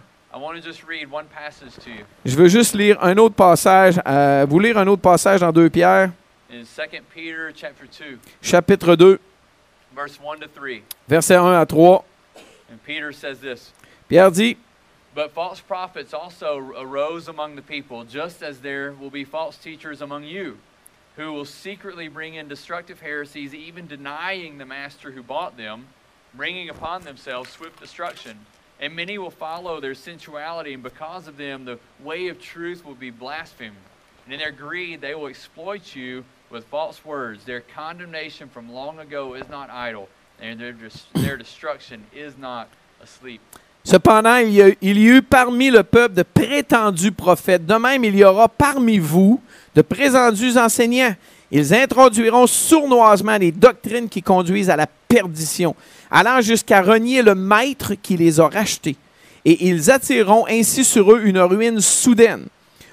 Je 2.26 2.36
veux 2.38 2.48
juste 2.48 2.74
lire 2.76 2.98
un 3.04 3.18
autre 3.18 3.36
passage, 3.36 4.00
euh, 4.08 4.46
vous 4.50 4.60
lire 4.60 4.78
un 4.78 4.88
autre 4.88 5.02
passage 5.02 5.42
dans 5.42 5.52
2 5.52 5.70
Pierre, 5.70 6.12
in 6.50 6.62
2 6.64 7.02
Peter 7.14 7.36
chapter 7.54 7.86
2, 8.00 8.18
chapitre 8.42 8.96
2, 8.96 9.20
verse 9.94 10.18
1 10.24 10.40
to 10.40 10.48
3. 10.48 10.82
versets 11.10 11.36
1 11.36 11.60
à 11.60 11.66
3. 11.66 12.06
And 12.72 12.78
Peter 12.86 13.12
says 13.12 13.36
this 13.42 13.74
Pierre 14.08 14.32
dit, 14.32 14.56
But 15.14 15.32
false 15.32 15.60
prophets 15.60 16.14
also 16.14 16.58
arose 16.58 17.28
among 17.28 17.56
the 17.56 17.62
people, 17.62 18.06
just 18.06 18.42
as 18.42 18.60
there 18.60 18.94
will 18.94 19.10
be 19.10 19.26
false 19.26 19.58
teachers 19.58 20.02
among 20.02 20.24
you, 20.24 20.58
who 21.18 21.34
will 21.34 21.46
secretly 21.46 22.08
bring 22.08 22.36
in 22.36 22.48
destructive 22.48 23.02
heresies, 23.02 23.54
even 23.54 23.88
denying 23.88 24.58
the 24.58 24.66
master 24.66 25.12
who 25.12 25.22
bought 25.22 25.58
them, 25.58 25.88
bringing 26.34 26.70
upon 26.70 27.02
themselves 27.02 27.50
swift 27.50 27.80
destruction. 27.80 28.40
And 28.80 28.96
many 28.96 29.18
will 29.18 29.32
follow 29.32 29.82
their 29.82 29.94
sensuality, 29.94 30.74
and 30.74 30.82
because 30.82 31.28
of 31.28 31.38
them, 31.38 31.66
the 31.66 31.78
way 32.02 32.30
of 32.30 32.40
truth 32.40 32.86
will 32.86 32.96
be 32.96 33.12
blasphemed. 33.12 33.76
And 34.26 34.34
in 34.34 34.40
their 34.40 34.52
greed, 34.52 35.02
they 35.02 35.14
will 35.14 35.28
exploit 35.28 35.94
you 35.94 36.24
with 36.50 36.66
false 36.66 37.04
words. 37.04 37.44
Their 37.44 37.62
condemnation 37.62 38.48
from 38.50 38.72
long 38.72 39.00
ago 39.00 39.34
is 39.34 39.48
not 39.50 39.70
idle, 39.70 40.08
and 40.40 40.60
their, 40.60 40.76
their 41.16 41.38
destruction 41.38 42.06
is 42.14 42.38
not 42.38 42.70
asleep. 43.02 43.42
Cependant, 43.84 44.38
il 44.38 44.54
y, 44.54 44.62
a, 44.62 44.70
eut 44.82 45.22
parmi 45.24 45.72
le 45.72 45.84
peuple 45.84 46.16
de 46.16 46.24
prétendus 46.24 47.12
prophètes. 47.12 47.66
De 47.66 47.74
même, 47.76 48.04
il 48.04 48.16
y 48.16 48.24
aura 48.24 48.48
parmi 48.48 49.00
vous 49.00 49.42
de 49.76 49.82
prétendus 49.82 50.58
enseignants. 50.58 51.16
Ils 51.52 51.74
introduiront 51.74 52.48
sournoisement 52.48 53.38
des 53.38 53.52
doctrines 53.52 54.08
qui 54.08 54.22
conduisent 54.22 54.70
à 54.70 54.76
la 54.76 54.88
perdition, 54.88 55.76
allant 56.10 56.42
jusqu'à 56.42 56.82
renier 56.82 57.22
le 57.22 57.36
maître 57.36 57.94
qui 58.02 58.16
les 58.16 58.40
a 58.40 58.48
rachetés. 58.48 58.96
Et 59.44 59.68
ils 59.68 59.90
attireront 59.90 60.46
ainsi 60.48 60.86
sur 60.86 61.12
eux 61.12 61.22
une 61.26 61.40
ruine 61.40 61.82
soudaine. 61.82 62.46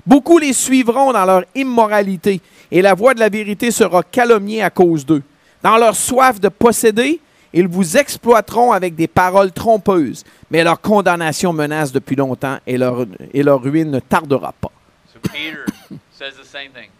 Beaucoup 0.06 0.38
les 0.38 0.54
suivront 0.54 1.12
dans 1.12 1.26
leur 1.26 1.44
immoralité, 1.54 2.40
et 2.72 2.80
la 2.80 2.94
voix 2.94 3.12
de 3.12 3.20
la 3.20 3.28
vérité 3.28 3.70
sera 3.70 4.02
calomniée 4.02 4.62
à 4.62 4.70
cause 4.70 5.04
d'eux. 5.04 5.22
Dans 5.62 5.76
leur 5.76 5.94
soif 5.94 6.40
de 6.40 6.48
posséder, 6.48 7.20
ils 7.52 7.66
vous 7.68 7.96
exploiteront 7.96 8.72
avec 8.72 8.94
des 8.94 9.06
paroles 9.08 9.52
trompeuses, 9.52 10.24
mais 10.50 10.62
leur 10.64 10.80
condamnation 10.80 11.52
menace 11.52 11.92
depuis 11.92 12.16
longtemps 12.16 12.58
et 12.66 12.76
leur, 12.78 13.06
et 13.32 13.42
leur 13.42 13.62
ruine 13.62 13.90
ne 13.90 14.00
tardera 14.00 14.52
pas. 14.60 14.70
So 15.12 15.18
Peter 15.22 15.64
says 16.12 16.32
the 16.40 16.44
same 16.46 16.70
thing. 16.74 16.90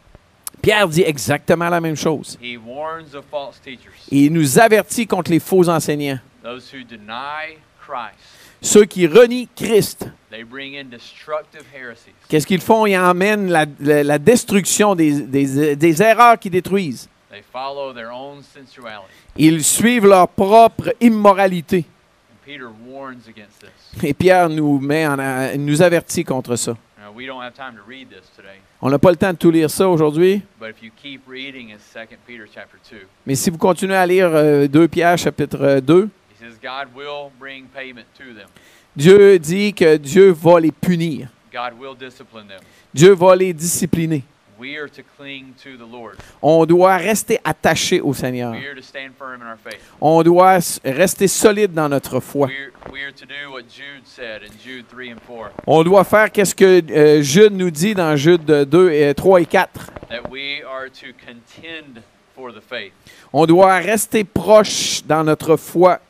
Pierre 0.62 0.88
dit 0.88 1.02
exactement 1.02 1.68
la 1.68 1.80
même 1.80 1.96
chose. 1.96 2.36
He 2.42 2.56
warns 2.56 3.14
of 3.14 3.24
false 3.30 3.60
teachers, 3.62 3.92
Et 4.10 4.24
il 4.26 4.32
nous 4.32 4.58
avertit 4.58 5.06
contre 5.06 5.30
les 5.30 5.38
faux 5.40 5.68
enseignants, 5.68 6.18
those 6.42 6.72
who 6.72 6.82
deny 6.82 7.56
Christ, 7.86 8.18
ceux 8.60 8.84
qui 8.84 9.06
renient 9.06 9.48
Christ. 9.54 10.08
they 10.30 10.42
bring 10.42 10.74
in 10.76 10.84
destructive 10.90 11.62
heresies. 11.72 12.12
Qu'est-ce 12.28 12.46
qu'ils 12.46 12.60
font? 12.60 12.86
Ils 12.86 12.96
emmènent 12.98 13.48
la, 13.50 13.66
la- 13.80 14.02
la 14.02 14.18
destruction 14.18 14.94
des, 14.96 15.20
des- 15.22 15.76
des 15.76 16.02
erreurs 16.02 16.38
qui 16.38 16.50
détruisent. 16.50 17.08
They 17.38 17.44
follow 17.52 17.92
their 17.92 18.10
own 18.10 18.42
sensuality. 18.42 19.12
Ils 19.36 19.62
suivent 19.62 20.06
leur 20.06 20.26
propre 20.26 20.92
immoralité. 21.00 21.84
And 22.28 22.34
Peter 22.44 22.66
warns 22.84 23.28
against 23.28 23.60
this. 23.60 24.02
Et 24.02 24.12
Pierre 24.12 24.48
nous, 24.48 24.80
met 24.80 25.06
en, 25.06 25.20
a- 25.20 25.56
nous 25.56 25.80
avertit 25.80 26.24
contre 26.24 26.56
ça. 26.56 26.76
Now, 27.00 27.12
we 27.14 27.26
don't 27.28 27.40
have 27.40 27.54
time 27.54 27.76
to 27.76 27.82
read 27.88 28.08
this 28.08 28.28
today, 28.34 28.58
On 28.82 28.90
n'a 28.90 28.98
pas 28.98 29.10
le 29.10 29.16
temps 29.16 29.32
de 29.32 29.38
tout 29.38 29.52
lire 29.52 29.70
ça 29.70 29.88
aujourd'hui, 29.88 30.42
but 30.58 30.70
if 30.70 30.82
you 30.82 30.90
keep 31.00 31.20
reading 31.28 31.70
in 31.70 31.76
2 31.76 32.16
Peter 32.26 32.44
chapter 32.52 32.76
2, 32.90 33.06
mais 33.24 33.36
si 33.36 33.50
vous 33.50 33.58
continuez 33.58 33.94
à 33.94 34.04
lire 34.04 34.30
euh, 34.34 34.66
2 34.66 34.88
Pierre 34.88 35.16
chapitre 35.16 35.58
euh, 35.60 35.80
2, 35.80 36.08
he 36.32 36.38
says 36.40 36.58
God 36.60 36.88
will 36.92 37.30
bring 37.38 37.66
payment 37.66 38.06
to 38.18 38.34
them. 38.34 38.48
Dieu 38.96 39.38
dit 39.38 39.72
que 39.72 39.96
Dieu 39.96 40.32
va 40.32 40.58
les 40.58 40.72
punir. 40.72 41.28
God 41.52 41.78
will 41.78 41.94
discipline 41.96 42.48
them. 42.48 42.60
Dieu 42.92 43.12
va 43.12 43.36
les 43.36 43.52
discipliner. 43.52 44.24
We 44.58 44.76
are 44.76 44.88
to 44.88 45.02
cling 45.16 45.54
to 45.62 45.76
the 45.76 45.86
Lord. 45.88 46.16
On 46.42 46.66
doit 46.66 46.96
rester 46.96 47.38
attaché 47.44 48.00
au 48.00 48.12
Seigneur. 48.12 48.50
We 48.52 48.66
are 48.66 48.74
to 48.74 48.82
stand 48.82 49.12
firm 49.16 49.40
in 49.40 49.46
our 49.46 49.56
faith. 49.56 49.78
On 50.00 50.22
doit 50.24 50.58
rester 50.84 51.28
solide 51.28 51.72
dans 51.72 51.88
notre 51.88 52.18
foi. 52.18 52.48
We're, 52.48 52.72
we 52.92 53.04
are 53.04 53.12
to 53.12 53.24
do 53.24 53.52
what 53.52 53.68
Jude 53.68 54.04
said 54.04 54.42
in 54.42 54.50
Jude 54.64 54.86
3 54.88 55.12
and 55.12 55.20
4, 55.24 55.52
On 55.66 55.84
doit 55.84 56.02
faire 56.04 56.32
qu'est-ce 56.32 56.54
que 56.56 56.82
euh, 56.90 57.22
Jude 57.22 57.52
nous 57.52 57.70
dit 57.70 57.94
dans 57.94 58.16
Jude 58.16 58.44
2 58.44 58.90
et 58.90 59.14
3 59.14 59.40
et 59.42 59.46
4. 59.46 59.70
that 60.08 60.28
we 60.30 60.62
are 60.64 60.88
to 60.88 61.12
contend 61.24 62.02
for 62.34 62.50
the 62.52 62.60
faith. 62.60 62.92
On 63.32 63.46
doit 63.46 63.76
rester 63.78 64.24
proche 64.24 65.02
dans 65.06 65.22
notre 65.22 65.56
foi. 65.56 66.00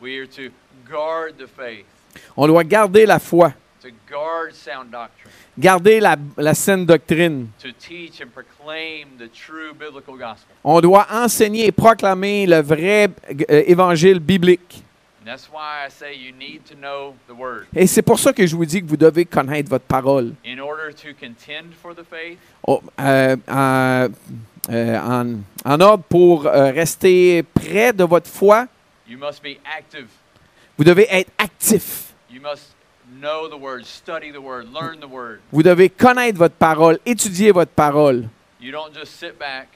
We 0.00 0.18
are 0.18 0.26
to 0.26 0.50
guard 0.90 1.36
the 1.38 1.46
faith, 1.46 1.84
On 2.36 2.48
doit 2.48 2.64
garder 2.64 3.06
la 3.06 3.20
foi, 3.20 3.52
to 3.82 3.88
guard 4.08 4.54
sound 4.54 4.90
doctrine, 4.92 5.30
garder 5.58 5.98
la, 6.00 6.16
la 6.36 6.54
saine 6.54 6.86
doctrine. 6.86 7.48
On 10.64 10.80
doit 10.80 11.06
enseigner 11.10 11.66
et 11.66 11.72
proclamer 11.72 12.46
le 12.46 12.60
vrai 12.62 13.08
euh, 13.50 13.62
évangile 13.66 14.20
biblique. 14.20 14.84
Et 17.74 17.86
c'est 17.86 18.02
pour 18.02 18.18
ça 18.18 18.32
que 18.32 18.46
je 18.46 18.56
vous 18.56 18.64
dis 18.64 18.82
que 18.82 18.88
vous 18.88 18.96
devez 18.96 19.24
connaître 19.24 19.70
votre 19.70 19.84
parole. 19.84 20.32
In 20.44 20.58
order 20.58 20.92
to 20.94 21.08
contend 21.20 21.72
for 21.80 21.94
the 21.94 22.04
faith, 22.08 22.38
Oh, 22.66 22.80
euh, 23.00 23.36
en, 23.48 24.08
euh, 24.70 24.98
en- 24.98 25.36
en 25.64 25.80
ordre 25.80 26.04
pour 26.08 26.46
euh, 26.46 26.70
rester 26.72 27.42
près 27.42 27.92
de 27.92 28.04
votre 28.04 28.28
foi, 28.28 28.66
you 29.08 29.18
must 29.18 29.42
be 29.42 29.58
active. 29.76 30.06
vous 30.76 30.84
devez 30.84 31.06
être 31.10 31.30
actif. 31.38 32.12
You 33.12 33.18
must 33.18 33.20
know 33.20 33.48
the 33.48 33.56
word, 33.60 33.84
study 33.84 34.30
the 34.32 34.40
word, 34.40 34.66
learn 34.72 35.00
the 35.00 35.06
word. 35.08 35.40
Vous 35.52 35.62
devez 35.62 35.88
connaître 35.90 36.38
votre 36.38 36.54
parole, 36.54 36.98
étudier 37.04 37.52
votre 37.52 37.72
parole. 37.72 38.28
You 38.60 38.72
don't 38.72 38.92
just 38.94 39.18
sit 39.18 39.38
back, 39.38 39.68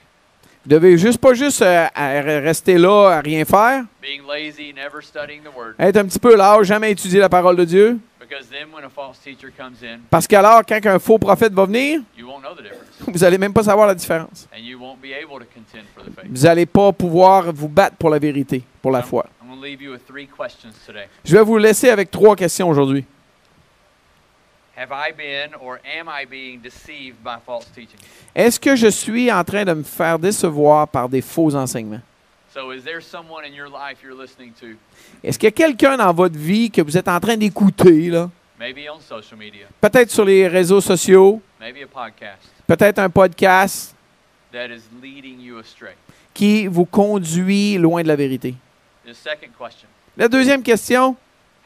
Vous 0.64 0.70
devez 0.70 0.96
juste 0.98 1.18
pas 1.18 1.34
juste 1.34 1.62
euh, 1.62 1.86
rester 1.94 2.76
là 2.78 3.18
à 3.18 3.20
rien 3.20 3.44
faire, 3.44 3.84
being 4.02 4.22
lazy, 4.26 4.72
never 4.72 5.00
studying 5.02 5.42
the 5.42 5.54
word. 5.56 5.74
être 5.78 5.96
un 5.96 6.06
petit 6.06 6.18
peu 6.18 6.34
là, 6.36 6.60
jamais 6.62 6.92
étudier 6.92 7.20
la 7.20 7.28
parole 7.28 7.56
de 7.56 7.64
Dieu. 7.64 7.98
Because 8.20 8.48
then 8.48 8.72
when 8.74 8.84
a 8.84 8.88
false 8.90 9.18
teacher 9.22 9.52
comes 9.56 9.84
in, 9.84 10.00
Parce 10.10 10.26
qu'alors, 10.26 10.62
quand 10.66 10.84
un 10.86 10.98
faux 10.98 11.18
prophète 11.18 11.52
va 11.52 11.64
venir, 11.64 12.00
you 12.18 12.26
won't 12.26 12.40
know 12.42 12.54
the 12.56 12.62
difference. 12.62 12.88
vous 13.06 13.18
n'allez 13.20 13.38
même 13.38 13.52
pas 13.52 13.62
savoir 13.62 13.86
la 13.86 13.94
différence. 13.94 14.48
And 14.52 14.58
you 14.64 14.78
won't 14.80 15.00
be 15.00 15.12
able 15.12 15.38
to 15.38 15.46
contend 15.54 15.84
for 15.94 16.02
the 16.04 16.10
faith. 16.12 16.28
Vous 16.28 16.42
n'allez 16.42 16.66
pas 16.66 16.92
pouvoir 16.92 17.52
vous 17.52 17.68
battre 17.68 17.94
pour 17.96 18.10
la 18.10 18.18
vérité, 18.18 18.64
pour 18.82 18.90
la 18.90 18.98
I'm- 19.00 19.04
foi. 19.06 19.26
I'm 19.40 19.48
going 19.48 19.60
to 19.60 19.64
leave 19.64 19.80
you 19.82 19.92
with 19.92 20.04
three 20.06 20.26
questions 20.26 20.72
today. 20.84 21.06
Je 21.24 21.36
vais 21.36 21.44
vous 21.44 21.56
laisser 21.58 21.90
avec 21.90 22.10
trois 22.10 22.34
questions 22.34 22.68
aujourd'hui. 22.68 23.04
Have 23.04 23.04
I 23.04 23.04
been 23.04 23.14
or 23.14 23.14
am 23.14 23.14
I 23.14 23.14
being 23.14 23.14
deceived 23.14 23.84
by 23.84 23.94
false 23.94 24.34
teaching? 24.34 24.65
Est-ce 28.34 28.60
que 28.60 28.76
je 28.76 28.88
suis 28.88 29.32
en 29.32 29.42
train 29.44 29.64
de 29.64 29.72
me 29.72 29.82
faire 29.82 30.18
décevoir 30.18 30.86
par 30.88 31.08
des 31.08 31.22
faux 31.22 31.54
enseignements? 31.54 32.02
So, 32.52 32.72
is 32.72 32.84
there 32.84 33.02
someone 33.02 33.44
in 33.44 33.52
your 33.54 33.68
life 33.68 33.98
you're 34.02 34.14
listening 34.18 34.52
to, 34.60 34.66
Est-ce 35.22 35.38
qu'il 35.38 35.46
y 35.46 35.48
a 35.48 35.52
quelqu'un 35.52 35.96
dans 35.98 36.12
votre 36.14 36.38
vie 36.38 36.70
que 36.70 36.80
vous 36.80 36.96
êtes 36.96 37.08
en 37.08 37.20
train 37.20 37.36
d'écouter, 37.36 38.08
là? 38.08 38.30
maybe 38.58 38.88
on 38.90 38.98
social 39.00 39.38
media, 39.38 39.66
Peut-être 39.80 40.10
sur 40.10 40.24
les 40.24 40.48
réseaux 40.48 40.80
sociaux, 40.80 41.42
maybe 41.60 41.82
a 41.82 41.86
podcast, 41.86 42.48
peut-être 42.66 42.98
un 42.98 43.10
podcast 43.10 43.94
that 44.52 44.68
is 44.68 44.82
leading 45.02 45.38
you 45.38 45.58
astray? 45.58 45.96
qui 46.32 46.66
vous 46.66 46.86
conduit 46.86 47.76
loin 47.76 48.02
de 48.02 48.08
la 48.08 48.16
vérité. 48.16 48.54
The 49.06 49.12
second 49.12 49.52
question 49.58 49.88
La 50.16 50.28
deuxième 50.28 50.62
question, 50.62 51.14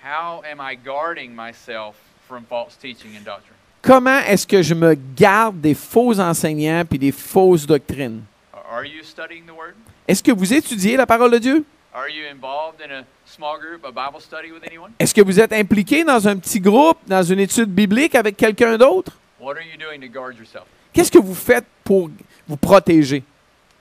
How 0.02 0.42
am 0.50 0.60
I 0.60 0.76
guarding 0.76 1.30
myself 1.36 1.94
from 2.30 2.44
false 2.48 2.76
teaching 2.80 3.10
and 3.16 3.24
doctrine? 3.24 3.56
comment 3.82 4.20
est-ce 4.20 4.46
que 4.46 4.62
je 4.62 4.74
me 4.74 4.94
garde 5.16 5.60
des 5.60 5.74
faux 5.74 6.18
enseignants 6.20 6.84
puis 6.88 6.98
des 6.98 7.12
fausses 7.12 7.66
doctrines? 7.66 8.22
Are- 8.54 8.78
Are 8.78 8.84
you 8.86 9.02
studying 9.02 9.44
the 9.46 9.50
Word? 9.50 9.74
Est-ce 10.06 10.22
que 10.22 10.30
vous 10.32 10.52
étudiez 10.54 10.96
la 10.96 11.06
parole 11.06 11.32
de 11.32 11.38
Dieu? 11.38 11.64
Are 11.92 12.08
you 12.08 12.24
involved 12.30 12.80
in 12.80 12.92
a 12.92 13.04
small 13.26 13.58
group, 13.58 13.84
a 13.84 13.90
Bible 13.90 14.20
study 14.20 14.52
with 14.52 14.62
anyone? 14.64 14.92
Est-ce 15.00 15.12
que 15.12 15.22
vous 15.22 15.40
êtes 15.40 15.52
impliqué 15.52 16.04
dans 16.04 16.28
un 16.28 16.36
petit 16.38 16.60
groupe, 16.60 16.98
dans 17.08 17.22
une 17.24 17.40
étude 17.40 17.68
biblique 17.68 18.14
avec 18.14 18.36
quelqu'un 18.36 18.78
d'autre? 18.78 19.18
What 19.40 19.54
are 19.56 19.62
you 19.62 19.76
doing 19.76 20.00
to 20.00 20.08
guard 20.08 20.36
yourself? 20.38 20.66
Qu'est-ce 20.92 21.10
que 21.10 21.18
vous 21.18 21.34
faites 21.34 21.64
pour 21.82 22.10
vous 22.46 22.56
protéger? 22.56 23.24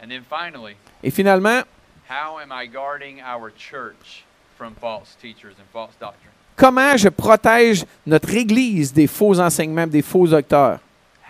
And 0.02 0.08
then 0.08 0.24
finally, 0.28 0.76
Et 1.04 1.12
finalement, 1.12 1.62
how 2.10 2.40
am 2.40 2.52
I 2.52 2.68
guarding 2.68 3.20
our 3.22 3.52
church 3.56 4.24
from 4.58 4.74
false 4.80 5.16
teachers 5.22 5.54
and 5.60 5.66
false 5.72 5.94
doctrine? 6.00 6.32
Comment 6.60 6.98
je 6.98 7.10
protège 7.10 7.86
notre 8.06 8.34
Église 8.36 8.92
des 8.94 9.08
faux 9.08 9.40
enseignements, 9.40 9.88
des 9.88 10.02
faux 10.02 10.28
docteurs? 10.28 10.80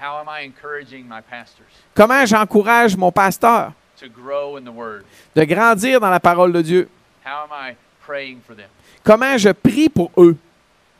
How 0.01 0.17
am 0.17 0.27
I 0.27 0.45
encouraging 0.45 1.05
my 1.07 1.21
pastors 1.21 1.67
Comment 1.93 2.25
j'encourage 2.25 2.97
mon 2.97 3.11
pasteur 3.11 3.73
to 3.99 4.07
grow 4.07 4.57
in 4.57 4.63
the 4.63 4.73
Word? 4.73 5.03
de 5.35 5.43
grandir 5.43 5.99
dans 5.99 6.09
la 6.09 6.19
parole 6.19 6.51
de 6.51 6.61
Dieu? 6.61 6.89
How 7.25 7.43
am 7.43 7.51
I 7.51 7.75
praying 8.05 8.39
for 8.45 8.55
them? 8.55 8.69
Comment 9.03 9.37
je 9.37 9.49
prie 9.51 9.89
pour 9.89 10.11
eux? 10.17 10.35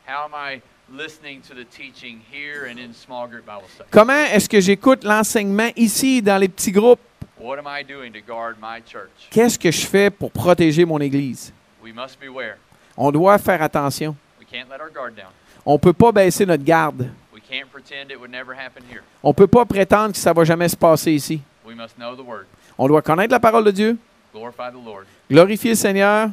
How 0.08 0.26
am 0.26 0.34
I 0.36 0.62
listening 0.92 1.42
to 1.48 1.56
the 1.56 1.66
teaching 1.66 2.20
here 2.32 2.66
and 2.70 2.78
in 2.78 2.94
small 2.94 3.28
group 3.28 3.46
Bible 3.46 3.68
study? 3.74 3.90
Comment 3.90 4.26
est-ce 4.34 4.50
que 4.50 4.60
j'écoute 4.60 5.04
l'enseignement 5.04 5.72
ici 5.76 6.22
dans 6.22 6.38
les 6.38 6.50
petits 6.50 6.72
groupes? 6.72 7.00
What 7.40 7.58
am 7.58 7.68
I 7.68 7.84
doing 7.84 8.12
to 8.12 8.20
guard 8.20 8.58
my 8.62 8.82
church? 8.86 9.30
Qu'est-ce 9.32 9.58
que 9.58 9.72
je 9.72 9.88
fais 9.88 10.10
pour 10.10 10.30
protéger 10.32 10.84
mon 10.84 11.00
Église? 11.00 11.54
We 11.82 11.94
must 11.94 12.20
beware. 12.20 12.58
On 13.02 13.12
doit 13.12 13.38
faire 13.38 13.62
attention. 13.62 14.14
We 14.38 14.46
can't 14.46 14.70
let 14.70 14.82
our 14.82 14.90
guard 14.90 15.16
down. 15.16 15.32
On 15.66 15.74
ne 15.74 15.78
peut 15.78 15.94
pas 15.94 16.12
baisser 16.12 16.46
notre 16.46 16.66
garde. 16.66 17.10
We 17.34 17.42
can't 17.42 17.72
pretend 17.72 18.12
it 18.12 18.20
would 18.20 18.30
never 18.30 18.54
happen 18.54 18.84
here. 18.92 19.04
On 19.24 19.30
ne 19.30 19.34
peut 19.34 19.48
pas 19.48 19.64
prétendre 19.64 20.12
que 20.12 20.18
ça 20.18 20.34
va 20.34 20.44
jamais 20.44 20.68
se 20.68 20.76
passer 20.76 21.14
ici. 21.14 21.42
We 21.66 21.78
must 21.78 21.96
know 21.96 22.14
the 22.14 22.28
Word, 22.28 22.46
On 22.78 22.90
doit 22.90 23.02
connaître 23.02 23.32
la 23.32 23.40
parole 23.40 23.64
de 23.64 23.72
Dieu, 23.72 23.98
glorify 24.34 24.70
the 24.70 24.86
Lord, 24.86 25.04
glorifier 25.32 25.72
le 25.72 25.76
Seigneur 25.78 26.30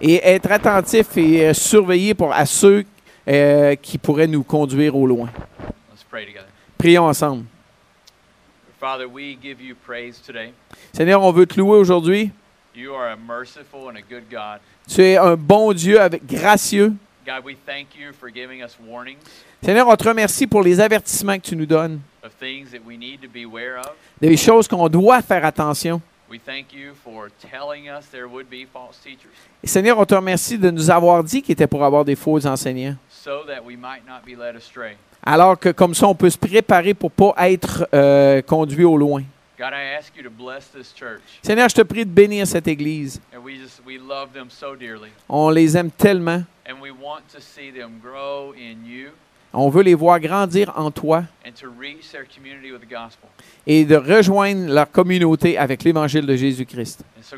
et 0.00 0.14
être 0.24 0.50
attentif 0.50 1.16
et 1.16 1.46
euh, 1.46 1.54
surveiller 1.54 2.14
pour, 2.14 2.32
à 2.32 2.46
ceux 2.46 2.84
euh, 3.28 3.76
qui 3.76 3.98
pourraient 3.98 4.26
nous 4.26 4.42
conduire 4.42 4.96
au 4.96 5.06
loin. 5.06 5.28
Let's 5.92 6.04
pray 6.08 6.26
together. 6.26 6.48
Prions 6.78 7.06
ensemble. 7.06 7.44
Father, 8.80 9.06
we 9.06 9.36
give 9.40 9.60
you 9.60 9.76
praise 9.86 10.20
today. 10.20 10.52
Seigneur, 10.92 11.22
on 11.22 11.30
veut 11.30 11.46
te 11.46 11.60
louer 11.60 11.78
aujourd'hui. 11.78 12.32
You 12.74 12.94
are 12.94 13.10
a 13.12 13.16
merciful 13.16 13.88
and 13.88 13.96
a 13.96 14.02
good 14.08 14.24
God. 14.30 14.60
Tu 14.88 15.02
es 15.02 15.16
un 15.16 15.36
bon 15.36 15.72
Dieu 15.72 16.00
avec 16.00 16.24
gracieux. 16.26 16.92
God, 17.26 17.44
we 17.44 17.56
thank 17.66 17.88
you 17.98 18.12
for 18.12 18.30
giving 18.32 18.62
us 18.62 18.76
warnings 18.86 19.18
Seigneur, 19.62 19.86
on 19.88 19.96
te 19.96 20.08
remercie 20.08 20.46
pour 20.46 20.62
les 20.62 20.80
avertissements 20.80 21.36
que 21.36 21.46
tu 21.48 21.54
nous 21.56 21.66
donnes, 21.66 22.00
of 22.24 22.32
things 22.40 22.70
that 22.70 22.80
we 22.86 22.96
need 22.96 23.20
to 23.20 23.28
beware 23.28 23.78
of. 23.78 23.92
des 24.20 24.36
choses 24.36 24.66
qu'on 24.66 24.88
doit 24.88 25.20
faire 25.20 25.44
attention. 25.44 26.00
We 26.30 26.38
thank 26.38 26.72
you 26.72 26.92
for 27.04 27.28
telling 27.50 27.88
us 27.88 28.06
there 28.10 28.26
would 28.26 28.48
be 28.48 28.64
false 28.72 28.98
teachers 29.02 29.32
Et 29.62 29.66
Seigneur, 29.66 29.98
on 29.98 30.04
te 30.06 30.14
remercie 30.14 30.56
de 30.56 30.70
nous 30.70 30.88
avoir 30.90 31.22
dit 31.24 31.42
qu'il 31.42 31.52
était 31.52 31.66
pour 31.66 31.84
avoir 31.84 32.04
des 32.04 32.14
faux 32.16 32.46
enseignants. 32.46 32.96
so 33.10 33.42
that 33.46 33.62
we 33.64 33.76
might 33.76 34.02
not 34.06 34.22
be 34.24 34.36
led 34.38 34.56
astray. 34.56 34.96
Alors 35.22 35.58
que 35.58 35.68
comme 35.70 35.92
ça, 35.94 36.06
on 36.08 36.14
peut 36.14 36.30
se 36.30 36.38
préparer 36.38 36.94
pour 36.94 37.10
pas 37.10 37.34
être 37.50 37.86
euh, 37.92 38.40
conduit 38.42 38.84
au 38.84 38.96
loin. 38.96 39.22
God, 39.60 39.74
I 39.74 39.94
ask 39.98 40.16
you 40.16 40.22
to 40.22 40.30
bless 40.30 40.68
this 40.68 40.90
church. 40.98 41.20
Seigneur, 41.42 41.68
je 41.68 41.74
te 41.74 41.82
prie 41.82 42.06
de 42.06 42.10
bénir 42.10 42.46
cette 42.46 42.66
Église. 42.66 43.20
And 43.36 43.40
we 43.44 43.56
just 43.58 43.82
we 43.86 43.98
love 43.98 44.32
them 44.32 44.48
so 44.48 44.74
dearly. 44.74 45.10
On 45.28 45.50
les 45.50 45.76
aime 45.76 45.90
tellement. 45.90 46.44
And 46.66 46.80
we 46.80 46.90
want 46.90 47.24
to 47.34 47.40
see 47.40 47.70
them 47.70 47.98
grow 48.02 48.54
in 48.54 48.86
you 48.86 49.10
On 49.52 49.68
veut 49.68 49.82
les 49.82 49.94
voir 49.94 50.18
grandir 50.20 50.72
en 50.76 50.90
toi 50.92 51.24
and 51.44 51.50
to 51.60 51.66
reach 51.78 52.10
their 52.12 52.24
community 52.24 52.70
with 52.72 52.80
the 52.80 52.88
gospel. 52.88 53.28
et 53.66 53.84
de 53.84 53.96
rejoindre 53.96 54.72
leur 54.72 54.90
communauté 54.90 55.58
avec 55.58 55.82
l'Évangile 55.82 56.24
de 56.24 56.36
Jésus-Christ. 56.36 57.04
So. 57.20 57.36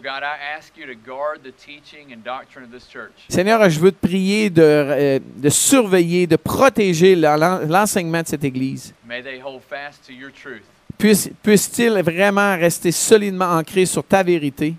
Seigneur, 3.28 3.70
je 3.70 3.80
veux 3.80 3.92
te 3.92 4.06
prier 4.06 4.50
de, 4.50 4.62
euh, 4.62 5.18
de 5.36 5.48
surveiller, 5.48 6.26
de 6.26 6.36
protéger 6.36 7.16
l'en- 7.16 7.36
l'en- 7.36 7.60
l'enseignement 7.66 8.22
de 8.22 8.28
cette 8.28 8.44
Église. 8.44 8.94
May 9.06 9.22
they 9.22 9.40
hold 9.42 9.62
fast 9.68 10.06
to 10.06 10.12
your 10.12 10.30
truth. 10.30 10.62
Puisse- 10.98 11.30
Puisse-t-il 11.42 12.00
vraiment 12.02 12.56
rester 12.56 12.92
solidement 12.92 13.46
ancré 13.56 13.86
sur 13.86 14.04
ta 14.04 14.22
vérité? 14.22 14.74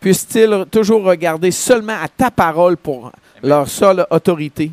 Puissent-ils 0.00 0.66
toujours 0.70 1.04
regarder 1.04 1.50
seulement 1.50 1.96
à 2.02 2.08
ta 2.08 2.30
parole 2.30 2.76
pour 2.76 3.12
leur 3.42 3.68
seule 3.68 4.04
autorité? 4.10 4.70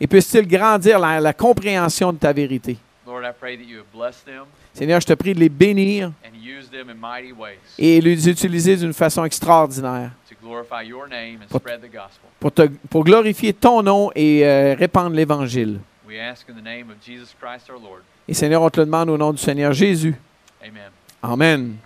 Et 0.00 0.06
puissent-ils 0.06 0.46
grandir 0.46 0.98
la, 0.98 1.20
la 1.20 1.32
compréhension 1.32 2.12
de 2.12 2.18
ta 2.18 2.32
vérité? 2.32 2.76
Seigneur, 4.72 5.00
je 5.00 5.06
te 5.06 5.12
prie 5.14 5.34
de 5.34 5.40
les 5.40 5.48
bénir 5.48 6.12
et 7.78 8.00
les 8.00 8.28
utiliser 8.28 8.76
d'une 8.76 8.92
façon 8.94 9.24
extraordinaire 9.24 10.10
to 10.42 10.46
glorify 10.48 10.82
your 10.82 11.08
name 11.08 11.40
and 11.42 11.48
Pour- 11.48 11.60
spread 11.60 11.80
the 11.80 11.92
gospel. 11.92 12.28
pour, 12.40 12.52
te- 12.52 12.68
pour 12.90 13.04
glorifier 13.04 13.52
ton 13.52 13.82
nom 13.82 14.10
et 14.14 14.44
euh, 14.46 14.74
répandre 14.78 15.14
l'Évangile. 15.14 15.80
We 16.06 16.18
ask 16.18 16.48
in 16.50 16.54
the 16.54 16.62
name 16.64 16.90
of 16.90 16.96
Jesus 17.04 17.34
Christ 17.40 17.70
our 17.70 17.78
Lord. 17.80 18.02
Et 18.28 18.34
Seigneur, 18.34 18.62
on 18.62 18.70
te 18.70 18.80
le 18.80 18.86
demande 18.86 19.10
au 19.10 19.16
nom 19.18 19.32
du 19.32 19.38
Seigneur 19.38 19.72
Jésus. 19.72 20.14
Amen. 20.62 20.90
Amen. 21.22 21.76